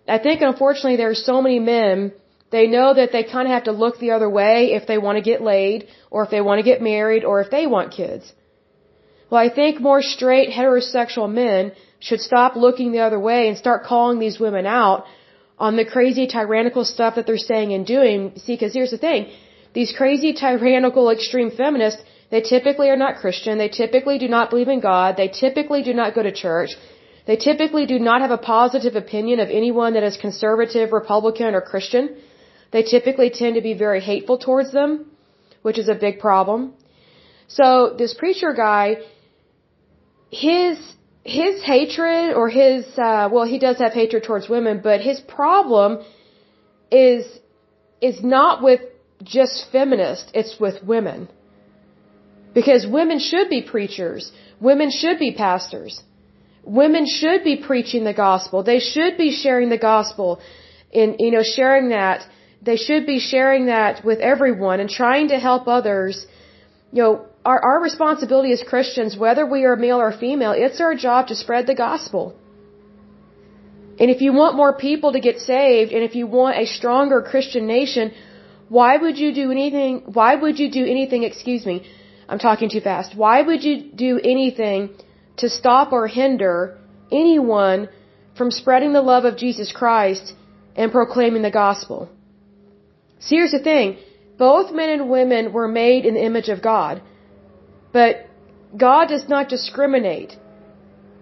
I 0.07 0.19
think 0.19 0.41
unfortunately 0.41 0.97
there 0.97 1.09
are 1.09 1.23
so 1.31 1.41
many 1.41 1.59
men, 1.59 2.13
they 2.51 2.67
know 2.67 2.93
that 2.93 3.11
they 3.11 3.23
kind 3.23 3.47
of 3.47 3.53
have 3.53 3.65
to 3.65 3.71
look 3.71 3.99
the 3.99 4.11
other 4.11 4.29
way 4.29 4.73
if 4.73 4.87
they 4.87 4.97
want 4.97 5.17
to 5.17 5.21
get 5.21 5.41
laid, 5.41 5.87
or 6.09 6.23
if 6.23 6.29
they 6.31 6.41
want 6.41 6.59
to 6.59 6.63
get 6.71 6.81
married, 6.81 7.23
or 7.23 7.41
if 7.41 7.49
they 7.51 7.65
want 7.67 7.91
kids. 7.91 8.33
Well, 9.29 9.41
I 9.41 9.49
think 9.53 9.79
more 9.79 10.01
straight 10.01 10.49
heterosexual 10.49 11.31
men 11.31 11.73
should 11.99 12.21
stop 12.21 12.55
looking 12.55 12.91
the 12.91 12.99
other 13.07 13.19
way 13.19 13.47
and 13.47 13.57
start 13.57 13.83
calling 13.83 14.17
these 14.19 14.39
women 14.39 14.65
out 14.65 15.05
on 15.59 15.75
the 15.75 15.85
crazy 15.85 16.25
tyrannical 16.25 16.85
stuff 16.85 17.15
that 17.15 17.27
they're 17.27 17.47
saying 17.51 17.73
and 17.73 17.85
doing. 17.85 18.33
See, 18.37 18.53
because 18.53 18.73
here's 18.73 18.91
the 18.91 18.97
thing. 18.97 19.31
These 19.73 19.93
crazy 19.95 20.33
tyrannical 20.33 21.09
extreme 21.11 21.51
feminists, 21.51 22.01
they 22.31 22.41
typically 22.41 22.89
are 22.89 23.01
not 23.05 23.17
Christian. 23.17 23.57
They 23.57 23.69
typically 23.69 24.17
do 24.19 24.27
not 24.27 24.49
believe 24.51 24.67
in 24.67 24.79
God. 24.79 25.17
They 25.17 25.27
typically 25.27 25.81
do 25.83 25.93
not 25.93 26.13
go 26.13 26.23
to 26.23 26.31
church. 26.31 26.71
They 27.25 27.35
typically 27.35 27.85
do 27.85 27.99
not 27.99 28.21
have 28.21 28.31
a 28.31 28.37
positive 28.37 28.95
opinion 28.95 29.39
of 29.39 29.49
anyone 29.49 29.93
that 29.93 30.03
is 30.03 30.17
conservative, 30.17 30.91
Republican, 30.91 31.55
or 31.55 31.61
Christian. 31.61 32.17
They 32.71 32.83
typically 32.83 33.29
tend 33.29 33.55
to 33.55 33.61
be 33.61 33.73
very 33.73 34.01
hateful 34.01 34.37
towards 34.37 34.71
them, 34.71 35.11
which 35.63 35.79
is 35.79 35.89
a 35.89 35.95
big 35.95 36.19
problem. 36.19 36.73
So 37.47 37.95
this 37.97 38.13
preacher 38.13 38.53
guy, 38.53 38.97
his 40.29 40.77
his 41.23 41.63
hatred 41.63 42.33
or 42.33 42.49
his 42.49 42.85
uh, 42.97 43.29
well 43.31 43.45
he 43.45 43.59
does 43.59 43.77
have 43.77 43.93
hatred 43.93 44.23
towards 44.23 44.47
women 44.47 44.79
but 44.81 45.01
his 45.01 45.19
problem 45.19 45.99
is 46.91 47.39
is 48.01 48.23
not 48.23 48.63
with 48.63 48.81
just 49.23 49.69
feminists 49.71 50.31
it's 50.33 50.59
with 50.59 50.81
women 50.83 51.27
because 52.59 52.81
women 52.99 53.19
should 53.29 53.47
be 53.55 53.61
preachers. 53.73 54.23
Women 54.69 54.89
should 54.99 55.17
be 55.25 55.31
pastors. 55.45 55.93
Women 56.81 57.05
should 57.19 57.41
be 57.49 57.55
preaching 57.69 58.03
the 58.11 58.17
gospel. 58.25 58.57
They 58.71 58.81
should 58.91 59.13
be 59.25 59.29
sharing 59.43 59.69
the 59.75 59.83
gospel 59.91 60.27
in 61.01 61.07
you 61.25 61.31
know 61.35 61.45
sharing 61.57 61.85
that. 61.97 62.17
They 62.69 62.79
should 62.85 63.05
be 63.13 63.19
sharing 63.31 63.63
that 63.75 64.03
with 64.09 64.19
everyone 64.33 64.77
and 64.81 64.89
trying 65.01 65.27
to 65.33 65.37
help 65.49 65.63
others. 65.77 66.15
You 66.95 67.03
know 67.03 67.13
our, 67.51 67.59
our 67.69 67.79
responsibility 67.89 68.51
as 68.57 68.63
Christians, 68.71 69.11
whether 69.25 69.43
we 69.55 69.61
are 69.69 69.75
male 69.85 70.01
or 70.07 70.11
female, 70.25 70.53
it's 70.65 70.81
our 70.87 70.95
job 71.07 71.21
to 71.31 71.35
spread 71.43 71.65
the 71.71 71.77
gospel. 71.87 72.23
And 74.01 74.07
if 74.15 74.19
you 74.25 74.31
want 74.41 74.55
more 74.61 74.73
people 74.87 75.13
to 75.17 75.21
get 75.27 75.39
saved, 75.53 75.91
and 75.95 76.03
if 76.09 76.13
you 76.19 76.25
want 76.39 76.57
a 76.63 76.65
stronger 76.77 77.21
Christian 77.31 77.65
nation, 77.77 78.11
why 78.77 78.91
would 79.03 79.17
you 79.23 79.31
do 79.41 79.45
anything, 79.57 80.03
why 80.19 80.31
would 80.43 80.59
you 80.63 80.69
do 80.79 80.83
anything, 80.95 81.23
excuse 81.31 81.65
me, 81.71 81.77
I'm 82.29 82.39
talking 82.39 82.69
too 82.69 82.81
fast. 82.89 83.15
Why 83.23 83.41
would 83.41 83.63
you 83.63 83.75
do 84.07 84.19
anything 84.33 84.79
to 85.37 85.49
stop 85.49 85.91
or 85.91 86.07
hinder 86.07 86.77
anyone 87.11 87.89
from 88.37 88.51
spreading 88.51 88.93
the 88.93 89.01
love 89.13 89.25
of 89.25 89.35
Jesus 89.43 89.71
Christ 89.71 90.33
and 90.75 90.91
proclaiming 90.91 91.41
the 91.41 91.55
gospel? 91.63 92.09
See, 93.19 93.35
here's 93.37 93.55
the 93.57 93.65
thing. 93.71 93.97
Both 94.37 94.71
men 94.71 94.89
and 94.95 95.09
women 95.09 95.51
were 95.51 95.67
made 95.67 96.05
in 96.05 96.13
the 96.13 96.25
image 96.31 96.49
of 96.49 96.61
God. 96.61 97.01
But 97.91 98.27
God 98.85 99.05
does 99.09 99.27
not 99.27 99.49
discriminate. 99.49 100.37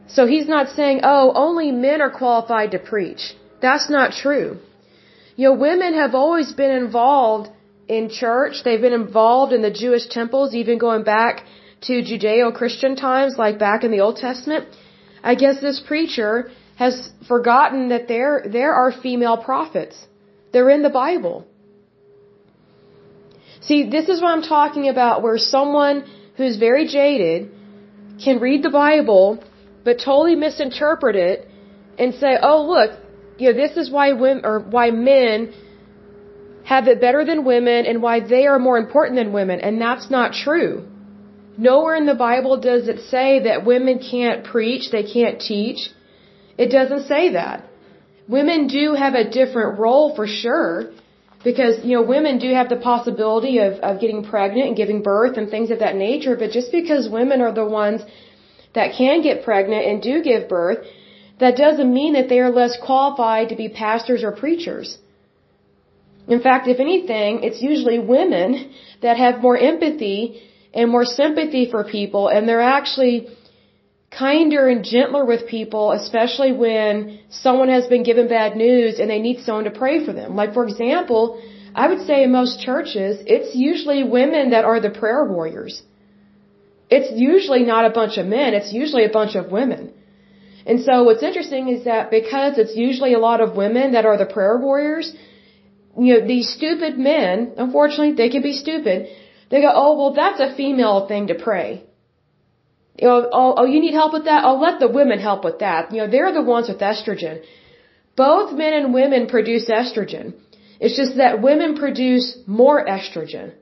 So 0.07 0.27
he's 0.27 0.47
not 0.55 0.75
saying, 0.75 1.01
oh, 1.03 1.31
only 1.35 1.71
men 1.71 2.01
are 2.01 2.11
qualified 2.11 2.71
to 2.71 2.79
preach. 2.79 3.33
That's 3.61 3.89
not 3.89 4.11
true. 4.11 4.59
You 5.37 5.49
know, 5.49 5.53
women 5.53 5.93
have 5.93 6.13
always 6.15 6.51
been 6.51 6.71
involved 6.71 7.49
in 7.87 8.09
church. 8.09 8.63
They've 8.63 8.81
been 8.81 8.93
involved 8.93 9.53
in 9.53 9.61
the 9.61 9.71
Jewish 9.71 10.07
temples, 10.07 10.53
even 10.53 10.77
going 10.77 11.03
back 11.03 11.43
to 11.81 11.93
Judeo-Christian 12.01 12.95
times, 12.95 13.37
like 13.37 13.59
back 13.59 13.83
in 13.83 13.91
the 13.91 14.01
Old 14.01 14.17
Testament. 14.17 14.65
I 15.23 15.35
guess 15.35 15.61
this 15.61 15.79
preacher 15.79 16.51
has 16.75 17.11
forgotten 17.27 17.89
that 17.89 18.07
there, 18.07 18.45
there 18.57 18.73
are 18.73 18.91
female 18.91 19.37
prophets. 19.37 20.07
They're 20.51 20.69
in 20.69 20.83
the 20.83 20.89
Bible. 20.89 21.45
See, 23.61 23.89
this 23.89 24.07
is 24.09 24.21
what 24.21 24.29
I'm 24.29 24.43
talking 24.43 24.87
about, 24.87 25.21
where 25.21 25.37
someone 25.37 26.05
who's 26.37 26.57
very 26.57 26.87
jaded 26.87 27.51
can 28.23 28.39
read 28.39 28.63
the 28.63 28.69
Bible 28.69 29.43
but 29.83 29.99
totally 29.99 30.35
misinterpret 30.35 31.15
it 31.15 31.47
and 31.97 32.13
say, 32.13 32.37
"Oh, 32.41 32.59
look, 32.73 32.91
you 33.37 33.45
know, 33.47 33.57
this 33.63 33.77
is 33.77 33.89
why 33.89 34.11
women 34.13 34.45
or 34.45 34.59
why 34.59 34.91
men 34.91 35.53
have 36.73 36.87
it 36.91 36.99
better 37.05 37.23
than 37.29 37.43
women 37.53 37.85
and 37.89 38.01
why 38.05 38.15
they 38.33 38.43
are 38.51 38.59
more 38.67 38.77
important 38.83 39.15
than 39.19 39.33
women." 39.39 39.59
And 39.67 39.81
that's 39.85 40.09
not 40.17 40.37
true. 40.45 40.71
Nowhere 41.69 41.95
in 42.01 42.05
the 42.05 42.19
Bible 42.27 42.57
does 42.69 42.87
it 42.93 42.99
say 43.13 43.29
that 43.47 43.65
women 43.73 43.99
can't 44.11 44.43
preach, 44.53 44.91
they 44.91 45.05
can't 45.15 45.39
teach. 45.53 45.89
It 46.65 46.69
doesn't 46.77 47.05
say 47.13 47.23
that. 47.39 47.63
Women 48.37 48.67
do 48.67 48.85
have 49.03 49.15
a 49.15 49.29
different 49.39 49.79
role 49.85 50.07
for 50.17 50.27
sure 50.27 50.73
because 51.43 51.75
you 51.87 51.95
know 51.95 52.05
women 52.15 52.39
do 52.45 52.49
have 52.59 52.69
the 52.69 52.79
possibility 52.91 53.55
of 53.65 53.73
of 53.89 53.99
getting 54.03 54.21
pregnant 54.33 54.67
and 54.69 54.75
giving 54.81 55.01
birth 55.01 55.37
and 55.37 55.49
things 55.49 55.69
of 55.75 55.79
that 55.83 55.95
nature 55.95 56.35
but 56.41 56.51
just 56.59 56.71
because 56.71 57.09
women 57.17 57.41
are 57.47 57.53
the 57.59 57.65
ones 57.65 58.01
that 58.77 58.95
can 59.01 59.21
get 59.27 59.43
pregnant 59.49 59.85
and 59.89 60.01
do 60.01 60.15
give 60.29 60.47
birth 60.49 60.79
that 61.43 61.55
doesn't 61.55 61.93
mean 61.99 62.13
that 62.17 62.27
they 62.29 62.39
are 62.45 62.49
less 62.61 62.75
qualified 62.87 63.49
to 63.49 63.55
be 63.61 63.67
pastors 63.69 64.23
or 64.29 64.31
preachers 64.43 64.97
in 66.27 66.41
fact 66.41 66.67
if 66.67 66.79
anything 66.79 67.43
it's 67.43 67.61
usually 67.61 67.99
women 67.99 68.71
that 69.01 69.17
have 69.17 69.41
more 69.41 69.57
empathy 69.57 70.41
and 70.73 70.91
more 70.91 71.05
sympathy 71.05 71.69
for 71.69 71.83
people 71.83 72.27
and 72.27 72.47
they're 72.47 72.61
actually 72.79 73.27
kinder 74.17 74.67
and 74.67 74.83
gentler 74.83 75.25
with 75.25 75.47
people, 75.47 75.91
especially 75.91 76.51
when 76.51 77.19
someone 77.29 77.69
has 77.69 77.87
been 77.87 78.03
given 78.03 78.27
bad 78.27 78.55
news 78.55 78.99
and 78.99 79.09
they 79.09 79.19
need 79.19 79.39
someone 79.41 79.65
to 79.65 79.71
pray 79.71 80.05
for 80.05 80.13
them. 80.13 80.35
Like, 80.35 80.53
for 80.53 80.63
example, 80.65 81.41
I 81.75 81.87
would 81.87 82.05
say 82.07 82.23
in 82.23 82.31
most 82.31 82.59
churches, 82.61 83.21
it's 83.25 83.55
usually 83.55 84.03
women 84.03 84.51
that 84.51 84.65
are 84.65 84.79
the 84.79 84.89
prayer 84.89 85.23
warriors. 85.25 85.81
It's 86.89 87.11
usually 87.11 87.63
not 87.63 87.85
a 87.85 87.89
bunch 87.89 88.17
of 88.17 88.25
men, 88.25 88.53
it's 88.53 88.71
usually 88.71 89.03
a 89.03 89.13
bunch 89.19 89.35
of 89.35 89.51
women. 89.51 89.93
And 90.65 90.83
so 90.83 91.03
what's 91.03 91.23
interesting 91.23 91.69
is 91.69 91.85
that 91.85 92.09
because 92.11 92.57
it's 92.57 92.75
usually 92.75 93.13
a 93.13 93.19
lot 93.19 93.39
of 93.41 93.55
women 93.55 93.93
that 93.93 94.05
are 94.05 94.17
the 94.17 94.25
prayer 94.25 94.57
warriors, 94.57 95.13
you 95.97 96.13
know, 96.13 96.27
these 96.27 96.49
stupid 96.49 96.97
men, 96.97 97.53
unfortunately, 97.57 98.13
they 98.13 98.29
can 98.29 98.41
be 98.41 98.53
stupid. 98.53 99.07
They 99.49 99.61
go, 99.61 99.71
oh, 99.73 99.97
well, 99.97 100.13
that's 100.13 100.39
a 100.39 100.55
female 100.55 101.07
thing 101.07 101.27
to 101.27 101.35
pray. 101.35 101.83
You 102.99 103.07
know, 103.07 103.29
oh, 103.31 103.53
oh, 103.57 103.65
you 103.65 103.79
need 103.79 103.93
help 103.93 104.13
with 104.13 104.25
that? 104.25 104.43
I'll 104.43 104.59
let 104.59 104.79
the 104.79 104.87
women 104.87 105.19
help 105.19 105.43
with 105.43 105.59
that. 105.59 105.91
You 105.91 106.01
know, 106.01 106.09
they're 106.09 106.33
the 106.33 106.41
ones 106.41 106.67
with 106.67 106.79
estrogen. 106.79 107.43
Both 108.15 108.53
men 108.53 108.73
and 108.73 108.93
women 108.93 109.27
produce 109.27 109.69
estrogen. 109.69 110.33
It's 110.79 110.97
just 110.97 111.17
that 111.17 111.41
women 111.41 111.75
produce 111.75 112.37
more 112.45 112.83
estrogen. 112.85 113.53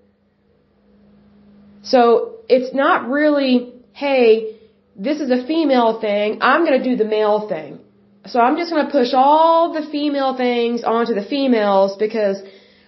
So 1.84 2.38
it's 2.50 2.74
not 2.74 3.10
really, 3.10 3.74
hey, 3.94 4.58
this 4.96 5.20
is 5.20 5.30
a 5.32 5.46
female 5.46 6.00
thing. 6.00 6.40
I'm 6.42 6.66
going 6.66 6.82
to 6.82 6.90
do 6.90 6.96
the 6.96 7.06
male 7.06 7.48
thing. 7.48 7.80
So 8.28 8.40
I'm 8.40 8.58
just 8.58 8.72
going 8.72 8.86
to 8.86 8.92
push 8.92 9.14
all 9.14 9.74
the 9.74 9.88
female 9.96 10.36
things 10.36 10.84
onto 10.84 11.14
the 11.14 11.24
females 11.24 11.96
because 11.98 12.38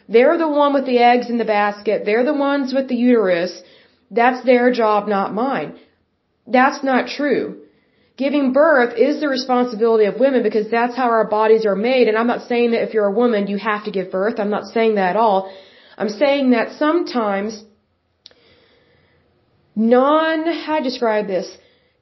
they're 0.10 0.38
the 0.38 0.48
one 0.48 0.74
with 0.74 0.86
the 0.86 1.00
eggs 1.00 1.30
in 1.30 1.38
the 1.38 1.46
basket. 1.46 2.04
They're 2.06 2.26
the 2.26 2.34
ones 2.34 2.74
with 2.74 2.88
the 2.88 2.96
uterus. 2.96 3.62
That's 4.10 4.44
their 4.46 4.72
job, 4.72 5.08
not 5.08 5.34
mine. 5.34 5.78
That's 6.48 6.84
not 6.84 7.08
true. 7.08 7.62
Giving 8.18 8.52
birth 8.52 8.98
is 8.98 9.20
the 9.20 9.30
responsibility 9.30 10.06
of 10.06 10.20
women 10.20 10.42
because 10.42 10.72
that's 10.72 10.96
how 10.96 11.10
our 11.18 11.28
bodies 11.28 11.66
are 11.68 11.76
made. 11.76 12.08
And 12.08 12.18
I'm 12.18 12.26
not 12.26 12.48
saying 12.48 12.72
that 12.72 12.82
if 12.82 12.94
you're 12.94 13.06
a 13.06 13.12
woman, 13.12 13.48
you 13.48 13.58
have 13.58 13.84
to 13.86 13.92
give 13.92 14.10
birth. 14.12 14.40
I'm 14.40 14.50
not 14.50 14.66
saying 14.66 14.96
that 14.96 15.12
at 15.12 15.16
all. 15.18 15.54
I'm 15.98 16.10
saying 16.10 16.52
that 16.52 16.72
sometimes 16.80 17.64
non, 19.76 20.52
how 20.52 20.78
to 20.78 20.84
describe 20.84 21.28
this? 21.28 21.48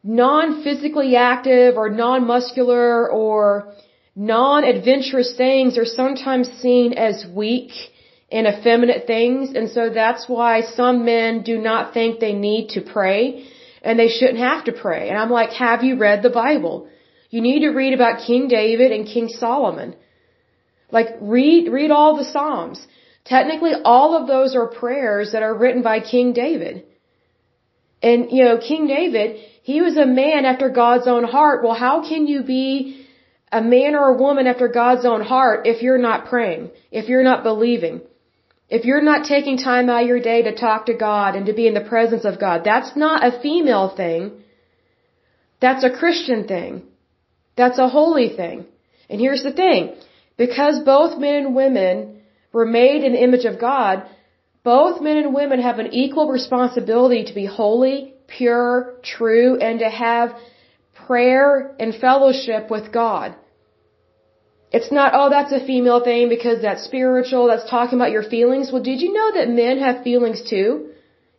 Non-physically 0.05 1.15
active 1.15 1.77
or 1.77 1.89
non-muscular 1.89 3.11
or 3.11 3.73
non-adventurous 4.15 5.35
things 5.35 5.79
are 5.79 5.85
sometimes 5.85 6.47
seen 6.61 6.93
as 6.93 7.25
weak 7.33 7.71
and 8.31 8.45
effeminate 8.45 9.07
things. 9.07 9.55
And 9.55 9.69
so 9.69 9.89
that's 9.89 10.29
why 10.29 10.61
some 10.61 11.05
men 11.05 11.41
do 11.41 11.57
not 11.57 11.93
think 11.93 12.19
they 12.19 12.33
need 12.33 12.69
to 12.75 12.81
pray 12.81 13.45
and 13.81 13.97
they 13.97 14.07
shouldn't 14.07 14.39
have 14.39 14.65
to 14.65 14.73
pray. 14.73 15.09
And 15.09 15.17
I'm 15.17 15.31
like, 15.31 15.51
have 15.51 15.83
you 15.83 15.97
read 15.97 16.21
the 16.21 16.29
Bible? 16.29 16.87
You 17.31 17.41
need 17.41 17.61
to 17.61 17.69
read 17.69 17.93
about 17.93 18.25
King 18.27 18.47
David 18.47 18.91
and 18.91 19.07
King 19.07 19.27
Solomon. 19.27 19.95
Like 20.91 21.09
read, 21.19 21.71
read 21.71 21.91
all 21.91 22.15
the 22.15 22.25
Psalms. 22.25 22.85
Technically 23.25 23.73
all 23.83 24.15
of 24.15 24.27
those 24.27 24.55
are 24.55 24.67
prayers 24.67 25.31
that 25.31 25.41
are 25.41 25.53
written 25.53 25.81
by 25.81 25.99
King 25.99 26.33
David. 26.33 26.85
And, 28.03 28.31
you 28.31 28.43
know, 28.43 28.59
King 28.59 28.85
David, 28.85 29.39
he 29.71 29.82
was 29.82 29.97
a 29.97 30.06
man 30.06 30.45
after 30.45 30.67
God's 30.69 31.08
own 31.08 31.23
heart. 31.36 31.63
Well, 31.63 31.78
how 31.86 32.08
can 32.08 32.28
you 32.28 32.43
be 32.43 33.08
a 33.51 33.62
man 33.62 33.95
or 33.95 34.10
a 34.10 34.17
woman 34.25 34.45
after 34.45 34.67
God's 34.67 35.06
own 35.12 35.21
heart 35.21 35.65
if 35.65 35.82
you're 35.82 36.04
not 36.10 36.28
praying, 36.28 36.69
if 36.91 37.10
you're 37.10 37.30
not 37.30 37.41
believing, 37.41 38.01
if 38.69 38.86
you're 38.86 39.08
not 39.12 39.25
taking 39.25 39.58
time 39.58 39.89
out 39.89 40.04
of 40.04 40.08
your 40.08 40.19
day 40.19 40.43
to 40.43 40.54
talk 40.56 40.86
to 40.86 40.93
God 40.93 41.36
and 41.36 41.47
to 41.47 41.54
be 41.54 41.65
in 41.65 41.73
the 41.73 41.89
presence 41.93 42.25
of 42.25 42.39
God? 42.39 42.63
That's 42.63 42.95
not 42.95 43.25
a 43.25 43.39
female 43.41 43.89
thing. 44.01 44.34
That's 45.62 45.84
a 45.84 45.95
Christian 46.01 46.47
thing. 46.47 46.84
That's 47.58 47.80
a 47.80 47.89
holy 47.89 48.30
thing. 48.41 48.65
And 49.10 49.19
here's 49.19 49.43
the 49.43 49.58
thing. 49.63 49.95
Because 50.38 50.80
both 50.93 51.17
men 51.17 51.36
and 51.43 51.56
women 51.56 52.21
were 52.51 52.67
made 52.67 53.04
in 53.04 53.13
the 53.13 53.23
image 53.23 53.45
of 53.45 53.60
God, 53.60 54.04
both 54.63 55.01
men 55.01 55.17
and 55.17 55.34
women 55.34 55.60
have 55.60 55.80
an 55.80 55.93
equal 56.04 56.28
responsibility 56.30 57.23
to 57.25 57.34
be 57.34 57.47
holy, 57.47 58.14
pure, 58.27 58.95
true, 59.03 59.57
and 59.59 59.79
to 59.79 59.89
have 59.89 60.35
prayer 61.07 61.75
and 61.79 61.93
fellowship 61.93 62.69
with 62.69 62.91
God. 62.91 63.35
It's 64.71 64.91
not, 64.91 65.13
oh, 65.13 65.29
that's 65.29 65.53
a 65.53 65.65
female 65.65 66.03
thing 66.03 66.27
because 66.27 66.61
that's 66.61 66.83
spiritual, 66.83 67.47
that's 67.47 67.69
talking 67.69 67.97
about 67.99 68.11
your 68.11 68.23
feelings. 68.23 68.71
Well, 68.71 68.83
did 68.83 69.01
you 69.01 69.13
know 69.13 69.31
that 69.35 69.49
men 69.49 69.79
have 69.79 70.03
feelings 70.03 70.41
too? 70.41 70.89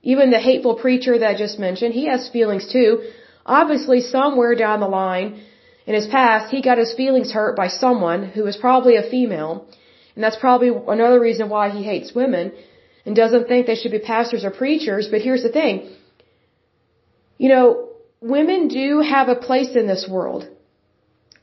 Even 0.03 0.31
the 0.31 0.39
hateful 0.39 0.75
preacher 0.77 1.19
that 1.19 1.31
I 1.35 1.37
just 1.37 1.59
mentioned, 1.59 1.93
he 1.93 2.07
has 2.07 2.29
feelings 2.29 2.71
too. 2.73 2.91
Obviously, 3.45 4.01
somewhere 4.01 4.55
down 4.55 4.81
the 4.81 4.89
line 4.89 5.43
in 5.87 5.95
his 5.95 6.07
past, 6.07 6.51
he 6.51 6.63
got 6.63 6.79
his 6.79 6.95
feelings 6.95 7.33
hurt 7.33 7.57
by 7.57 7.69
someone 7.69 8.25
who 8.25 8.43
was 8.45 8.57
probably 8.57 8.97
a 8.97 9.09
female. 9.15 9.67
And 10.15 10.25
that's 10.25 10.37
probably 10.37 10.71
another 10.97 11.21
reason 11.21 11.49
why 11.49 11.71
he 11.71 11.83
hates 11.83 12.15
women 12.15 12.53
and 13.05 13.15
doesn't 13.15 13.49
think 13.49 13.67
they 13.67 13.75
should 13.75 13.93
be 13.93 13.99
pastors 13.99 14.45
or 14.45 14.51
preachers. 14.51 15.09
But 15.11 15.21
here's 15.21 15.43
the 15.43 15.53
thing. 15.61 15.77
You 17.39 17.49
know, 17.51 17.89
women 18.21 18.69
do 18.69 19.01
have 19.01 19.29
a 19.29 19.35
place 19.35 19.75
in 19.75 19.87
this 19.87 20.07
world. 20.09 20.49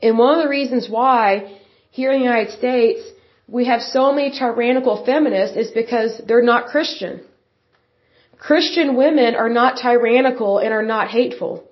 And 0.01 0.17
one 0.17 0.37
of 0.37 0.43
the 0.43 0.49
reasons 0.49 0.89
why 0.89 1.57
here 1.91 2.11
in 2.11 2.19
the 2.19 2.25
United 2.25 2.51
States 2.57 3.01
we 3.47 3.65
have 3.65 3.81
so 3.81 4.11
many 4.13 4.31
tyrannical 4.31 5.05
feminists 5.05 5.57
is 5.57 5.71
because 5.71 6.21
they're 6.27 6.49
not 6.53 6.67
Christian. 6.67 7.21
Christian 8.37 8.95
women 8.95 9.35
are 9.35 9.49
not 9.49 9.77
tyrannical 9.77 10.57
and 10.57 10.73
are 10.73 10.83
not 10.95 11.09
hateful. 11.09 11.63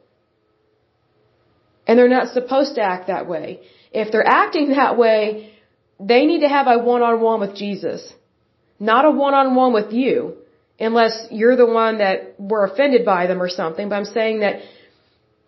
And 1.87 1.97
they're 1.97 2.15
not 2.19 2.33
supposed 2.33 2.75
to 2.75 2.81
act 2.81 3.07
that 3.07 3.27
way. 3.27 3.61
If 3.91 4.11
they're 4.11 4.27
acting 4.27 4.69
that 4.69 4.97
way, 4.97 5.51
they 5.99 6.25
need 6.25 6.41
to 6.41 6.49
have 6.49 6.67
a 6.67 6.77
one-on-one 6.77 7.39
with 7.39 7.55
Jesus. 7.55 8.13
Not 8.79 9.05
a 9.05 9.11
one-on-one 9.11 9.73
with 9.73 9.91
you. 9.91 10.37
Unless 10.89 11.15
you're 11.29 11.55
the 11.55 11.71
one 11.83 11.99
that 11.99 12.35
were 12.51 12.63
offended 12.65 13.03
by 13.05 13.21
them 13.27 13.41
or 13.41 13.49
something. 13.49 13.87
But 13.89 13.95
I'm 13.95 14.11
saying 14.19 14.39
that 14.45 14.55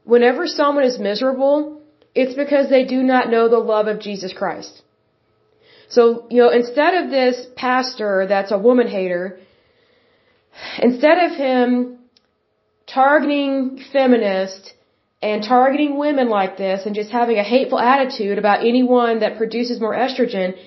Whenever 0.03 0.47
someone 0.47 0.83
is 0.83 0.99
miserable, 0.99 1.81
it's 2.13 2.35
because 2.35 2.69
they 2.69 2.83
do 2.85 3.01
not 3.01 3.29
know 3.29 3.47
the 3.47 3.65
love 3.73 3.87
of 3.87 3.99
Jesus 3.99 4.33
Christ. 4.33 4.81
So, 5.89 6.27
you 6.29 6.41
know, 6.41 6.49
instead 6.49 6.93
of 6.95 7.09
this 7.09 7.45
pastor 7.55 8.25
that's 8.27 8.51
a 8.51 8.57
woman 8.57 8.87
hater, 8.87 9.39
instead 10.79 11.17
of 11.25 11.31
him 11.37 11.99
targeting 12.85 13.79
feminists 13.93 14.73
and 15.21 15.41
targeting 15.41 15.97
women 15.97 16.27
like 16.29 16.57
this 16.57 16.85
and 16.85 16.93
just 16.95 17.11
having 17.11 17.37
a 17.37 17.43
hateful 17.43 17.79
attitude 17.79 18.37
about 18.37 18.65
anyone 18.65 19.19
that 19.21 19.37
produces 19.37 19.79
more 19.79 19.95
estrogen, 19.95 20.57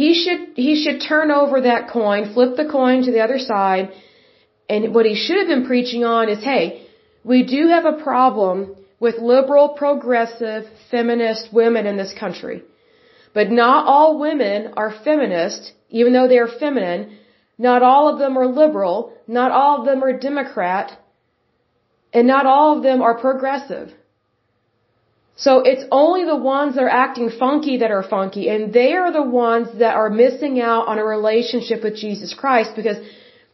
he 0.00 0.12
should, 0.12 0.40
he 0.66 0.74
should 0.82 1.00
turn 1.00 1.30
over 1.30 1.62
that 1.62 1.88
coin, 1.88 2.34
flip 2.34 2.54
the 2.56 2.68
coin 2.78 3.04
to 3.04 3.12
the 3.12 3.22
other 3.26 3.38
side, 3.38 3.92
and 4.68 4.94
what 4.94 5.06
he 5.06 5.14
should 5.14 5.38
have 5.38 5.48
been 5.54 5.66
preaching 5.66 6.04
on 6.04 6.28
is, 6.28 6.44
hey, 6.44 6.86
we 7.24 7.44
do 7.44 7.68
have 7.68 7.86
a 7.86 8.00
problem 8.08 8.76
with 9.00 9.16
liberal, 9.34 9.70
progressive, 9.70 10.64
feminist 10.90 11.50
women 11.50 11.86
in 11.86 11.96
this 11.96 12.12
country. 12.12 12.62
But 13.32 13.50
not 13.50 13.86
all 13.86 14.18
women 14.18 14.74
are 14.76 14.92
feminist, 15.08 15.72
even 15.88 16.12
though 16.12 16.28
they 16.28 16.40
are 16.44 16.58
feminine. 16.64 17.16
Not 17.56 17.82
all 17.82 18.04
of 18.12 18.18
them 18.18 18.36
are 18.36 18.46
liberal. 18.46 19.14
Not 19.26 19.50
all 19.50 19.78
of 19.78 19.86
them 19.86 20.04
are 20.04 20.12
Democrat. 20.30 20.92
And 22.12 22.26
not 22.26 22.44
all 22.44 22.76
of 22.76 22.82
them 22.82 23.00
are 23.00 23.18
progressive. 23.18 23.94
So 25.36 25.60
it's 25.60 25.84
only 25.92 26.24
the 26.24 26.36
ones 26.36 26.74
that 26.74 26.84
are 26.84 26.98
acting 27.06 27.28
funky 27.28 27.76
that 27.78 27.90
are 27.90 28.02
funky, 28.02 28.48
and 28.48 28.72
they 28.72 28.94
are 28.94 29.12
the 29.12 29.22
ones 29.22 29.68
that 29.78 29.94
are 29.94 30.08
missing 30.08 30.60
out 30.60 30.88
on 30.88 30.98
a 30.98 31.04
relationship 31.04 31.82
with 31.84 31.94
Jesus 31.96 32.32
Christ 32.32 32.70
because, 32.74 32.96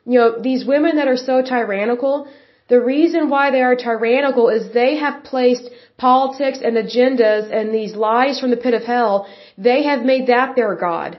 you 0.07 0.19
know, 0.21 0.41
these 0.41 0.65
women 0.65 0.97
that 0.97 1.09
are 1.09 1.17
so 1.17 1.43
tyrannical, 1.43 2.29
the 2.69 2.81
reason 2.81 3.29
why 3.29 3.51
they 3.51 3.63
are 3.63 3.75
tyrannical 3.75 4.49
is 4.49 4.73
they 4.73 4.97
have 4.97 5.25
placed 5.25 5.69
politics 5.97 6.61
and 6.63 6.77
agendas 6.77 7.51
and 7.57 7.75
these 7.75 7.97
lies 7.97 8.39
from 8.39 8.51
the 8.51 8.63
pit 8.65 8.75
of 8.75 8.85
hell, 8.85 9.27
they 9.59 9.83
have 9.83 10.05
made 10.13 10.29
that 10.29 10.55
their 10.55 10.77
God. 10.77 11.19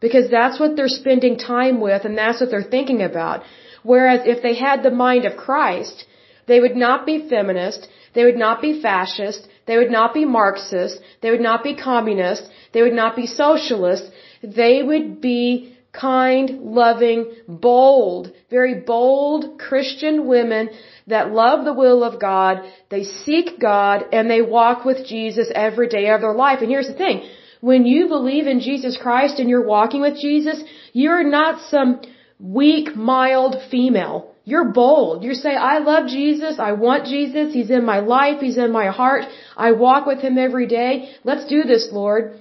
Because 0.00 0.30
that's 0.30 0.60
what 0.60 0.76
they're 0.76 1.00
spending 1.02 1.38
time 1.38 1.80
with 1.80 2.04
and 2.04 2.18
that's 2.18 2.40
what 2.40 2.50
they're 2.50 2.72
thinking 2.76 3.02
about. 3.02 3.44
Whereas 3.82 4.20
if 4.26 4.42
they 4.42 4.54
had 4.54 4.82
the 4.82 4.90
mind 4.90 5.24
of 5.24 5.38
Christ, 5.38 6.04
they 6.46 6.60
would 6.60 6.76
not 6.76 7.06
be 7.06 7.28
feminist, 7.28 7.88
they 8.14 8.24
would 8.24 8.36
not 8.46 8.60
be 8.60 8.80
fascist, 8.82 9.48
they 9.66 9.76
would 9.76 9.90
not 9.90 10.14
be 10.14 10.24
Marxist, 10.24 11.00
they 11.20 11.30
would 11.30 11.40
not 11.40 11.62
be 11.62 11.74
communist, 11.74 12.48
they 12.72 12.82
would 12.82 12.92
not 12.92 13.16
be 13.16 13.26
socialist, 13.26 14.04
they 14.42 14.82
would 14.82 15.20
be 15.20 15.76
kind, 15.92 16.60
loving, 16.60 17.32
bold, 17.48 18.32
very 18.50 18.80
bold 18.80 19.58
Christian 19.58 20.26
women 20.26 20.68
that 21.06 21.32
love 21.32 21.64
the 21.64 21.72
will 21.72 22.04
of 22.04 22.20
God, 22.20 22.70
they 22.90 23.04
seek 23.04 23.58
God, 23.58 24.04
and 24.12 24.30
they 24.30 24.42
walk 24.42 24.84
with 24.84 25.06
Jesus 25.06 25.50
every 25.54 25.88
day 25.88 26.10
of 26.10 26.20
their 26.20 26.34
life. 26.34 26.58
And 26.60 26.70
here's 26.70 26.88
the 26.88 26.94
thing. 26.94 27.28
When 27.60 27.86
you 27.86 28.08
believe 28.08 28.46
in 28.46 28.60
Jesus 28.60 28.96
Christ 28.96 29.38
and 29.38 29.48
you're 29.48 29.66
walking 29.66 30.02
with 30.02 30.18
Jesus, 30.18 30.62
you're 30.92 31.24
not 31.24 31.60
some 31.70 32.00
weak, 32.38 32.94
mild 32.94 33.56
female. 33.70 34.35
You're 34.50 34.70
bold. 34.82 35.24
You 35.24 35.34
say, 35.34 35.54
I 35.56 35.78
love 35.78 36.04
Jesus. 36.06 36.60
I 36.60 36.72
want 36.86 37.06
Jesus. 37.14 37.52
He's 37.52 37.70
in 37.78 37.84
my 37.84 37.98
life. 37.98 38.38
He's 38.40 38.58
in 38.64 38.70
my 38.80 38.86
heart. 38.98 39.24
I 39.56 39.72
walk 39.72 40.06
with 40.06 40.20
Him 40.20 40.38
every 40.38 40.68
day. 40.68 40.92
Let's 41.24 41.46
do 41.54 41.64
this, 41.64 41.88
Lord. 42.00 42.38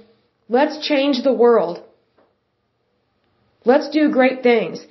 Let's 0.48 0.88
change 0.88 1.24
the 1.24 1.34
world. 1.34 1.82
Let's 3.72 3.89
do 3.89 4.12
great 4.12 4.44
things. 4.44 4.86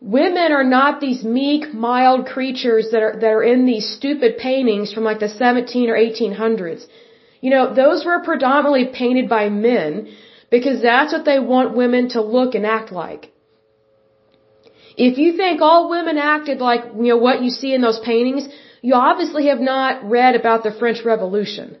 Women 0.00 0.52
are 0.52 0.68
not 0.78 1.00
these 1.00 1.24
meek, 1.24 1.74
mild 1.74 2.26
creatures 2.26 2.90
that 2.92 3.02
are, 3.02 3.14
that 3.20 3.32
are 3.38 3.42
in 3.42 3.66
these 3.66 3.86
stupid 3.96 4.38
paintings 4.38 4.92
from 4.92 5.02
like 5.02 5.18
the 5.18 5.28
17 5.28 5.90
or 5.90 5.96
1800s. 5.96 6.86
You 7.40 7.50
know, 7.50 7.74
those 7.74 8.04
were 8.04 8.20
predominantly 8.30 8.86
painted 9.02 9.28
by 9.28 9.48
men 9.48 10.14
because 10.48 10.80
that's 10.80 11.12
what 11.12 11.24
they 11.24 11.40
want 11.40 11.76
women 11.76 12.10
to 12.10 12.22
look 12.22 12.54
and 12.54 12.64
act 12.64 12.92
like. 12.92 13.33
If 14.96 15.18
you 15.18 15.36
think 15.36 15.60
all 15.60 15.90
women 15.90 16.18
acted 16.18 16.60
like, 16.60 16.84
you 16.96 17.08
know, 17.10 17.16
what 17.16 17.42
you 17.42 17.50
see 17.50 17.74
in 17.74 17.80
those 17.80 18.00
paintings, 18.00 18.48
you 18.80 18.94
obviously 18.94 19.46
have 19.48 19.60
not 19.60 20.08
read 20.08 20.34
about 20.34 20.62
the 20.62 20.72
French 20.72 21.04
Revolution. 21.04 21.76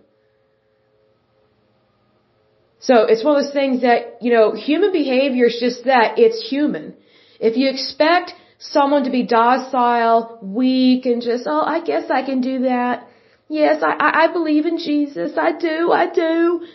So 2.80 2.94
it's 3.04 3.24
one 3.24 3.36
of 3.36 3.44
those 3.44 3.52
things 3.52 3.82
that, 3.82 4.18
you 4.20 4.32
know, 4.32 4.54
human 4.54 4.92
behavior 4.92 5.46
is 5.46 5.58
just 5.58 5.84
that. 5.84 6.18
It's 6.18 6.48
human. 6.50 6.94
If 7.40 7.56
you 7.56 7.68
expect 7.70 8.34
someone 8.58 9.04
to 9.04 9.10
be 9.10 9.22
docile, 9.22 10.38
weak, 10.42 11.06
and 11.06 11.22
just, 11.22 11.44
oh, 11.46 11.64
I 11.76 11.80
guess 11.82 12.10
I 12.10 12.22
can 12.22 12.40
do 12.40 12.60
that. 12.60 13.06
Yes, 13.48 13.82
I, 13.82 14.24
I 14.24 14.32
believe 14.32 14.66
in 14.66 14.78
Jesus. 14.78 15.32
I 15.36 15.52
do. 15.52 15.92
I 15.92 16.10
do. 16.10 16.66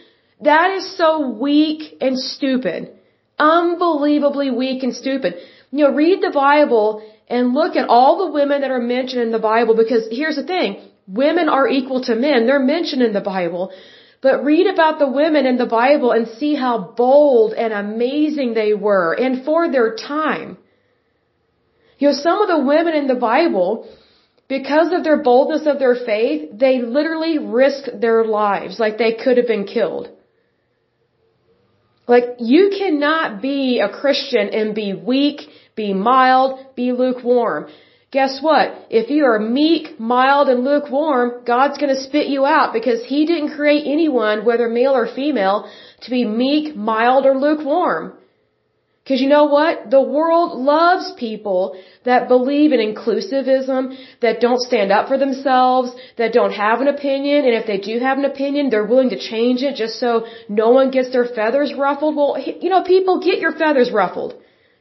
That 0.42 0.72
is 0.72 0.98
so 0.98 1.30
weak 1.30 1.98
and 2.02 2.18
stupid. 2.18 2.92
Unbelievably 3.38 4.52
weak 4.52 4.84
and 4.84 4.96
stupid. 4.96 5.36
You 5.72 5.86
know, 5.86 5.94
read 5.94 6.22
the 6.22 6.32
Bible 6.32 7.04
and 7.28 7.54
look 7.54 7.76
at 7.76 7.90
all 7.90 8.26
the 8.26 8.32
women 8.32 8.62
that 8.62 8.72
are 8.72 8.82
mentioned 8.82 9.22
in 9.22 9.32
the 9.32 9.46
Bible 9.54 9.76
because 9.76 10.08
here's 10.12 10.36
the 10.36 10.44
thing. 10.44 10.82
Women 11.08 11.48
are 11.50 11.68
equal 11.68 12.02
to 12.04 12.16
men. 12.16 12.46
They're 12.46 12.60
mentioned 12.60 13.02
in 13.02 13.14
the 13.14 13.22
Bible. 13.22 13.72
But 14.22 14.44
read 14.44 14.68
about 14.68 15.00
the 15.00 15.08
women 15.08 15.46
in 15.46 15.58
the 15.58 15.66
Bible 15.66 16.12
and 16.12 16.28
see 16.28 16.56
how 16.56 16.78
bold 16.78 17.54
and 17.54 17.72
amazing 17.74 18.54
they 18.54 18.74
were 18.74 19.14
and 19.14 19.46
for 19.46 19.72
their 19.72 19.96
time. 19.96 20.58
You 22.00 22.10
know, 22.10 22.14
some 22.14 22.42
of 22.42 22.48
the 22.48 22.60
women 22.60 22.96
in 22.96 23.08
the 23.08 23.16
Bible, 23.16 23.88
because 24.48 24.92
of 24.92 25.04
their 25.04 25.22
boldness 25.22 25.68
of 25.68 25.80
their 25.80 25.96
faith, 25.96 26.50
they 26.54 26.82
literally 26.82 27.38
risked 27.38 27.90
their 28.02 28.26
lives 28.26 28.80
like 28.80 28.98
they 28.98 29.14
could 29.14 29.38
have 29.38 29.48
been 29.48 29.66
killed. 29.66 30.10
Like, 32.08 32.38
you 32.40 32.72
cannot 32.76 33.42
be 33.42 33.80
a 33.80 33.90
Christian 33.90 34.50
and 34.50 34.74
be 34.74 34.94
weak, 34.94 35.42
be 35.84 35.94
mild, 35.94 36.50
be 36.80 36.88
lukewarm. 37.04 37.62
Guess 38.18 38.34
what? 38.48 38.68
If 39.00 39.06
you 39.16 39.24
are 39.32 39.40
meek, 39.62 39.86
mild, 40.16 40.46
and 40.54 40.64
lukewarm, 40.70 41.28
God's 41.54 41.78
gonna 41.82 42.02
spit 42.08 42.28
you 42.36 42.42
out 42.58 42.70
because 42.78 43.02
He 43.14 43.20
didn't 43.32 43.56
create 43.58 43.84
anyone, 43.96 44.38
whether 44.48 44.68
male 44.80 44.96
or 45.02 45.06
female, 45.20 45.58
to 46.04 46.10
be 46.16 46.24
meek, 46.44 46.66
mild, 46.94 47.24
or 47.30 47.36
lukewarm. 47.48 48.04
Because 49.04 49.22
you 49.24 49.30
know 49.36 49.46
what? 49.58 49.90
The 49.96 50.06
world 50.18 50.50
loves 50.74 51.06
people 51.26 51.62
that 52.10 52.28
believe 52.34 52.72
in 52.76 52.82
inclusivism, 52.90 53.82
that 54.24 54.42
don't 54.46 54.62
stand 54.70 54.90
up 54.98 55.08
for 55.08 55.18
themselves, 55.26 55.88
that 56.20 56.36
don't 56.40 56.56
have 56.66 56.82
an 56.84 56.90
opinion, 56.98 57.40
and 57.46 57.56
if 57.62 57.66
they 57.72 57.80
do 57.90 57.96
have 58.08 58.18
an 58.22 58.28
opinion, 58.34 58.70
they're 58.70 58.92
willing 58.94 59.12
to 59.16 59.22
change 59.32 59.60
it 59.70 59.74
just 59.84 59.96
so 60.04 60.12
no 60.62 60.70
one 60.80 60.92
gets 60.98 61.10
their 61.16 61.30
feathers 61.40 61.74
ruffled. 61.86 62.14
Well, 62.20 62.32
you 62.64 62.70
know, 62.74 62.84
people 62.96 63.16
get 63.30 63.40
your 63.46 63.56
feathers 63.64 63.92
ruffled. 64.02 64.34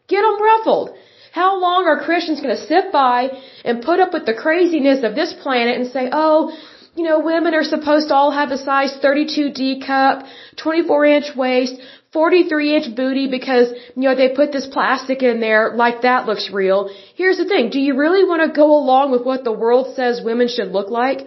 Get 0.09 0.23
them 0.23 0.42
ruffled. 0.42 0.97
How 1.33 1.61
long 1.61 1.87
are 1.87 2.03
Christians 2.03 2.40
going 2.40 2.57
to 2.57 2.66
sit 2.66 2.90
by 2.90 3.31
and 3.64 3.83
put 3.83 4.01
up 4.01 4.12
with 4.12 4.27
the 4.27 4.35
craziness 4.35 5.05
of 5.05 5.14
this 5.14 5.33
planet 5.42 5.79
and 5.79 5.90
say, 5.90 6.09
oh, 6.11 6.57
you 6.94 7.05
know, 7.05 7.21
women 7.21 7.55
are 7.55 7.62
supposed 7.62 8.09
to 8.09 8.14
all 8.14 8.31
have 8.33 8.51
a 8.51 8.59
size 8.59 8.92
32D 9.03 9.87
cup, 9.87 10.25
24 10.57 11.05
inch 11.05 11.27
waist, 11.37 11.75
43 12.12 12.77
inch 12.77 12.97
booty 12.97 13.29
because, 13.31 13.68
you 13.94 14.03
know, 14.09 14.14
they 14.16 14.31
put 14.31 14.51
this 14.51 14.66
plastic 14.66 15.23
in 15.23 15.40
there 15.40 15.75
like 15.77 16.03
that 16.03 16.27
looks 16.27 16.51
real. 16.51 16.90
Here's 17.14 17.37
the 17.37 17.44
thing. 17.44 17.71
Do 17.71 17.81
you 17.81 17.97
really 17.97 18.25
want 18.25 18.42
to 18.42 18.61
go 18.62 18.68
along 18.73 19.12
with 19.12 19.25
what 19.25 19.44
the 19.44 19.53
world 19.53 19.94
says 19.94 20.23
women 20.25 20.49
should 20.49 20.73
look 20.73 20.90
like? 20.90 21.27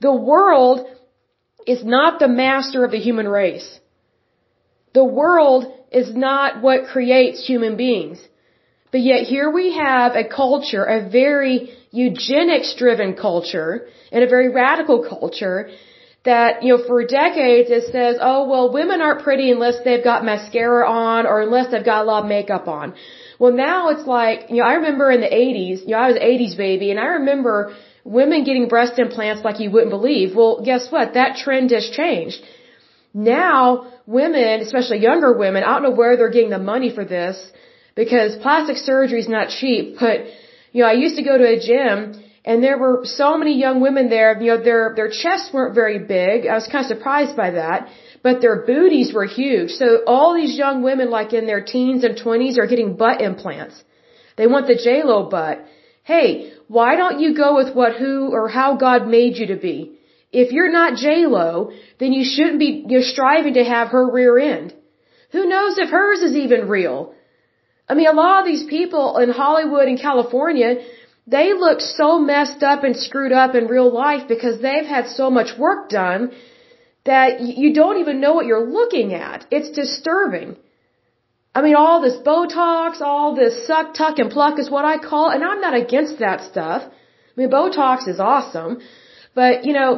The 0.00 0.14
world 0.14 0.86
is 1.66 1.84
not 1.84 2.20
the 2.20 2.28
master 2.28 2.84
of 2.84 2.92
the 2.92 2.98
human 2.98 3.28
race. 3.28 3.80
The 4.94 5.04
world 5.04 5.75
is 6.00 6.08
not 6.28 6.62
what 6.66 6.88
creates 6.94 7.38
human 7.50 7.74
beings. 7.84 8.18
But 8.92 9.02
yet 9.10 9.20
here 9.32 9.48
we 9.58 9.66
have 9.84 10.10
a 10.22 10.24
culture, 10.42 10.84
a 10.98 11.00
very 11.20 11.56
eugenics 11.90 12.70
driven 12.82 13.10
culture 13.26 13.70
and 14.12 14.20
a 14.22 14.28
very 14.34 14.48
radical 14.62 14.98
culture 15.14 15.58
that, 16.24 16.62
you 16.62 16.70
know, 16.70 16.80
for 16.88 16.98
decades 17.06 17.68
it 17.78 17.84
says, 17.94 18.14
oh, 18.30 18.40
well, 18.50 18.66
women 18.80 19.00
aren't 19.00 19.22
pretty 19.28 19.48
unless 19.56 19.78
they've 19.84 20.06
got 20.10 20.24
mascara 20.30 20.84
on 20.88 21.26
or 21.30 21.36
unless 21.46 21.66
they've 21.70 21.90
got 21.92 22.02
a 22.04 22.08
lot 22.12 22.24
of 22.24 22.28
makeup 22.36 22.66
on. 22.78 22.94
Well, 23.40 23.52
now 23.52 23.80
it's 23.92 24.06
like, 24.18 24.40
you 24.50 24.58
know, 24.58 24.68
I 24.72 24.74
remember 24.80 25.10
in 25.16 25.20
the 25.26 25.34
80s, 25.46 25.78
you 25.86 25.92
know, 25.92 26.02
I 26.04 26.08
was 26.10 26.16
an 26.16 26.26
80s 26.34 26.56
baby 26.56 26.90
and 26.92 27.00
I 27.06 27.08
remember 27.20 27.56
women 28.04 28.44
getting 28.48 28.68
breast 28.68 28.98
implants 28.98 29.42
like 29.48 29.60
you 29.60 29.70
wouldn't 29.70 29.94
believe. 29.98 30.36
Well, 30.40 30.54
guess 30.70 30.90
what? 30.94 31.14
That 31.14 31.36
trend 31.36 31.70
has 31.70 31.88
changed. 32.00 32.40
Now, 33.16 33.62
women, 34.04 34.60
especially 34.60 34.98
younger 34.98 35.32
women, 35.32 35.64
I 35.64 35.70
don't 35.72 35.84
know 35.84 35.96
where 36.02 36.16
they're 36.18 36.36
getting 36.38 36.50
the 36.50 36.58
money 36.58 36.90
for 36.94 37.04
this, 37.04 37.36
because 37.94 38.36
plastic 38.36 38.76
surgery 38.76 39.20
is 39.20 39.28
not 39.28 39.48
cheap. 39.48 39.96
But 39.98 40.26
you 40.72 40.82
know, 40.82 40.88
I 40.88 40.92
used 40.92 41.16
to 41.16 41.22
go 41.22 41.38
to 41.38 41.46
a 41.56 41.58
gym 41.58 42.22
and 42.44 42.62
there 42.62 42.78
were 42.78 43.00
so 43.04 43.38
many 43.38 43.58
young 43.58 43.80
women 43.80 44.10
there. 44.10 44.40
You 44.40 44.50
know, 44.52 44.62
their 44.62 44.92
their 44.94 45.08
chests 45.08 45.50
weren't 45.52 45.74
very 45.74 45.98
big. 45.98 46.46
I 46.46 46.54
was 46.54 46.68
kind 46.68 46.84
of 46.84 46.90
surprised 46.94 47.36
by 47.36 47.52
that, 47.52 47.88
but 48.22 48.42
their 48.42 48.66
booties 48.66 49.14
were 49.14 49.24
huge. 49.24 49.70
So 49.70 50.04
all 50.06 50.34
these 50.34 50.56
young 50.56 50.82
women, 50.82 51.10
like 51.10 51.32
in 51.32 51.46
their 51.46 51.62
teens 51.64 52.04
and 52.04 52.16
twenties, 52.16 52.58
are 52.58 52.66
getting 52.66 52.96
butt 52.96 53.22
implants. 53.22 53.82
They 54.36 54.46
want 54.46 54.66
the 54.66 54.76
J 54.76 55.02
Lo 55.04 55.28
butt. 55.28 55.64
Hey, 56.04 56.52
why 56.68 56.94
don't 56.96 57.18
you 57.20 57.34
go 57.34 57.56
with 57.56 57.74
what 57.74 57.96
who 57.96 58.30
or 58.30 58.48
how 58.48 58.76
God 58.76 59.08
made 59.08 59.38
you 59.38 59.46
to 59.46 59.56
be? 59.56 59.95
If 60.42 60.52
you're 60.52 60.74
not 60.80 60.98
J 61.04 61.26
Lo, 61.26 61.52
then 62.00 62.12
you 62.16 62.24
shouldn't 62.32 62.58
be 62.64 62.70
you're 62.92 63.10
striving 63.14 63.54
to 63.54 63.64
have 63.74 63.88
her 63.96 64.04
rear 64.18 64.34
end. 64.54 64.74
Who 65.34 65.44
knows 65.52 65.78
if 65.78 65.90
hers 65.90 66.20
is 66.28 66.34
even 66.44 66.68
real? 66.68 67.14
I 67.88 67.94
mean, 67.94 68.08
a 68.08 68.18
lot 68.24 68.40
of 68.40 68.46
these 68.50 68.64
people 68.76 69.18
in 69.24 69.30
Hollywood 69.30 69.86
and 69.88 70.00
California, 70.08 70.70
they 71.26 71.46
look 71.64 71.80
so 71.80 72.08
messed 72.18 72.62
up 72.62 72.84
and 72.84 72.96
screwed 73.06 73.32
up 73.32 73.54
in 73.54 73.72
real 73.76 73.90
life 74.04 74.28
because 74.34 74.60
they've 74.60 74.90
had 74.96 75.08
so 75.20 75.30
much 75.38 75.50
work 75.66 75.88
done 75.88 76.32
that 77.04 77.40
you 77.40 77.72
don't 77.80 77.98
even 78.04 78.20
know 78.20 78.34
what 78.34 78.46
you're 78.46 78.68
looking 78.78 79.14
at. 79.14 79.46
It's 79.50 79.70
disturbing. 79.70 80.56
I 81.54 81.62
mean, 81.62 81.76
all 81.82 82.00
this 82.06 82.18
Botox, 82.30 83.00
all 83.00 83.34
this 83.34 83.66
suck, 83.66 83.94
tuck, 83.94 84.18
and 84.18 84.30
pluck 84.30 84.58
is 84.58 84.68
what 84.68 84.84
I 84.84 84.96
call, 84.98 85.30
and 85.30 85.42
I'm 85.42 85.62
not 85.66 85.74
against 85.84 86.18
that 86.18 86.42
stuff. 86.50 86.82
I 86.84 87.34
mean, 87.40 87.50
Botox 87.50 88.08
is 88.12 88.20
awesome, 88.20 88.80
but 89.34 89.64
you 89.64 89.72
know, 89.78 89.90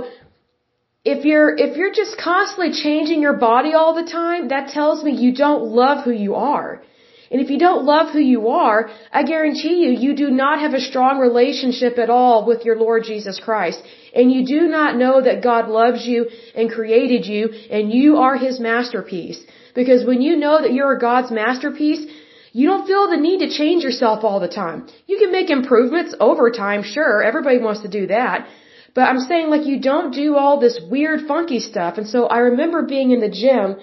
if 1.05 1.25
you're, 1.25 1.57
if 1.57 1.77
you're 1.77 1.93
just 1.93 2.19
constantly 2.19 2.73
changing 2.73 3.23
your 3.23 3.37
body 3.37 3.73
all 3.75 3.95
the 3.95 4.11
time, 4.11 4.49
that 4.49 4.69
tells 4.69 5.03
me 5.05 5.13
you 5.13 5.35
don't 5.35 5.65
love 5.65 6.05
who 6.05 6.11
you 6.11 6.35
are. 6.35 6.83
And 7.31 7.43
if 7.43 7.51
you 7.51 7.59
don't 7.59 7.85
love 7.85 8.11
who 8.13 8.21
you 8.21 8.49
are, 8.49 8.89
I 9.13 9.23
guarantee 9.23 9.77
you, 9.83 9.91
you 9.91 10.17
do 10.17 10.31
not 10.31 10.61
have 10.61 10.73
a 10.73 10.81
strong 10.81 11.19
relationship 11.19 11.99
at 11.99 12.09
all 12.09 12.47
with 12.47 12.65
your 12.65 12.77
Lord 12.77 13.05
Jesus 13.05 13.39
Christ. 13.39 13.83
And 14.15 14.33
you 14.33 14.47
do 14.47 14.63
not 14.67 14.97
know 14.97 15.21
that 15.21 15.43
God 15.43 15.69
loves 15.69 16.07
you 16.07 16.29
and 16.55 16.71
created 16.71 17.27
you 17.27 17.51
and 17.71 17.93
you 17.93 18.17
are 18.17 18.37
His 18.37 18.59
masterpiece. 18.59 19.41
Because 19.75 20.07
when 20.07 20.23
you 20.23 20.37
know 20.37 20.61
that 20.63 20.73
you're 20.73 20.97
God's 20.97 21.31
masterpiece, 21.31 22.11
you 22.53 22.67
don't 22.67 22.87
feel 22.87 23.11
the 23.11 23.19
need 23.19 23.41
to 23.41 23.51
change 23.51 23.85
yourself 23.85 24.25
all 24.25 24.41
the 24.41 24.49
time. 24.49 24.87
You 25.07 25.19
can 25.19 25.31
make 25.31 25.51
improvements 25.51 26.15
over 26.19 26.51
time, 26.51 26.83
sure. 26.83 27.23
Everybody 27.23 27.59
wants 27.59 27.83
to 27.83 27.89
do 27.89 28.07
that. 28.07 28.49
But 28.95 29.03
I'm 29.03 29.21
saying 29.21 29.49
like 29.51 29.67
you 29.67 29.81
don't 29.81 30.13
do 30.13 30.37
all 30.37 30.59
this 30.59 30.81
weird 30.91 31.27
funky 31.27 31.61
stuff. 31.61 31.99
And 31.99 32.09
so 32.09 32.27
I 32.27 32.39
remember 32.51 32.83
being 32.83 33.11
in 33.11 33.21
the 33.21 33.29
gym 33.29 33.77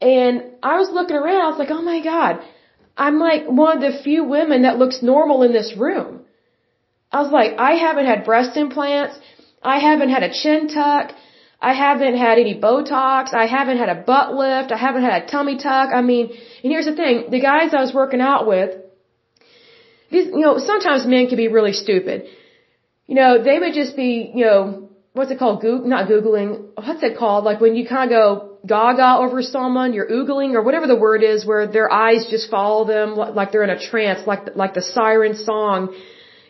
and 0.00 0.42
I 0.62 0.78
was 0.78 0.90
looking 0.90 1.16
around, 1.16 1.42
I 1.42 1.48
was 1.48 1.58
like, 1.58 1.70
oh 1.70 1.82
my 1.82 2.00
god, 2.02 2.40
I'm 2.96 3.18
like 3.18 3.46
one 3.46 3.76
of 3.78 3.82
the 3.86 4.02
few 4.02 4.24
women 4.24 4.62
that 4.62 4.78
looks 4.78 5.02
normal 5.02 5.42
in 5.42 5.52
this 5.52 5.76
room. 5.76 6.20
I 7.12 7.20
was 7.22 7.32
like, 7.32 7.52
I 7.58 7.72
haven't 7.86 8.06
had 8.06 8.24
breast 8.24 8.56
implants, 8.56 9.18
I 9.62 9.78
haven't 9.78 10.10
had 10.10 10.24
a 10.24 10.32
chin 10.32 10.68
tuck, 10.68 11.12
I 11.60 11.72
haven't 11.72 12.16
had 12.16 12.38
any 12.38 12.54
Botox, 12.60 13.32
I 13.32 13.46
haven't 13.46 13.78
had 13.78 13.88
a 13.88 13.94
butt 13.94 14.34
lift, 14.34 14.72
I 14.72 14.76
haven't 14.76 15.02
had 15.02 15.22
a 15.22 15.26
tummy 15.26 15.56
tuck. 15.56 15.90
I 15.94 16.02
mean, 16.02 16.26
and 16.62 16.72
here's 16.72 16.86
the 16.86 16.96
thing, 17.02 17.30
the 17.30 17.40
guys 17.40 17.72
I 17.72 17.80
was 17.80 17.94
working 17.94 18.20
out 18.20 18.46
with, 18.46 18.70
these, 20.10 20.26
you 20.26 20.40
know, 20.46 20.58
sometimes 20.58 21.06
men 21.06 21.28
can 21.28 21.36
be 21.36 21.48
really 21.48 21.72
stupid. 21.72 22.26
You 23.06 23.14
know, 23.14 23.42
they 23.42 23.58
would 23.58 23.74
just 23.74 23.96
be, 23.96 24.32
you 24.34 24.44
know, 24.44 24.90
what's 25.12 25.30
it 25.30 25.38
called? 25.38 25.62
Goog, 25.62 25.84
not 25.84 26.08
Googling, 26.08 26.70
what's 26.74 27.02
it 27.02 27.16
called? 27.18 27.44
Like 27.44 27.60
when 27.60 27.74
you 27.76 27.86
kind 27.86 28.10
of 28.10 28.16
go, 28.16 28.54
gaga 28.66 29.16
over 29.18 29.42
someone, 29.42 29.92
you're 29.92 30.08
oogling 30.08 30.54
or 30.54 30.62
whatever 30.62 30.86
the 30.86 30.96
word 30.96 31.22
is 31.22 31.46
where 31.46 31.66
their 31.66 31.92
eyes 31.92 32.26
just 32.30 32.50
follow 32.50 32.86
them 32.86 33.14
like 33.14 33.52
they're 33.52 33.62
in 33.62 33.70
a 33.70 33.78
trance, 33.78 34.26
like, 34.26 34.56
like 34.56 34.74
the 34.74 34.82
siren 34.82 35.36
song, 35.36 35.94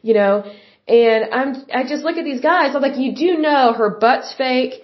you 0.02 0.14
know. 0.14 0.44
And 0.86 1.32
I'm, 1.32 1.54
I 1.72 1.82
just 1.82 2.04
look 2.04 2.16
at 2.16 2.24
these 2.24 2.40
guys, 2.40 2.74
I'm 2.74 2.82
like, 2.82 2.98
you 2.98 3.14
do 3.14 3.38
know 3.38 3.72
her 3.72 3.90
butt's 3.98 4.32
fake, 4.36 4.74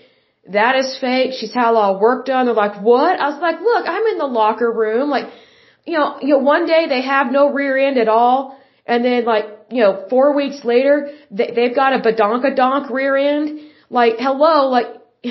that 0.48 0.74
is 0.76 0.98
fake, 0.98 1.32
she's 1.38 1.52
had 1.52 1.70
a 1.70 1.72
lot 1.72 1.94
of 1.94 2.00
work 2.00 2.26
done. 2.26 2.46
They're 2.46 2.54
like, 2.54 2.80
what? 2.80 3.20
I 3.20 3.28
was 3.28 3.40
like, 3.40 3.60
look, 3.60 3.86
I'm 3.86 4.06
in 4.06 4.18
the 4.18 4.26
locker 4.26 4.72
room, 4.72 5.10
like, 5.10 5.26
you 5.86 5.98
know, 5.98 6.18
you 6.20 6.28
know, 6.28 6.38
one 6.38 6.66
day 6.66 6.86
they 6.88 7.02
have 7.02 7.30
no 7.30 7.52
rear 7.52 7.76
end 7.78 7.98
at 7.98 8.08
all, 8.08 8.58
and 8.86 9.04
then 9.04 9.24
like, 9.24 9.46
you 9.70 9.82
know, 9.82 10.06
four 10.10 10.34
weeks 10.34 10.64
later, 10.64 11.10
they, 11.30 11.52
they've 11.54 11.74
got 11.74 11.92
a 11.92 12.00
badonkadonk 12.00 12.90
rear 12.90 13.16
end. 13.16 13.60
Like, 13.88 14.14
hello, 14.18 14.68
like, 14.68 14.86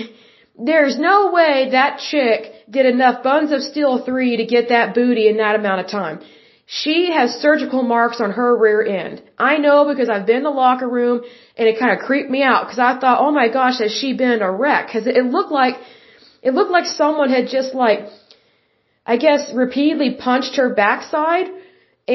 There's 0.59 0.99
no 0.99 1.31
way 1.31 1.69
that 1.71 1.99
chick 1.99 2.51
did 2.69 2.85
enough 2.85 3.23
Buns 3.23 3.51
of 3.53 3.62
Steel 3.62 4.03
3 4.03 4.38
to 4.38 4.45
get 4.45 4.69
that 4.69 4.93
booty 4.93 5.29
in 5.29 5.37
that 5.37 5.56
amount 5.56 5.79
of 5.85 5.87
time. 5.87 6.19
She 6.65 7.12
has 7.12 7.31
surgical 7.45 7.81
marks 7.81 8.19
on 8.21 8.31
her 8.31 8.56
rear 8.56 8.81
end. 8.85 9.23
I 9.37 9.58
know 9.58 9.85
because 9.85 10.10
I've 10.10 10.25
been 10.27 10.37
in 10.37 10.43
the 10.43 10.58
locker 10.63 10.87
room 10.87 11.21
and 11.58 11.67
it 11.67 11.79
kind 11.79 11.93
of 11.97 12.06
creeped 12.06 12.29
me 12.29 12.43
out 12.43 12.65
because 12.65 12.77
I 12.77 13.00
thought, 13.00 13.19
oh 13.21 13.31
my 13.31 13.47
gosh, 13.47 13.79
has 13.79 13.91
she 13.91 14.13
been 14.13 14.41
a 14.41 14.52
wreck? 14.52 14.87
Because 14.87 15.08
it 15.08 15.25
looked 15.25 15.52
like, 15.52 15.75
it 16.43 16.54
looked 16.54 16.71
like 16.71 16.85
someone 16.85 17.29
had 17.29 17.47
just 17.47 17.73
like, 17.73 18.02
I 19.06 19.17
guess 19.17 19.52
repeatedly 19.54 20.15
punched 20.19 20.58
her 20.58 20.75
backside. 20.75 21.47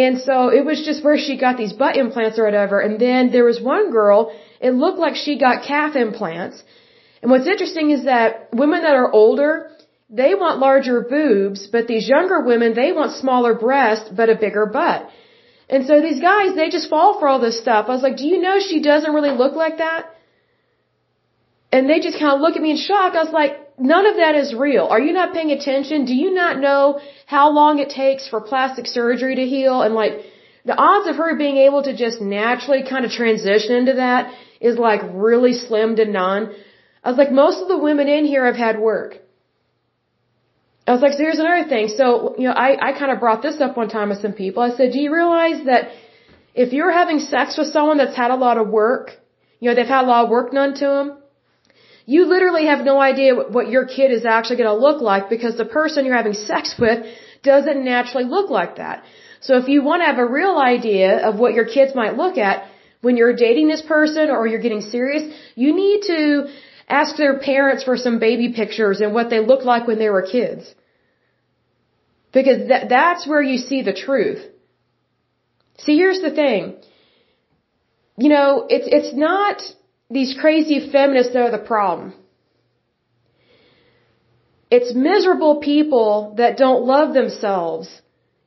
And 0.03 0.18
so 0.26 0.36
it 0.59 0.64
was 0.70 0.78
just 0.88 1.05
where 1.07 1.18
she 1.24 1.34
got 1.47 1.57
these 1.57 1.72
butt 1.72 1.97
implants 1.97 2.38
or 2.38 2.45
whatever. 2.45 2.80
And 2.86 2.95
then 3.01 3.30
there 3.34 3.45
was 3.51 3.61
one 3.74 3.92
girl, 3.99 4.18
it 4.61 4.72
looked 4.84 4.99
like 4.99 5.14
she 5.14 5.38
got 5.38 5.66
calf 5.72 5.95
implants. 5.95 6.62
And 7.22 7.30
what's 7.30 7.47
interesting 7.47 7.90
is 7.97 8.05
that 8.12 8.49
women 8.53 8.82
that 8.82 8.97
are 9.03 9.11
older, 9.22 9.70
they 10.11 10.34
want 10.34 10.59
larger 10.59 11.01
boobs, 11.01 11.68
but 11.74 11.86
these 11.86 12.09
younger 12.09 12.40
women, 12.51 12.74
they 12.74 12.90
want 12.92 13.12
smaller 13.12 13.55
breasts, 13.55 14.11
but 14.18 14.28
a 14.28 14.34
bigger 14.34 14.66
butt. 14.66 15.09
And 15.68 15.86
so 15.86 16.01
these 16.01 16.20
guys, 16.20 16.57
they 16.57 16.68
just 16.70 16.90
fall 16.90 17.20
for 17.20 17.28
all 17.28 17.40
this 17.40 17.59
stuff. 17.59 17.86
I 17.88 17.92
was 17.99 18.03
like, 18.03 18.16
do 18.16 18.26
you 18.26 18.40
know 18.42 18.59
she 18.59 18.80
doesn't 18.82 19.12
really 19.12 19.36
look 19.42 19.55
like 19.55 19.78
that? 19.78 20.11
And 21.70 21.88
they 21.88 22.01
just 22.01 22.18
kind 22.18 22.32
of 22.34 22.40
look 22.40 22.57
at 22.57 22.62
me 22.62 22.72
in 22.72 22.76
shock. 22.76 23.14
I 23.14 23.22
was 23.22 23.32
like, 23.32 23.55
none 23.79 24.07
of 24.07 24.16
that 24.16 24.35
is 24.35 24.55
real. 24.55 24.87
Are 24.87 25.01
you 25.01 25.12
not 25.12 25.33
paying 25.35 25.51
attention? 25.51 26.05
Do 26.05 26.14
you 26.14 26.33
not 26.33 26.59
know 26.59 27.01
how 27.27 27.51
long 27.51 27.79
it 27.79 27.91
takes 27.91 28.29
for 28.29 28.41
plastic 28.41 28.87
surgery 28.87 29.37
to 29.37 29.47
heal? 29.47 29.83
And 29.83 29.95
like, 29.95 30.20
the 30.64 30.77
odds 30.77 31.09
of 31.09 31.16
her 31.16 31.37
being 31.37 31.59
able 31.59 31.83
to 31.83 31.95
just 31.95 32.20
naturally 32.20 32.85
kind 32.89 33.05
of 33.05 33.11
transition 33.11 33.77
into 33.77 33.95
that 33.95 34.33
is 34.61 34.79
like 34.79 35.03
really 35.12 35.53
slim 35.53 35.97
to 35.97 36.07
none. 36.07 36.55
I 37.03 37.11
was 37.11 37.18
like, 37.18 37.31
most 37.31 37.61
of 37.61 37.68
the 37.68 37.77
women 37.77 38.09
in 38.09 38.25
here 38.25 38.47
have 38.47 38.57
had 38.57 38.79
work. 38.79 39.18
I 40.87 40.93
was 40.93 41.03
like, 41.03 41.12
so 41.12 41.18
here's 41.18 41.39
another 41.39 41.68
thing. 41.68 41.89
So, 41.89 42.35
you 42.39 42.49
know, 42.49 42.53
I, 42.53 42.89
I 42.89 42.99
kind 42.99 43.11
of 43.11 43.20
brought 43.20 43.43
this 43.43 43.61
up 43.61 43.77
one 43.77 43.89
time 43.89 44.09
with 44.11 44.20
some 44.20 44.33
people. 44.33 44.62
I 44.62 44.70
said, 44.70 44.93
do 44.93 45.01
you 45.01 45.12
realize 45.14 45.64
that 45.66 45.91
if 46.55 46.72
you're 46.72 46.93
having 46.93 47.20
sex 47.20 47.59
with 47.59 47.68
someone 47.68 47.99
that's 47.99 48.16
had 48.16 48.31
a 48.31 48.37
lot 48.37 48.59
of 48.59 48.68
work, 48.68 49.11
you 49.61 49.68
know, 49.68 49.75
they've 49.75 49.87
had 49.87 50.05
a 50.05 50.09
lot 50.09 50.25
of 50.25 50.31
work 50.31 50.53
done 50.53 50.75
to 50.75 50.87
them, 50.87 51.18
you 52.07 52.26
literally 52.26 52.66
have 52.66 52.84
no 52.84 53.00
idea 53.00 53.34
what 53.34 53.68
your 53.68 53.86
kid 53.86 54.11
is 54.11 54.24
actually 54.24 54.57
going 54.57 54.68
to 54.68 54.80
look 54.86 55.00
like 55.00 55.30
because 55.30 55.57
the 55.57 55.64
person 55.64 56.05
you're 56.05 56.16
having 56.16 56.34
sex 56.34 56.74
with 56.78 57.07
doesn't 57.42 57.84
naturally 57.84 58.24
look 58.24 58.50
like 58.50 58.76
that. 58.76 59.05
So 59.40 59.57
if 59.57 59.68
you 59.68 59.82
want 59.82 60.02
to 60.02 60.07
have 60.07 60.18
a 60.18 60.26
real 60.26 60.59
idea 60.59 61.28
of 61.28 61.38
what 61.38 61.55
your 61.55 61.66
kids 61.66 61.94
might 61.94 62.16
look 62.16 62.38
at 62.38 62.66
when 63.00 63.16
you're 63.16 63.36
dating 63.36 63.68
this 63.68 63.82
person 63.82 64.30
or 64.30 64.46
you're 64.46 64.66
getting 64.66 64.80
serious, 64.80 65.24
you 65.55 65.74
need 65.74 66.02
to 66.12 66.48
ask 66.88 67.16
their 67.16 67.38
parents 67.38 67.84
for 67.84 67.96
some 67.96 68.18
baby 68.18 68.52
pictures 68.52 69.00
and 69.00 69.14
what 69.14 69.30
they 69.30 69.40
looked 69.40 69.64
like 69.64 69.86
when 69.86 69.98
they 69.98 70.09
were 70.09 70.22
kids. 70.22 70.74
Because 72.32 72.68
that, 72.68 72.88
that's 72.88 73.26
where 73.26 73.42
you 73.42 73.59
see 73.59 73.82
the 73.82 73.92
truth. 73.92 74.42
See, 75.78 75.96
here's 75.96 76.20
the 76.20 76.30
thing. 76.30 76.76
You 78.16 78.28
know, 78.28 78.66
it's, 78.68 78.88
it's 78.90 79.14
not 79.14 79.62
these 80.11 80.36
crazy 80.38 80.90
feminists 80.90 81.32
that 81.32 81.42
are 81.42 81.50
the 81.50 81.66
problem. 81.74 82.14
It's 84.70 84.94
miserable 84.94 85.61
people 85.61 86.34
that 86.38 86.57
don't 86.57 86.84
love 86.84 87.14
themselves 87.14 87.88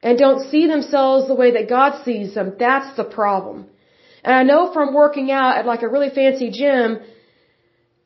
and 0.03 0.17
don't 0.17 0.41
see 0.51 0.67
themselves 0.67 1.27
the 1.27 1.35
way 1.35 1.51
that 1.51 1.69
God 1.69 2.03
sees 2.03 2.33
them. 2.33 2.55
That's 2.59 2.95
the 2.97 3.03
problem. 3.03 3.67
And 4.23 4.33
I 4.35 4.43
know 4.43 4.73
from 4.73 4.93
working 4.93 5.31
out 5.31 5.57
at 5.57 5.65
like 5.65 5.83
a 5.83 5.87
really 5.87 6.09
fancy 6.09 6.49
gym, 6.51 6.99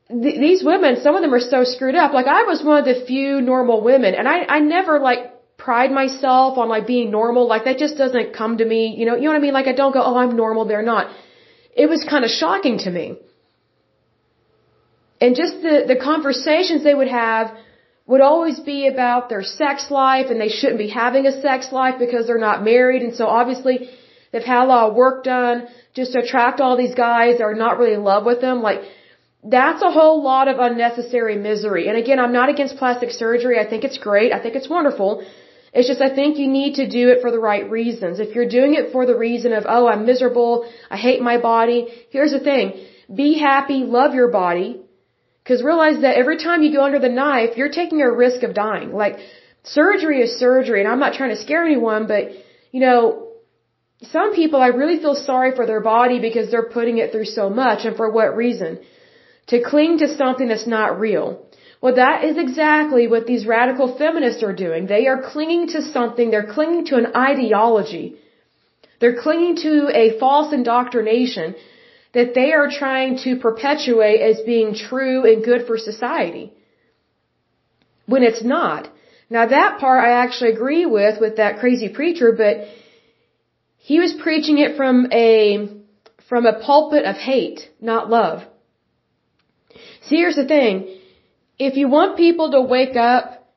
th- 0.09 0.39
these 0.45 0.63
women, 0.63 1.01
some 1.01 1.15
of 1.15 1.21
them 1.21 1.33
are 1.33 1.39
so 1.39 1.63
screwed 1.63 1.95
up. 1.95 2.13
Like 2.13 2.27
I 2.27 2.43
was 2.43 2.63
one 2.63 2.77
of 2.77 2.85
the 2.85 3.05
few 3.05 3.41
normal 3.41 3.81
women 3.81 4.13
and 4.13 4.27
I, 4.27 4.37
I 4.57 4.59
never 4.59 4.99
like 4.99 5.21
pride 5.57 5.91
myself 5.91 6.57
on 6.57 6.69
like 6.69 6.85
being 6.85 7.11
normal. 7.11 7.47
Like 7.47 7.65
that 7.65 7.77
just 7.77 7.97
doesn't 7.97 8.33
come 8.33 8.57
to 8.57 8.65
me. 8.65 8.95
You 8.97 9.05
know, 9.07 9.15
you 9.15 9.23
know 9.23 9.31
what 9.31 9.37
I 9.37 9.45
mean? 9.47 9.53
Like 9.53 9.67
I 9.67 9.73
don't 9.73 9.93
go, 9.93 10.01
oh, 10.03 10.17
I'm 10.17 10.35
normal. 10.35 10.65
They're 10.65 10.89
not. 10.93 11.11
It 11.75 11.87
was 11.89 12.03
kind 12.03 12.23
of 12.25 12.31
shocking 12.31 12.77
to 12.79 12.91
me. 12.91 13.17
And 15.21 15.35
just 15.35 15.61
the, 15.61 15.75
the 15.87 15.99
conversations 16.11 16.83
they 16.83 16.95
would 17.01 17.07
have 17.07 17.55
would 18.07 18.21
always 18.21 18.59
be 18.59 18.79
about 18.87 19.29
their 19.29 19.43
sex 19.43 19.91
life 19.91 20.27
and 20.31 20.41
they 20.41 20.49
shouldn't 20.49 20.79
be 20.85 20.89
having 20.89 21.27
a 21.27 21.41
sex 21.41 21.71
life 21.71 21.95
because 21.99 22.25
they're 22.27 22.45
not 22.49 22.63
married. 22.63 23.03
And 23.03 23.13
so 23.15 23.27
obviously 23.27 23.75
they've 24.31 24.49
had 24.53 24.63
a 24.63 24.69
lot 24.73 24.89
of 24.89 24.95
work 24.95 25.23
done 25.23 25.67
just 25.93 26.13
to 26.13 26.19
attract 26.23 26.59
all 26.59 26.75
these 26.75 26.95
guys 26.95 27.37
that 27.37 27.43
are 27.43 27.59
not 27.65 27.77
really 27.77 27.93
in 27.93 28.03
love 28.03 28.25
with 28.25 28.41
them. 28.41 28.61
Like, 28.69 28.81
that's 29.43 29.81
a 29.81 29.91
whole 29.91 30.21
lot 30.23 30.47
of 30.47 30.59
unnecessary 30.59 31.35
misery. 31.35 31.87
And 31.87 31.97
again, 31.97 32.19
I'm 32.19 32.33
not 32.33 32.49
against 32.49 32.77
plastic 32.77 33.11
surgery. 33.11 33.59
I 33.59 33.67
think 33.69 33.83
it's 33.83 33.97
great. 33.97 34.33
I 34.33 34.39
think 34.41 34.55
it's 34.55 34.69
wonderful. 34.69 35.23
It's 35.73 35.87
just 35.87 36.01
I 36.01 36.13
think 36.13 36.37
you 36.37 36.47
need 36.47 36.75
to 36.75 36.87
do 36.87 37.09
it 37.09 37.21
for 37.21 37.31
the 37.31 37.39
right 37.39 37.69
reasons. 37.69 38.19
If 38.19 38.35
you're 38.35 38.49
doing 38.49 38.73
it 38.75 38.91
for 38.91 39.05
the 39.05 39.17
reason 39.17 39.53
of, 39.53 39.65
oh, 39.67 39.87
I'm 39.87 40.05
miserable, 40.05 40.69
I 40.89 40.97
hate 40.97 41.21
my 41.21 41.37
body, 41.39 41.79
here's 42.09 42.31
the 42.31 42.39
thing. 42.39 42.85
Be 43.13 43.39
happy, 43.39 43.79
love 43.99 44.13
your 44.13 44.29
body, 44.29 44.81
because 45.43 45.63
realize 45.63 46.01
that 46.01 46.17
every 46.17 46.37
time 46.37 46.61
you 46.61 46.71
go 46.71 46.83
under 46.83 46.99
the 46.99 47.09
knife, 47.09 47.57
you're 47.57 47.75
taking 47.81 48.01
a 48.01 48.11
risk 48.11 48.43
of 48.43 48.53
dying. 48.53 48.93
Like, 48.93 49.17
surgery 49.63 50.21
is 50.21 50.39
surgery, 50.39 50.79
and 50.81 50.89
I'm 50.91 50.99
not 50.99 51.13
trying 51.13 51.31
to 51.35 51.41
scare 51.45 51.65
anyone, 51.65 52.07
but, 52.07 52.31
you 52.71 52.81
know, 52.85 53.27
some 54.03 54.33
people 54.33 54.61
I 54.61 54.67
really 54.67 54.99
feel 54.99 55.15
sorry 55.15 55.55
for 55.55 55.65
their 55.65 55.81
body 55.81 56.19
because 56.19 56.49
they're 56.49 56.69
putting 56.77 56.97
it 56.97 57.11
through 57.11 57.25
so 57.25 57.49
much, 57.49 57.85
and 57.85 57.95
for 57.95 58.09
what 58.11 58.35
reason? 58.35 58.79
To 59.47 59.61
cling 59.61 59.99
to 59.99 60.15
something 60.15 60.47
that's 60.47 60.67
not 60.67 60.99
real. 60.99 61.27
Well, 61.81 61.95
that 61.95 62.23
is 62.23 62.37
exactly 62.37 63.07
what 63.07 63.25
these 63.25 63.45
radical 63.45 63.97
feminists 63.97 64.43
are 64.43 64.53
doing. 64.53 64.85
They 64.85 65.07
are 65.07 65.21
clinging 65.21 65.67
to 65.69 65.81
something, 65.81 66.29
they're 66.29 66.53
clinging 66.53 66.85
to 66.85 66.97
an 66.97 67.07
ideology. 67.15 68.15
They're 68.99 69.19
clinging 69.19 69.55
to 69.67 69.89
a 70.01 70.19
false 70.19 70.53
indoctrination 70.53 71.55
that 72.13 72.33
they 72.33 72.51
are 72.51 72.69
trying 72.69 73.17
to 73.23 73.37
perpetuate 73.37 74.21
as 74.21 74.41
being 74.41 74.73
true 74.75 75.25
and 75.31 75.43
good 75.43 75.65
for 75.67 75.77
society. 75.77 76.53
When 78.05 78.23
it's 78.23 78.43
not. 78.43 78.89
Now 79.29 79.45
that 79.47 79.79
part 79.79 80.03
I 80.03 80.11
actually 80.23 80.51
agree 80.51 80.85
with, 80.85 81.21
with 81.21 81.37
that 81.37 81.59
crazy 81.59 81.87
preacher, 81.87 82.33
but 82.33 82.67
he 83.77 83.99
was 83.99 84.13
preaching 84.13 84.57
it 84.57 84.75
from 84.75 85.07
a, 85.11 85.69
from 86.27 86.45
a 86.45 86.59
pulpit 86.59 87.05
of 87.05 87.15
hate, 87.15 87.61
not 87.79 88.09
love. 88.09 88.43
See, 90.07 90.17
here's 90.17 90.35
the 90.35 90.45
thing. 90.45 90.97
If 91.57 91.77
you 91.77 91.87
want 91.87 92.17
people 92.17 92.51
to 92.51 92.61
wake 92.61 92.97
up 92.97 93.47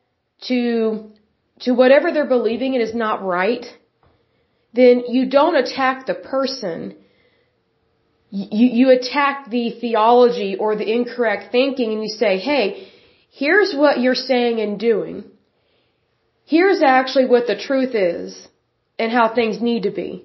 to, 0.48 1.10
to 1.60 1.72
whatever 1.72 2.12
they're 2.12 2.34
believing 2.38 2.74
and 2.74 2.82
is 2.82 2.94
not 2.94 3.24
right, 3.24 3.66
then 4.74 5.04
you 5.08 5.28
don't 5.28 5.56
attack 5.56 6.06
the 6.06 6.14
person 6.14 6.96
you, 8.34 8.68
you 8.80 8.86
attack 8.90 9.48
the 9.48 9.70
theology 9.80 10.56
or 10.58 10.74
the 10.74 10.90
incorrect 10.98 11.52
thinking 11.52 11.92
and 11.92 12.02
you 12.02 12.08
say, 12.08 12.38
hey, 12.38 12.88
here's 13.30 13.72
what 13.82 14.00
you're 14.00 14.22
saying 14.32 14.60
and 14.60 14.78
doing. 14.78 15.24
Here's 16.44 16.82
actually 16.82 17.26
what 17.26 17.46
the 17.46 17.56
truth 17.66 17.94
is 17.94 18.48
and 18.98 19.12
how 19.12 19.26
things 19.32 19.60
need 19.60 19.84
to 19.84 19.92
be. 20.02 20.24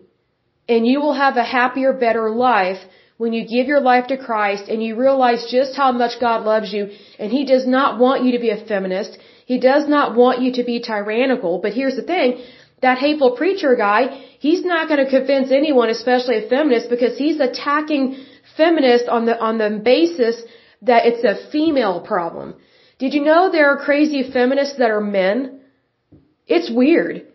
And 0.67 0.87
you 0.87 1.01
will 1.01 1.13
have 1.13 1.37
a 1.37 1.43
happier, 1.43 1.93
better 1.93 2.31
life 2.31 2.81
when 3.17 3.31
you 3.33 3.43
give 3.55 3.67
your 3.67 3.79
life 3.91 4.07
to 4.07 4.17
Christ 4.17 4.69
and 4.69 4.81
you 4.81 4.95
realize 4.95 5.47
just 5.51 5.75
how 5.75 5.91
much 5.91 6.19
God 6.19 6.45
loves 6.45 6.73
you 6.73 6.89
and 7.19 7.31
He 7.31 7.45
does 7.45 7.67
not 7.67 7.99
want 7.99 8.23
you 8.23 8.31
to 8.31 8.39
be 8.39 8.49
a 8.49 8.65
feminist. 8.71 9.19
He 9.45 9.59
does 9.59 9.87
not 9.87 10.15
want 10.15 10.41
you 10.41 10.51
to 10.53 10.63
be 10.63 10.79
tyrannical. 10.79 11.59
But 11.59 11.73
here's 11.73 11.95
the 11.95 12.07
thing, 12.13 12.41
that 12.81 12.97
hateful 12.97 13.35
preacher 13.35 13.75
guy, 13.75 14.01
he's 14.39 14.63
not 14.63 14.87
going 14.87 15.03
to 15.03 15.09
convince 15.09 15.51
anyone, 15.51 15.89
especially 15.89 16.45
a 16.45 16.49
feminist, 16.49 16.89
because 16.89 17.17
he's 17.17 17.39
attacking 17.39 18.23
feminists 18.55 19.07
on 19.09 19.25
the, 19.25 19.37
on 19.39 19.57
the 19.57 19.81
basis 19.83 20.41
that 20.81 21.05
it's 21.05 21.23
a 21.23 21.51
female 21.51 22.01
problem. 22.01 22.55
Did 22.97 23.13
you 23.13 23.23
know 23.23 23.51
there 23.51 23.69
are 23.71 23.77
crazy 23.77 24.29
feminists 24.31 24.77
that 24.77 24.91
are 24.91 25.01
men? 25.01 25.61
It's 26.47 26.69
weird. 26.71 27.27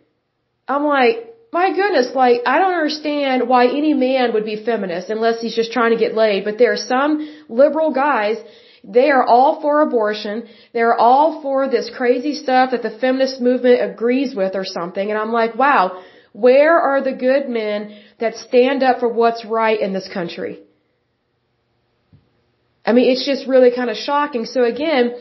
I'm 0.67 0.85
like, 0.85 1.17
my 1.53 1.73
goodness, 1.73 2.09
like, 2.15 2.41
I 2.47 2.59
don't 2.59 2.75
understand 2.75 3.49
why 3.49 3.67
any 3.67 3.95
man 3.95 4.33
would 4.33 4.45
be 4.45 4.65
feminist 4.65 5.09
unless 5.09 5.41
he's 5.41 5.55
just 5.55 5.73
trying 5.73 5.93
to 5.93 6.01
get 6.05 6.15
laid, 6.15 6.45
but 6.45 6.59
there 6.59 6.73
are 6.73 6.85
some 6.95 7.11
liberal 7.49 7.93
guys 7.93 8.39
they 8.87 9.11
are 9.11 9.25
all 9.25 9.61
for 9.61 9.81
abortion. 9.81 10.47
They're 10.73 10.99
all 10.99 11.41
for 11.43 11.69
this 11.69 11.91
crazy 11.97 12.35
stuff 12.35 12.71
that 12.73 12.83
the 12.83 12.91
feminist 12.91 13.41
movement 13.41 13.83
agrees 13.83 14.35
with 14.35 14.55
or 14.55 14.65
something. 14.65 15.11
And 15.11 15.19
I'm 15.19 15.33
like, 15.33 15.55
wow, 15.55 16.03
where 16.33 16.79
are 16.79 17.03
the 17.03 17.13
good 17.13 17.49
men 17.49 17.99
that 18.21 18.37
stand 18.37 18.83
up 18.83 19.01
for 19.01 19.09
what's 19.09 19.45
right 19.45 19.81
in 19.81 19.93
this 19.93 20.09
country? 20.13 20.61
I 22.85 22.93
mean, 22.93 23.11
it's 23.11 23.25
just 23.25 23.47
really 23.49 23.71
kind 23.75 23.89
of 23.89 23.97
shocking. 23.97 24.45
So 24.45 24.65
again, 24.65 25.15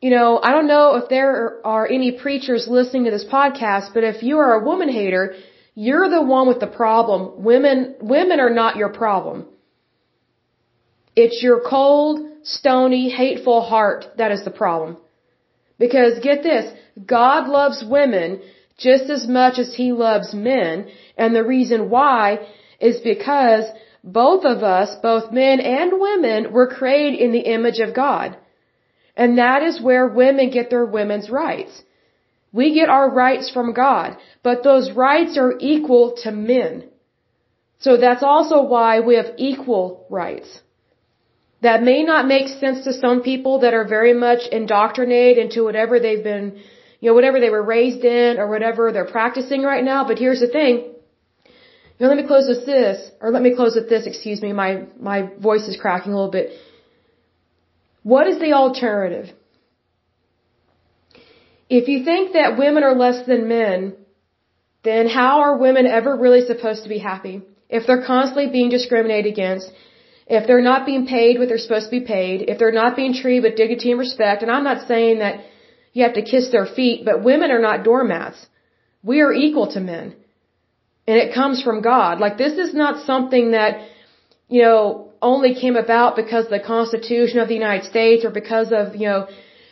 you 0.00 0.10
know, 0.10 0.40
I 0.42 0.50
don't 0.50 0.66
know 0.66 0.96
if 0.96 1.08
there 1.08 1.64
are 1.64 1.86
any 1.86 2.12
preachers 2.12 2.66
listening 2.68 3.04
to 3.04 3.10
this 3.10 3.24
podcast, 3.24 3.94
but 3.94 4.02
if 4.02 4.22
you 4.22 4.38
are 4.38 4.54
a 4.54 4.64
woman 4.64 4.88
hater, 4.88 5.34
you're 5.74 6.08
the 6.08 6.22
one 6.22 6.48
with 6.48 6.58
the 6.58 6.66
problem. 6.66 7.44
Women, 7.44 7.94
women 8.00 8.40
are 8.40 8.50
not 8.50 8.76
your 8.76 8.88
problem. 8.88 9.46
It's 11.14 11.42
your 11.42 11.60
cold, 11.60 12.20
stony, 12.46 13.10
hateful 13.10 13.60
heart 13.60 14.06
that 14.18 14.30
is 14.30 14.44
the 14.44 14.56
problem. 14.62 14.96
Because 15.78 16.20
get 16.20 16.42
this, 16.42 16.72
God 17.04 17.48
loves 17.48 17.84
women 17.86 18.40
just 18.78 19.10
as 19.10 19.26
much 19.26 19.58
as 19.58 19.74
He 19.74 19.92
loves 19.92 20.32
men, 20.32 20.88
and 21.18 21.34
the 21.34 21.44
reason 21.44 21.90
why 21.90 22.46
is 22.80 23.00
because 23.00 23.64
both 24.04 24.44
of 24.44 24.62
us, 24.62 24.94
both 25.02 25.32
men 25.32 25.60
and 25.60 26.00
women, 26.00 26.52
were 26.52 26.68
created 26.68 27.18
in 27.18 27.32
the 27.32 27.46
image 27.56 27.80
of 27.80 27.94
God. 27.94 28.36
And 29.16 29.38
that 29.38 29.62
is 29.62 29.80
where 29.80 30.06
women 30.06 30.50
get 30.50 30.70
their 30.70 30.84
women's 30.84 31.28
rights. 31.30 31.82
We 32.52 32.74
get 32.74 32.88
our 32.88 33.10
rights 33.10 33.50
from 33.50 33.72
God, 33.72 34.16
but 34.42 34.62
those 34.62 34.92
rights 34.92 35.36
are 35.36 35.54
equal 35.58 36.16
to 36.22 36.30
men. 36.30 36.84
So 37.80 37.96
that's 37.96 38.22
also 38.22 38.62
why 38.62 39.00
we 39.00 39.16
have 39.16 39.32
equal 39.36 40.06
rights. 40.08 40.60
That 41.62 41.82
may 41.82 42.02
not 42.02 42.26
make 42.26 42.48
sense 42.48 42.84
to 42.84 42.92
some 42.92 43.22
people 43.22 43.60
that 43.60 43.74
are 43.74 43.86
very 43.86 44.12
much 44.12 44.42
indoctrinated 44.52 45.38
into 45.44 45.64
whatever 45.64 45.98
they've 45.98 46.22
been, 46.22 46.60
you 47.00 47.10
know, 47.10 47.14
whatever 47.14 47.40
they 47.40 47.50
were 47.50 47.62
raised 47.62 48.04
in 48.04 48.38
or 48.38 48.48
whatever 48.48 48.92
they're 48.92 49.12
practicing 49.18 49.62
right 49.62 49.82
now. 49.82 50.06
But 50.06 50.18
here's 50.18 50.40
the 50.40 50.48
thing. 50.48 50.92
You 51.98 52.00
know, 52.00 52.08
let 52.08 52.18
me 52.18 52.26
close 52.26 52.46
with 52.46 52.66
this, 52.66 53.10
or 53.22 53.30
let 53.30 53.42
me 53.42 53.54
close 53.54 53.74
with 53.74 53.88
this, 53.88 54.06
excuse 54.06 54.42
me, 54.42 54.52
my, 54.52 54.84
my 55.00 55.30
voice 55.40 55.66
is 55.66 55.78
cracking 55.80 56.12
a 56.12 56.14
little 56.14 56.30
bit. 56.30 56.50
What 58.02 58.26
is 58.26 58.38
the 58.38 58.52
alternative? 58.52 59.34
If 61.68 61.88
you 61.88 62.04
think 62.04 62.34
that 62.34 62.58
women 62.58 62.84
are 62.84 62.94
less 62.94 63.26
than 63.26 63.48
men, 63.48 63.96
then 64.84 65.08
how 65.08 65.40
are 65.40 65.56
women 65.56 65.86
ever 65.86 66.16
really 66.16 66.44
supposed 66.46 66.82
to 66.84 66.88
be 66.88 66.98
happy? 66.98 67.42
If 67.68 67.86
they're 67.86 68.04
constantly 68.04 68.48
being 68.50 68.68
discriminated 68.68 69.32
against, 69.32 69.72
if 70.26 70.46
they're 70.46 70.68
not 70.72 70.86
being 70.86 71.06
paid 71.06 71.38
what 71.38 71.48
they're 71.48 71.66
supposed 71.66 71.86
to 71.90 72.00
be 72.00 72.04
paid, 72.04 72.48
if 72.48 72.58
they're 72.58 72.72
not 72.72 72.96
being 72.96 73.14
treated 73.14 73.44
with 73.44 73.56
dignity 73.56 73.90
and 73.92 74.00
respect, 74.00 74.42
and 74.42 74.50
I'm 74.50 74.64
not 74.64 74.86
saying 74.88 75.20
that 75.20 75.44
you 75.92 76.02
have 76.02 76.14
to 76.14 76.22
kiss 76.22 76.50
their 76.50 76.66
feet, 76.66 77.04
but 77.04 77.22
women 77.22 77.50
are 77.50 77.60
not 77.60 77.84
doormats. 77.84 78.38
We 79.02 79.20
are 79.20 79.32
equal 79.32 79.68
to 79.74 79.80
men. 79.80 80.16
And 81.06 81.16
it 81.16 81.32
comes 81.32 81.62
from 81.62 81.80
God. 81.80 82.18
Like 82.18 82.36
this 82.36 82.54
is 82.58 82.74
not 82.74 83.06
something 83.06 83.52
that, 83.52 83.88
you 84.48 84.62
know, 84.62 85.12
only 85.22 85.54
came 85.54 85.76
about 85.76 86.16
because 86.16 86.46
of 86.46 86.50
the 86.50 86.60
Constitution 86.60 87.38
of 87.38 87.48
the 87.48 87.54
United 87.54 87.84
States 87.84 88.24
or 88.24 88.30
because 88.30 88.72
of, 88.72 88.96
you 88.96 89.06
know, 89.08 89.28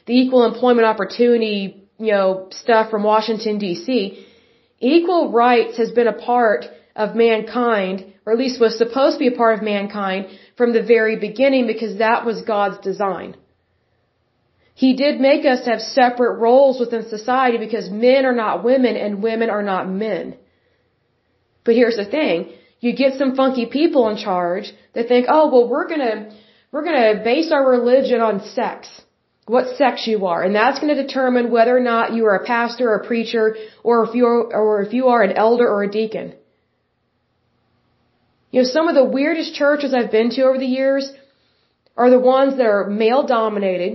the 0.07 0.15
equal 0.21 0.45
employment 0.45 0.87
opportunity, 0.87 1.89
you 1.99 2.13
know, 2.13 2.49
stuff 2.51 2.91
from 2.91 3.03
Washington 3.03 3.59
DC. 3.59 4.25
Equal 4.79 5.33
rights 5.33 5.77
has 5.79 5.91
been 5.91 6.07
a 6.07 6.13
part 6.13 6.67
of 6.95 7.17
mankind, 7.17 8.13
or 8.25 8.33
at 8.33 8.39
least 8.39 8.61
was 8.61 8.79
supposed 8.79 9.17
to 9.17 9.19
be 9.19 9.29
a 9.35 9.37
part 9.37 9.59
of 9.59 9.65
mankind 9.65 10.29
from 10.57 10.73
the 10.73 10.83
very 10.83 11.17
beginning 11.17 11.67
because 11.67 11.99
that 11.99 12.25
was 12.25 12.43
God's 12.43 12.79
design. 12.79 13.37
He 14.75 14.97
did 14.97 15.21
make 15.21 15.45
us 15.47 15.67
have 15.67 15.81
separate 15.81 16.39
roles 16.39 16.81
within 16.81 17.09
society 17.09 17.59
because 17.59 17.91
men 17.91 18.27
are 18.27 18.35
not 18.35 18.65
women 18.65 18.97
and 18.97 19.23
women 19.23 19.49
are 19.49 19.63
not 19.63 19.89
men. 19.89 20.37
But 21.65 21.77
here's 21.77 21.97
the 21.97 22.05
thing. 22.05 22.53
You 22.81 22.95
get 22.95 23.19
some 23.19 23.37
funky 23.37 23.67
people 23.67 24.09
in 24.09 24.17
charge 24.17 24.73
that 24.95 25.09
think, 25.09 25.27
oh, 25.29 25.49
well, 25.53 25.69
we're 25.69 25.89
gonna, 25.89 26.31
we're 26.73 26.85
gonna 26.85 27.23
base 27.23 27.51
our 27.53 27.67
religion 27.71 28.21
on 28.21 28.45
sex. 28.59 28.89
What 29.47 29.77
sex 29.77 30.07
you 30.07 30.27
are. 30.27 30.43
And 30.43 30.55
that's 30.55 30.81
gonna 30.81 31.01
determine 31.07 31.51
whether 31.51 31.77
or 31.77 31.81
not 31.81 32.13
you 32.13 32.27
are 32.27 32.35
a 32.35 32.45
pastor 32.45 32.91
or 32.91 32.97
a 32.97 33.07
preacher 33.07 33.57
or 33.83 34.05
if 34.05 34.15
you're, 34.15 34.55
or 34.55 34.83
if 34.83 34.93
you 34.93 35.09
are 35.09 35.23
an 35.23 35.33
elder 35.33 35.69
or 35.69 35.85
a 35.85 35.91
deacon. 35.91 36.35
You 38.55 38.63
know, 38.63 38.69
some 38.69 38.87
of 38.87 38.95
the 38.95 39.13
weirdest 39.19 39.57
churches 39.61 39.93
I've 39.93 40.13
been 40.13 40.31
to 40.35 40.43
over 40.49 40.59
the 40.59 40.75
years 40.81 41.05
are 41.97 42.09
the 42.09 42.21
ones 42.35 42.57
that 42.59 42.67
are 42.75 42.85
male 42.89 43.25
dominated 43.27 43.93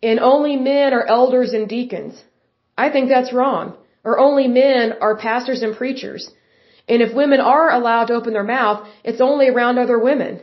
and 0.00 0.20
only 0.20 0.54
men 0.56 0.94
are 0.98 1.04
elders 1.04 1.52
and 1.52 1.68
deacons. 1.68 2.14
I 2.78 2.90
think 2.90 3.08
that's 3.08 3.32
wrong. 3.32 3.64
Or 4.04 4.20
only 4.26 4.46
men 4.46 4.94
are 5.00 5.16
pastors 5.16 5.62
and 5.62 5.76
preachers. 5.76 6.30
And 6.88 7.02
if 7.02 7.16
women 7.22 7.40
are 7.40 7.68
allowed 7.78 8.06
to 8.06 8.14
open 8.14 8.32
their 8.32 8.52
mouth, 8.58 8.86
it's 9.02 9.20
only 9.20 9.48
around 9.48 9.78
other 9.78 9.98
women. 9.98 10.40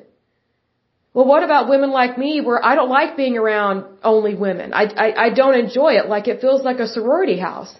Well, 1.13 1.27
what 1.33 1.43
about 1.43 1.69
women 1.69 1.91
like 1.91 2.17
me 2.17 2.41
where 2.41 2.61
I 2.71 2.75
don't 2.75 2.95
like 2.99 3.15
being 3.15 3.37
around 3.37 3.85
only 4.03 4.35
women? 4.35 4.73
I, 4.73 4.83
I, 5.05 5.07
I 5.27 5.29
don't 5.29 5.57
enjoy 5.65 5.91
it. 5.99 6.09
Like 6.09 6.27
it 6.27 6.41
feels 6.41 6.63
like 6.69 6.79
a 6.79 6.87
sorority 6.97 7.39
house. 7.39 7.73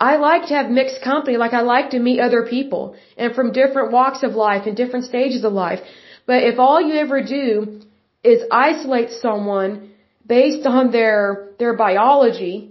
I 0.00 0.16
like 0.16 0.46
to 0.48 0.54
have 0.54 0.70
mixed 0.70 1.02
company. 1.02 1.36
Like 1.36 1.52
I 1.52 1.60
like 1.60 1.90
to 1.90 1.98
meet 1.98 2.20
other 2.20 2.42
people 2.46 2.96
and 3.18 3.34
from 3.34 3.52
different 3.52 3.92
walks 3.92 4.22
of 4.22 4.32
life 4.34 4.66
and 4.66 4.76
different 4.76 5.04
stages 5.04 5.44
of 5.44 5.52
life. 5.52 5.80
But 6.26 6.42
if 6.42 6.58
all 6.58 6.80
you 6.80 6.94
ever 6.94 7.22
do 7.22 7.80
is 8.24 8.42
isolate 8.50 9.10
someone 9.10 9.90
based 10.26 10.66
on 10.66 10.90
their, 10.90 11.50
their 11.58 11.74
biology, 11.76 12.70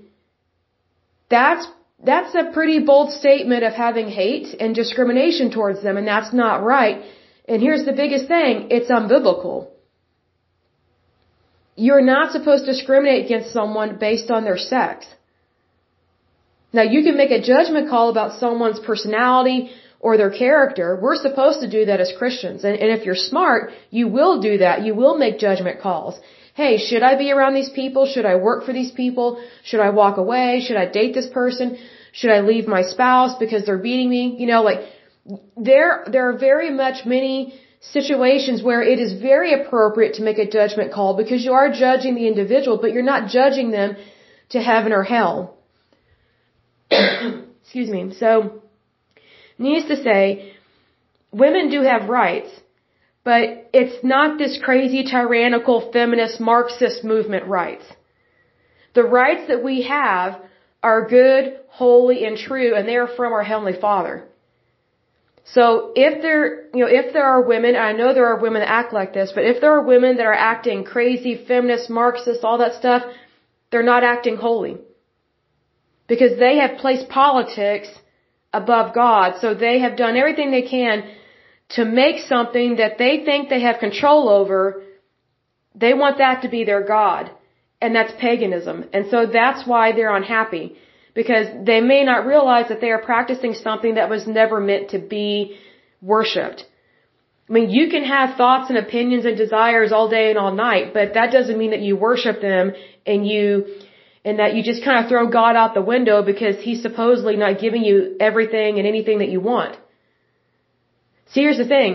that's 1.29 1.67
that's 2.03 2.33
a 2.33 2.51
pretty 2.53 2.79
bold 2.79 3.11
statement 3.11 3.63
of 3.63 3.73
having 3.73 4.07
hate 4.07 4.55
and 4.59 4.73
discrimination 4.73 5.51
towards 5.51 5.83
them, 5.83 5.97
and 5.97 6.07
that's 6.07 6.31
not 6.33 6.63
right. 6.63 7.03
And 7.47 7.61
here's 7.61 7.85
the 7.85 7.91
biggest 7.91 8.27
thing 8.27 8.67
it's 8.71 8.89
unbiblical. 8.89 9.67
You're 11.75 12.01
not 12.01 12.31
supposed 12.31 12.65
to 12.65 12.71
discriminate 12.71 13.25
against 13.25 13.51
someone 13.51 13.97
based 13.97 14.31
on 14.31 14.43
their 14.45 14.57
sex. 14.57 15.05
Now, 16.71 16.83
you 16.83 17.03
can 17.03 17.17
make 17.17 17.31
a 17.31 17.41
judgment 17.41 17.89
call 17.89 18.09
about 18.09 18.39
someone's 18.39 18.79
personality 18.79 19.71
or 19.99 20.17
their 20.17 20.29
character. 20.29 20.97
We're 21.01 21.15
supposed 21.15 21.61
to 21.61 21.69
do 21.69 21.85
that 21.85 21.99
as 21.99 22.11
Christians. 22.17 22.63
And, 22.63 22.75
and 22.81 22.89
if 22.97 23.05
you're 23.05 23.23
smart, 23.31 23.71
you 23.89 24.07
will 24.07 24.39
do 24.41 24.59
that. 24.59 24.83
You 24.83 24.93
will 24.95 25.17
make 25.17 25.39
judgment 25.39 25.81
calls. 25.81 26.19
Hey, 26.53 26.77
should 26.77 27.03
I 27.03 27.15
be 27.15 27.31
around 27.31 27.53
these 27.53 27.69
people? 27.69 28.05
Should 28.05 28.25
I 28.25 28.35
work 28.35 28.65
for 28.65 28.73
these 28.73 28.91
people? 28.91 29.41
Should 29.63 29.79
I 29.79 29.89
walk 29.89 30.17
away? 30.17 30.61
Should 30.65 30.77
I 30.77 30.85
date 30.85 31.13
this 31.13 31.27
person? 31.27 31.77
Should 32.11 32.31
I 32.31 32.41
leave 32.41 32.67
my 32.67 32.81
spouse 32.81 33.35
because 33.39 33.65
they're 33.65 33.85
beating 33.89 34.09
me? 34.09 34.35
You 34.39 34.47
know, 34.47 34.61
like 34.63 34.81
there 35.55 36.05
there 36.11 36.29
are 36.29 36.37
very 36.37 36.71
much 36.71 37.05
many 37.05 37.53
situations 37.81 38.61
where 38.61 38.81
it 38.81 38.99
is 38.99 39.13
very 39.21 39.53
appropriate 39.53 40.15
to 40.15 40.23
make 40.23 40.37
a 40.37 40.49
judgment 40.49 40.91
call 40.91 41.15
because 41.15 41.45
you 41.45 41.53
are 41.53 41.71
judging 41.71 42.15
the 42.15 42.27
individual, 42.27 42.77
but 42.77 42.91
you're 42.93 43.09
not 43.13 43.29
judging 43.29 43.71
them 43.71 43.95
to 44.49 44.61
heaven 44.61 44.91
or 44.91 45.03
hell. 45.03 45.58
Excuse 47.61 47.89
me. 47.89 48.13
So, 48.13 48.61
needs 49.57 49.87
to 49.87 50.01
say, 50.01 50.53
women 51.31 51.69
do 51.69 51.81
have 51.81 52.09
rights, 52.09 52.49
but 53.23 53.69
it's 53.73 54.03
not 54.03 54.37
this 54.37 54.59
crazy 54.63 55.03
tyrannical 55.03 55.91
feminist 55.91 56.39
Marxist 56.39 57.03
movement 57.03 57.45
rights. 57.45 57.85
The 58.95 59.03
rights 59.03 59.47
that 59.49 59.63
we 59.63 59.83
have 59.83 60.41
are 60.81 61.07
good, 61.07 61.59
holy, 61.67 62.25
and 62.25 62.37
true, 62.37 62.73
and 62.75 62.87
they 62.87 62.95
are 62.95 63.07
from 63.07 63.33
our 63.33 63.43
Heavenly 63.43 63.79
Father. 63.79 64.25
So 65.53 65.91
if 65.95 66.21
there, 66.21 66.67
you 66.75 66.81
know, 66.85 66.91
if 67.01 67.13
there 67.13 67.25
are 67.25 67.41
women, 67.41 67.75
I 67.75 67.91
know 67.93 68.13
there 68.13 68.27
are 68.27 68.39
women 68.39 68.61
that 68.61 68.69
act 68.69 68.93
like 68.93 69.13
this, 69.13 69.31
but 69.33 69.43
if 69.45 69.61
there 69.61 69.73
are 69.73 69.83
women 69.83 70.17
that 70.17 70.25
are 70.25 70.33
acting 70.33 70.83
crazy, 70.83 71.43
feminist, 71.47 71.89
Marxist, 71.89 72.43
all 72.43 72.59
that 72.59 72.73
stuff, 72.75 73.03
they're 73.71 73.83
not 73.83 74.03
acting 74.03 74.37
holy. 74.37 74.77
Because 76.11 76.37
they 76.43 76.55
have 76.57 76.77
placed 76.83 77.07
politics 77.09 77.89
above 78.51 78.93
God, 78.93 79.35
so 79.41 79.53
they 79.53 79.79
have 79.79 79.95
done 79.95 80.17
everything 80.21 80.49
they 80.51 80.67
can 80.77 81.03
to 81.77 81.85
make 81.85 82.17
something 82.33 82.77
that 82.77 82.97
they 82.97 83.23
think 83.27 83.49
they 83.49 83.61
have 83.61 83.79
control 83.79 84.27
over, 84.27 84.59
they 85.75 85.93
want 85.93 86.17
that 86.17 86.41
to 86.41 86.49
be 86.49 86.63
their 86.63 86.83
God. 86.83 87.31
And 87.81 87.95
that's 87.95 88.13
paganism. 88.19 88.77
And 88.91 89.09
so 89.11 89.25
that's 89.39 89.65
why 89.65 89.91
they're 89.93 90.15
unhappy. 90.15 90.75
Because 91.13 91.47
they 91.69 91.79
may 91.79 92.03
not 92.03 92.25
realize 92.25 92.67
that 92.69 92.81
they 92.81 92.91
are 92.91 93.01
practicing 93.11 93.53
something 93.53 93.95
that 93.95 94.09
was 94.09 94.27
never 94.27 94.59
meant 94.59 94.89
to 94.89 94.99
be 94.99 95.57
worshipped. 96.01 96.65
I 97.49 97.53
mean, 97.53 97.69
you 97.69 97.89
can 97.89 98.03
have 98.03 98.37
thoughts 98.37 98.69
and 98.69 98.77
opinions 98.77 99.25
and 99.25 99.35
desires 99.35 99.91
all 99.91 100.07
day 100.07 100.29
and 100.29 100.37
all 100.37 100.53
night, 100.53 100.93
but 100.93 101.13
that 101.15 101.31
doesn't 101.31 101.57
mean 101.57 101.71
that 101.71 101.81
you 101.81 101.95
worship 101.95 102.41
them 102.41 102.73
and 103.07 103.25
you, 103.25 103.47
and 104.29 104.37
that 104.39 104.53
you 104.55 104.61
just 104.71 104.83
kind 104.87 105.03
of 105.03 105.09
throw 105.09 105.23
God 105.39 105.55
out 105.55 105.73
the 105.73 105.87
window 105.93 106.17
because 106.31 106.55
He's 106.67 106.81
supposedly 106.87 107.35
not 107.43 107.59
giving 107.59 107.83
you 107.83 108.15
everything 108.19 108.77
and 108.77 108.85
anything 108.87 109.17
that 109.19 109.29
you 109.35 109.41
want. 109.41 109.75
See, 111.31 111.41
here's 111.41 111.57
the 111.57 111.69
thing. 111.75 111.91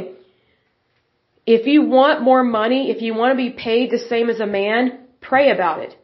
If 1.46 1.66
you 1.72 1.82
want 1.98 2.22
more 2.30 2.42
money, 2.42 2.90
if 2.90 3.02
you 3.02 3.14
want 3.14 3.30
to 3.34 3.36
be 3.36 3.50
paid 3.50 3.90
the 3.90 4.02
same 4.12 4.30
as 4.34 4.40
a 4.40 4.46
man, 4.46 4.80
pray 5.20 5.46
about 5.50 5.78
it. 5.86 5.96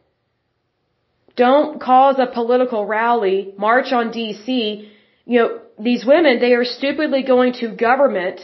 Don't 1.35 1.81
cause 1.81 2.15
a 2.17 2.27
political 2.39 2.85
rally, 2.85 3.53
march 3.57 3.91
on 3.91 4.13
DC. 4.13 4.89
You 5.25 5.39
know, 5.39 5.59
these 5.79 6.05
women, 6.05 6.39
they 6.39 6.53
are 6.53 6.63
stupidly 6.63 7.23
going 7.23 7.53
to 7.61 7.75
government 7.75 8.39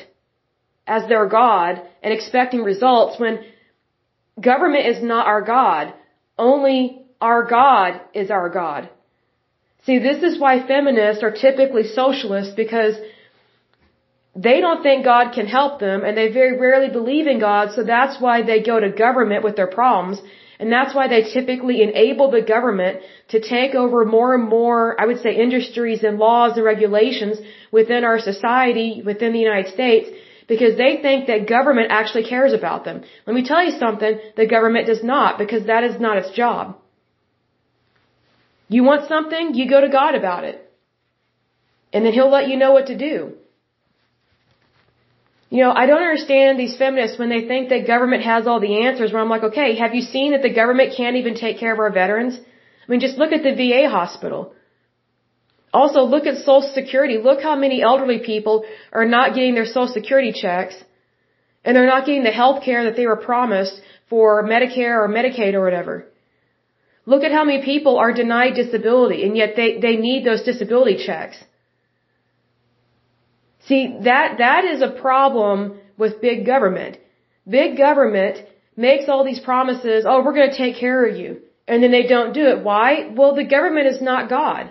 as 0.85 1.07
their 1.07 1.27
God 1.27 1.81
and 2.03 2.13
expecting 2.13 2.63
results 2.63 3.19
when 3.19 3.43
government 4.51 4.85
is 4.87 5.03
not 5.03 5.27
our 5.27 5.41
God. 5.41 5.93
Only 6.37 7.06
our 7.21 7.43
God 7.45 8.01
is 8.13 8.29
our 8.29 8.49
God. 8.49 8.89
See, 9.85 9.99
this 9.99 10.21
is 10.21 10.39
why 10.39 10.65
feminists 10.67 11.23
are 11.23 11.31
typically 11.31 11.85
socialists 11.87 12.53
because 12.55 12.95
they 14.35 14.59
don't 14.61 14.83
think 14.83 15.03
God 15.03 15.33
can 15.33 15.47
help 15.47 15.79
them 15.79 16.03
and 16.03 16.15
they 16.15 16.27
very 16.31 16.57
rarely 16.59 16.89
believe 16.89 17.27
in 17.27 17.39
God, 17.39 17.71
so 17.73 17.83
that's 17.83 18.19
why 18.21 18.43
they 18.43 18.61
go 18.61 18.79
to 18.79 18.89
government 18.89 19.43
with 19.43 19.55
their 19.55 19.71
problems. 19.79 20.21
And 20.59 20.71
that's 20.71 20.93
why 20.95 21.07
they 21.07 21.21
typically 21.21 21.81
enable 21.83 22.31
the 22.31 22.41
government 22.41 23.01
to 23.29 23.39
take 23.39 23.75
over 23.75 24.05
more 24.05 24.33
and 24.33 24.47
more, 24.49 24.99
I 24.99 25.05
would 25.05 25.21
say, 25.21 25.35
industries 25.35 26.03
and 26.03 26.17
laws 26.17 26.57
and 26.57 26.65
regulations 26.65 27.37
within 27.71 28.03
our 28.03 28.19
society, 28.19 29.03
within 29.05 29.33
the 29.33 29.39
United 29.39 29.71
States, 29.71 30.09
because 30.47 30.75
they 30.77 30.97
think 31.05 31.27
that 31.27 31.47
government 31.47 31.89
actually 31.91 32.23
cares 32.23 32.53
about 32.53 32.85
them. 32.85 33.03
Let 33.27 33.35
me 33.35 33.43
tell 33.43 33.63
you 33.63 33.77
something, 33.77 34.19
the 34.35 34.47
government 34.47 34.87
does 34.87 35.03
not, 35.03 35.37
because 35.37 35.67
that 35.67 35.83
is 35.83 35.99
not 35.99 36.17
its 36.17 36.31
job. 36.31 36.75
You 38.67 38.83
want 38.83 39.07
something, 39.07 39.53
you 39.55 39.69
go 39.69 39.81
to 39.81 39.89
God 39.89 40.15
about 40.15 40.43
it. 40.43 40.57
And 41.93 42.05
then 42.05 42.13
He'll 42.13 42.31
let 42.31 42.49
you 42.49 42.57
know 42.57 42.71
what 42.73 42.87
to 42.87 42.97
do. 42.97 43.33
You 45.49 45.63
know, 45.63 45.71
I 45.71 45.85
don't 45.85 46.01
understand 46.01 46.59
these 46.59 46.75
feminists 46.77 47.17
when 47.17 47.29
they 47.29 47.47
think 47.47 47.69
that 47.69 47.87
government 47.87 48.23
has 48.23 48.47
all 48.47 48.59
the 48.59 48.85
answers 48.85 49.13
where 49.13 49.21
I'm 49.21 49.29
like, 49.29 49.43
okay, 49.43 49.75
have 49.75 49.95
you 49.95 50.01
seen 50.01 50.33
that 50.33 50.41
the 50.41 50.53
government 50.53 50.95
can't 50.97 51.15
even 51.15 51.35
take 51.35 51.57
care 51.57 51.71
of 51.71 51.79
our 51.79 51.89
veterans? 51.89 52.37
I 52.37 52.91
mean, 52.91 52.99
just 52.99 53.17
look 53.17 53.31
at 53.31 53.43
the 53.43 53.55
VA 53.55 53.89
hospital. 53.89 54.53
Also, 55.73 56.01
look 56.03 56.25
at 56.25 56.37
Social 56.37 56.69
Security. 56.73 57.17
Look 57.17 57.41
how 57.41 57.55
many 57.55 57.81
elderly 57.81 58.19
people 58.19 58.65
are 58.91 59.05
not 59.05 59.35
getting 59.35 59.53
their 59.55 59.65
Social 59.65 59.93
Security 59.93 60.33
checks 60.33 60.75
and 61.63 61.75
they're 61.75 61.93
not 61.95 62.05
getting 62.05 62.23
the 62.23 62.31
health 62.31 62.63
care 62.63 62.85
that 62.85 62.95
they 62.95 63.05
were 63.05 63.17
promised 63.17 63.81
for 64.09 64.43
Medicare 64.43 64.95
or 65.03 65.07
Medicaid 65.09 65.53
or 65.53 65.63
whatever. 65.63 66.07
Look 67.11 67.23
at 67.23 67.31
how 67.31 67.45
many 67.45 67.63
people 67.63 67.97
are 68.03 68.11
denied 68.11 68.55
disability 68.55 69.23
and 69.25 69.37
yet 69.41 69.55
they, 69.55 69.79
they 69.79 69.95
need 69.95 70.25
those 70.25 70.43
disability 70.43 70.97
checks. 71.07 71.37
See, 73.67 73.83
that, 74.09 74.39
that 74.39 74.65
is 74.65 74.81
a 74.81 74.91
problem 75.07 75.79
with 75.97 76.21
big 76.21 76.45
government. 76.45 76.97
Big 77.47 77.77
government 77.77 78.45
makes 78.75 79.05
all 79.07 79.23
these 79.23 79.39
promises, 79.39 80.05
oh, 80.07 80.21
we're 80.23 80.33
going 80.33 80.51
to 80.51 80.57
take 80.57 80.75
care 80.75 81.05
of 81.05 81.15
you. 81.15 81.41
And 81.65 81.81
then 81.81 81.91
they 81.91 82.07
don't 82.07 82.33
do 82.33 82.45
it. 82.51 82.63
Why? 82.63 83.09
Well, 83.19 83.33
the 83.35 83.45
government 83.45 83.87
is 83.87 84.01
not 84.01 84.29
God. 84.29 84.69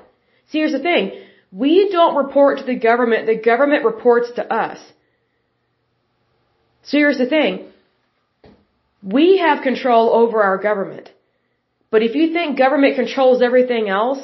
See, 0.51 0.59
here's 0.59 0.73
the 0.73 0.87
thing. 0.91 1.05
We 1.51 1.89
don't 1.91 2.17
report 2.17 2.59
to 2.59 2.65
the 2.65 2.79
government. 2.91 3.27
The 3.27 3.41
government 3.51 3.85
reports 3.85 4.31
to 4.37 4.45
us. 4.65 4.79
So 6.83 6.99
here's 6.99 7.19
the 7.19 7.27
thing. 7.27 7.53
We 9.03 9.39
have 9.39 9.63
control 9.63 10.11
over 10.11 10.43
our 10.43 10.59
government. 10.59 11.11
But 11.91 12.03
if 12.03 12.15
you 12.15 12.33
think 12.33 12.59
government 12.59 12.97
controls 12.97 13.43
everything 13.43 13.89
else, 13.89 14.21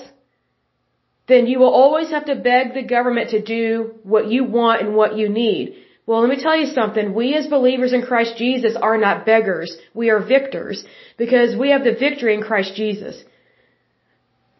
then 1.28 1.46
you 1.46 1.58
will 1.60 1.74
always 1.82 2.10
have 2.10 2.26
to 2.26 2.34
beg 2.34 2.74
the 2.74 2.82
government 2.82 3.30
to 3.30 3.40
do 3.40 3.94
what 4.02 4.26
you 4.30 4.44
want 4.44 4.82
and 4.82 4.94
what 4.94 5.16
you 5.16 5.28
need. 5.28 5.76
Well, 6.06 6.20
let 6.20 6.30
me 6.30 6.42
tell 6.42 6.56
you 6.56 6.66
something. 6.66 7.14
We 7.14 7.34
as 7.34 7.46
believers 7.46 7.92
in 7.92 8.02
Christ 8.02 8.36
Jesus 8.36 8.74
are 8.74 8.98
not 8.98 9.24
beggars. 9.24 9.76
We 9.94 10.10
are 10.10 10.18
victors 10.18 10.84
because 11.16 11.56
we 11.56 11.70
have 11.70 11.84
the 11.84 11.94
victory 11.94 12.34
in 12.34 12.42
Christ 12.42 12.74
Jesus. 12.74 13.22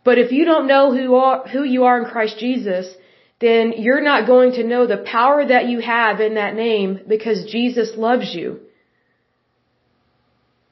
But 0.05 0.19
if 0.19 0.31
you 0.33 0.45
don't 0.45 0.69
know 0.69 0.95
who, 0.95 1.15
are, 1.17 1.47
who 1.49 1.65
you 1.65 1.85
are 1.85 1.99
in 2.01 2.09
Christ 2.09 2.39
Jesus, 2.39 2.87
then 3.41 3.75
you're 3.77 4.01
not 4.03 4.27
going 4.27 4.53
to 4.53 4.65
know 4.65 4.87
the 4.87 5.05
power 5.19 5.45
that 5.45 5.67
you 5.67 5.81
have 5.81 6.21
in 6.21 6.35
that 6.35 6.55
name 6.55 7.01
because 7.09 7.51
Jesus 7.51 7.97
loves 7.97 8.33
you. 8.35 8.61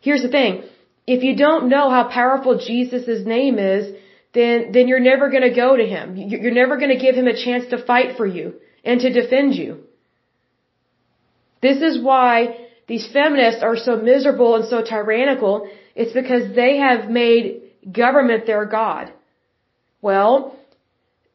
Here's 0.01 0.23
the 0.23 0.29
thing. 0.29 0.63
If 1.07 1.23
you 1.23 1.37
don't 1.37 1.69
know 1.69 1.91
how 1.91 2.05
powerful 2.09 2.59
Jesus' 2.59 3.25
name 3.27 3.59
is, 3.59 3.95
then, 4.33 4.71
then 4.73 4.87
you're 4.87 5.01
never 5.01 5.29
going 5.29 5.43
to 5.43 5.55
go 5.55 5.77
to 5.77 5.85
him. 5.85 6.17
You're 6.17 6.53
never 6.53 6.77
going 6.77 6.91
to 6.97 7.03
give 7.05 7.15
him 7.15 7.27
a 7.27 7.35
chance 7.45 7.65
to 7.71 7.85
fight 7.85 8.17
for 8.17 8.27
you 8.27 8.55
and 8.85 9.01
to 9.01 9.13
defend 9.13 9.55
you. 9.55 9.81
This 11.63 11.83
is 11.83 12.03
why 12.03 12.69
these 12.87 13.07
feminists 13.13 13.63
are 13.63 13.77
so 13.77 13.97
miserable 13.97 14.57
and 14.57 14.65
so 14.67 14.83
tyrannical. 14.83 15.69
It's 15.95 16.13
because 16.13 16.55
they 16.55 16.79
have 16.79 17.11
made 17.11 17.63
government 17.91 18.47
their 18.47 18.65
God. 18.65 19.13
Well, 20.01 20.57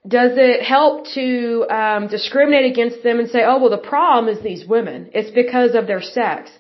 does 0.08 0.34
it 0.36 0.64
help 0.64 1.06
to 1.16 1.66
um, 1.70 2.08
discriminate 2.08 2.72
against 2.72 3.04
them 3.04 3.20
and 3.20 3.30
say, 3.30 3.42
oh, 3.44 3.60
well, 3.60 3.70
the 3.70 3.90
problem 3.96 4.34
is 4.34 4.42
these 4.44 4.66
women. 4.66 5.10
It's 5.14 5.32
because 5.32 5.76
of 5.76 5.88
their 5.88 6.02
sex. 6.02 6.52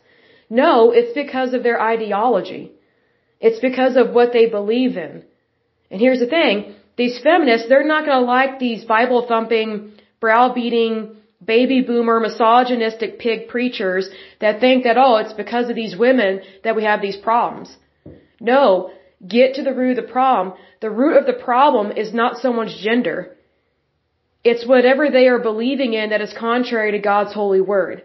No, 0.49 0.91
it's 0.91 1.13
because 1.13 1.53
of 1.53 1.63
their 1.63 1.79
ideology. 1.81 2.71
It's 3.39 3.59
because 3.59 3.95
of 3.95 4.13
what 4.13 4.33
they 4.33 4.47
believe 4.47 4.97
in. 4.97 5.23
And 5.91 5.99
here's 6.01 6.19
the 6.19 6.27
thing. 6.27 6.75
These 6.97 7.19
feminists, 7.21 7.67
they're 7.67 7.85
not 7.85 8.05
going 8.05 8.19
to 8.19 8.25
like 8.25 8.59
these 8.59 8.85
Bible 8.85 9.25
thumping, 9.27 9.91
browbeating, 10.19 11.15
baby 11.43 11.81
boomer, 11.81 12.19
misogynistic 12.19 13.19
pig 13.19 13.47
preachers 13.49 14.09
that 14.39 14.59
think 14.59 14.83
that, 14.85 14.97
oh, 14.97 15.17
it's 15.17 15.33
because 15.33 15.69
of 15.69 15.75
these 15.75 15.95
women 15.97 16.41
that 16.63 16.75
we 16.75 16.83
have 16.83 17.01
these 17.01 17.17
problems. 17.17 17.75
No, 18.39 18.91
get 19.27 19.55
to 19.55 19.63
the 19.63 19.73
root 19.73 19.97
of 19.97 20.05
the 20.05 20.11
problem. 20.11 20.57
The 20.81 20.89
root 20.89 21.17
of 21.17 21.25
the 21.25 21.43
problem 21.43 21.91
is 21.91 22.13
not 22.13 22.37
someone's 22.37 22.77
gender. 22.81 23.35
It's 24.43 24.65
whatever 24.65 25.09
they 25.09 25.27
are 25.27 25.39
believing 25.39 25.93
in 25.93 26.11
that 26.11 26.21
is 26.21 26.33
contrary 26.33 26.91
to 26.91 26.99
God's 26.99 27.33
holy 27.33 27.61
word. 27.61 28.03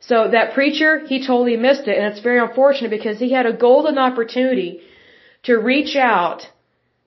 So 0.00 0.28
that 0.30 0.54
preacher, 0.54 1.06
he 1.06 1.26
totally 1.26 1.56
missed 1.56 1.88
it, 1.88 1.96
and 1.98 2.06
it's 2.06 2.20
very 2.20 2.38
unfortunate 2.38 2.90
because 2.90 3.18
he 3.18 3.32
had 3.32 3.46
a 3.46 3.52
golden 3.52 3.98
opportunity 3.98 4.80
to 5.44 5.56
reach 5.56 5.96
out 5.96 6.42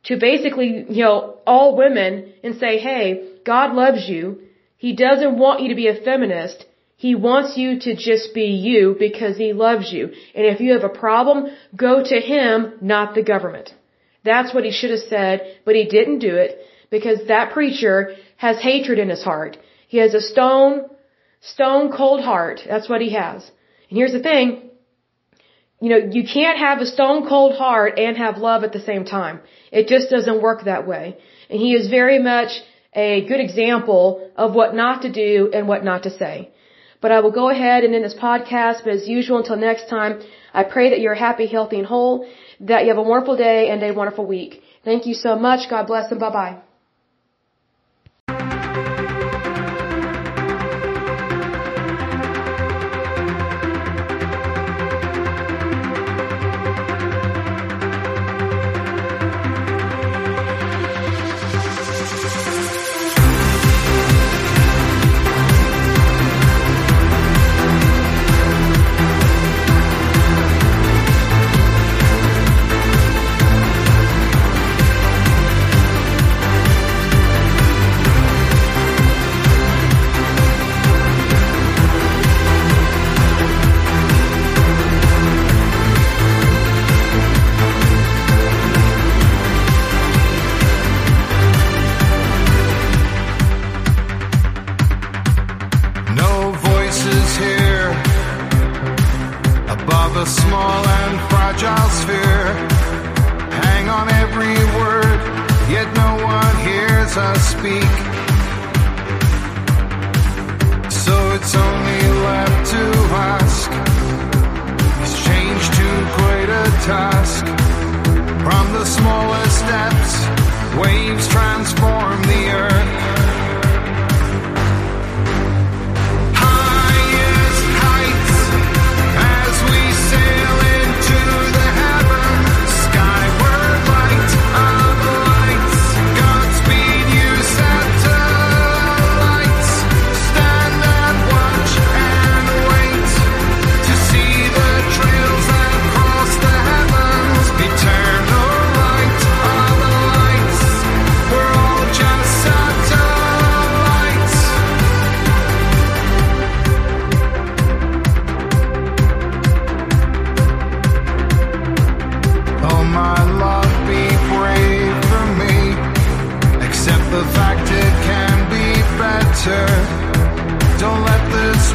to 0.04 0.18
basically, 0.18 0.86
you 0.90 1.04
know, 1.04 1.38
all 1.46 1.76
women 1.76 2.34
and 2.44 2.56
say, 2.56 2.80
hey, 2.80 3.30
God 3.46 3.76
loves 3.76 4.08
you. 4.08 4.40
He 4.78 4.96
doesn't 4.96 5.38
want 5.38 5.62
you 5.62 5.70
to 5.70 5.76
be 5.76 5.88
a 5.88 6.02
feminist. 6.02 6.66
He 6.96 7.16
wants 7.16 7.58
you 7.58 7.80
to 7.80 7.96
just 7.96 8.34
be 8.34 8.50
you 8.68 8.96
because 8.98 9.38
he 9.38 9.54
loves 9.54 9.92
you. 9.92 10.06
And 10.36 10.46
if 10.46 10.60
you 10.60 10.74
have 10.74 10.84
a 10.84 10.90
problem, 10.90 11.48
go 11.76 12.04
to 12.04 12.20
him, 12.20 12.74
not 12.82 13.16
the 13.16 13.24
government. 13.24 13.74
That's 14.24 14.54
what 14.54 14.66
he 14.66 14.72
should 14.72 14.90
have 14.92 15.08
said, 15.16 15.58
but 15.66 15.76
he 15.76 15.86
didn't 15.86 16.20
do 16.20 16.36
it 16.36 16.60
because 16.90 17.28
that 17.28 17.54
preacher 17.54 18.16
has 18.38 18.62
hatred 18.62 19.00
in 19.00 19.10
his 19.10 19.24
heart. 19.24 19.58
He 19.88 19.98
has 20.00 20.14
a 20.14 20.22
stone, 20.22 20.90
stone 21.42 21.92
cold 21.92 22.22
heart. 22.22 22.62
That's 22.68 22.90
what 22.90 23.02
he 23.02 23.14
has. 23.14 23.52
And 23.90 23.98
here's 23.98 24.12
the 24.14 24.22
thing. 24.22 24.70
You 25.82 25.90
know, 25.90 26.02
you 26.12 26.24
can't 26.24 26.58
have 26.58 26.80
a 26.80 26.86
stone 26.86 27.28
cold 27.28 27.56
heart 27.56 27.98
and 27.98 28.18
have 28.18 28.38
love 28.38 28.64
at 28.64 28.74
the 28.74 28.82
same 28.82 29.06
time. 29.06 29.40
It 29.72 29.88
just 29.88 30.10
doesn't 30.10 30.42
work 30.42 30.66
that 30.66 30.86
way. 30.86 31.18
And 31.50 31.60
he 31.60 31.74
is 31.74 31.90
very 31.90 32.20
much 32.20 32.52
a 32.94 33.26
good 33.26 33.40
example 33.40 34.30
of 34.36 34.54
what 34.54 34.76
not 34.76 35.04
to 35.04 35.12
do 35.12 35.52
and 35.54 35.68
what 35.68 35.84
not 35.84 36.04
to 36.04 36.10
say. 36.10 36.50
But 37.02 37.12
I 37.14 37.22
will 37.22 37.32
go 37.32 37.50
ahead 37.50 37.86
and 37.86 37.96
end 37.96 38.04
this 38.04 38.14
podcast, 38.14 38.84
but 38.84 38.92
as 38.94 39.08
usual, 39.08 39.38
until 39.38 39.56
next 39.56 39.88
time, 39.90 40.22
I 40.54 40.64
pray 40.64 40.90
that 40.90 41.00
you're 41.00 41.16
happy, 41.16 41.48
healthy, 41.48 41.78
and 41.78 41.88
whole, 41.88 42.28
that 42.60 42.84
you 42.84 42.90
have 42.90 42.98
a 42.98 43.02
wonderful 43.02 43.38
day 43.38 43.70
and 43.70 43.82
a 43.82 43.94
wonderful 43.94 44.26
week. 44.26 44.62
Thank 44.84 45.06
you 45.06 45.14
so 45.14 45.38
much. 45.38 45.70
God 45.70 45.88
bless 45.88 46.12
and 46.12 46.20
bye 46.20 46.30
bye. 46.30 46.69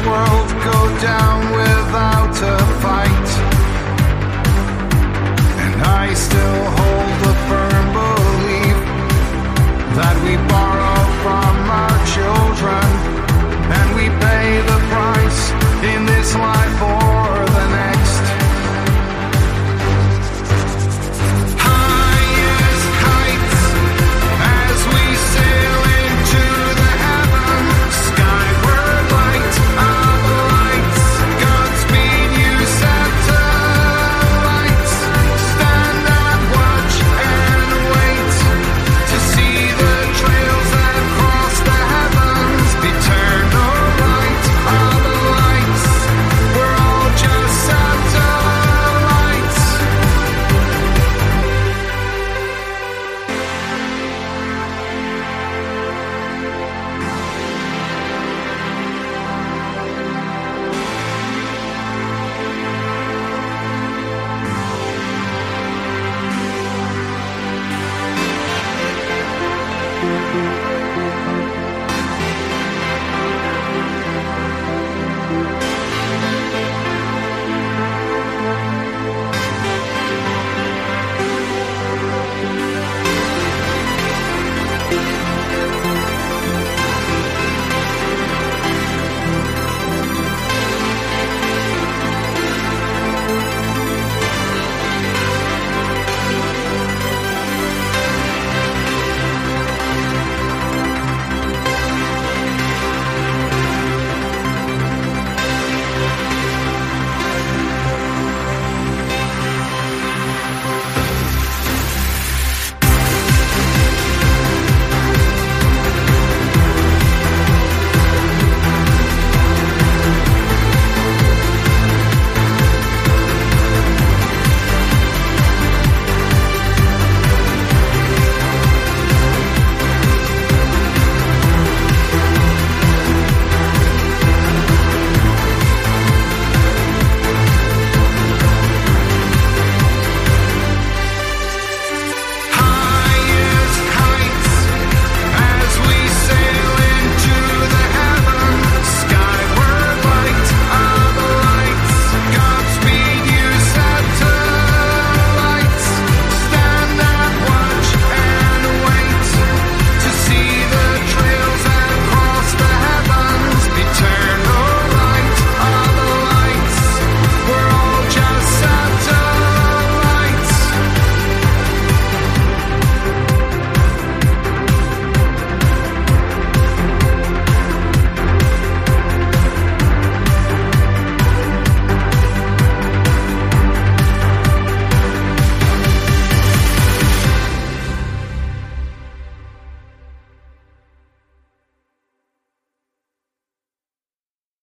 World 0.05 0.49
go 0.63 1.01
down. 1.01 1.44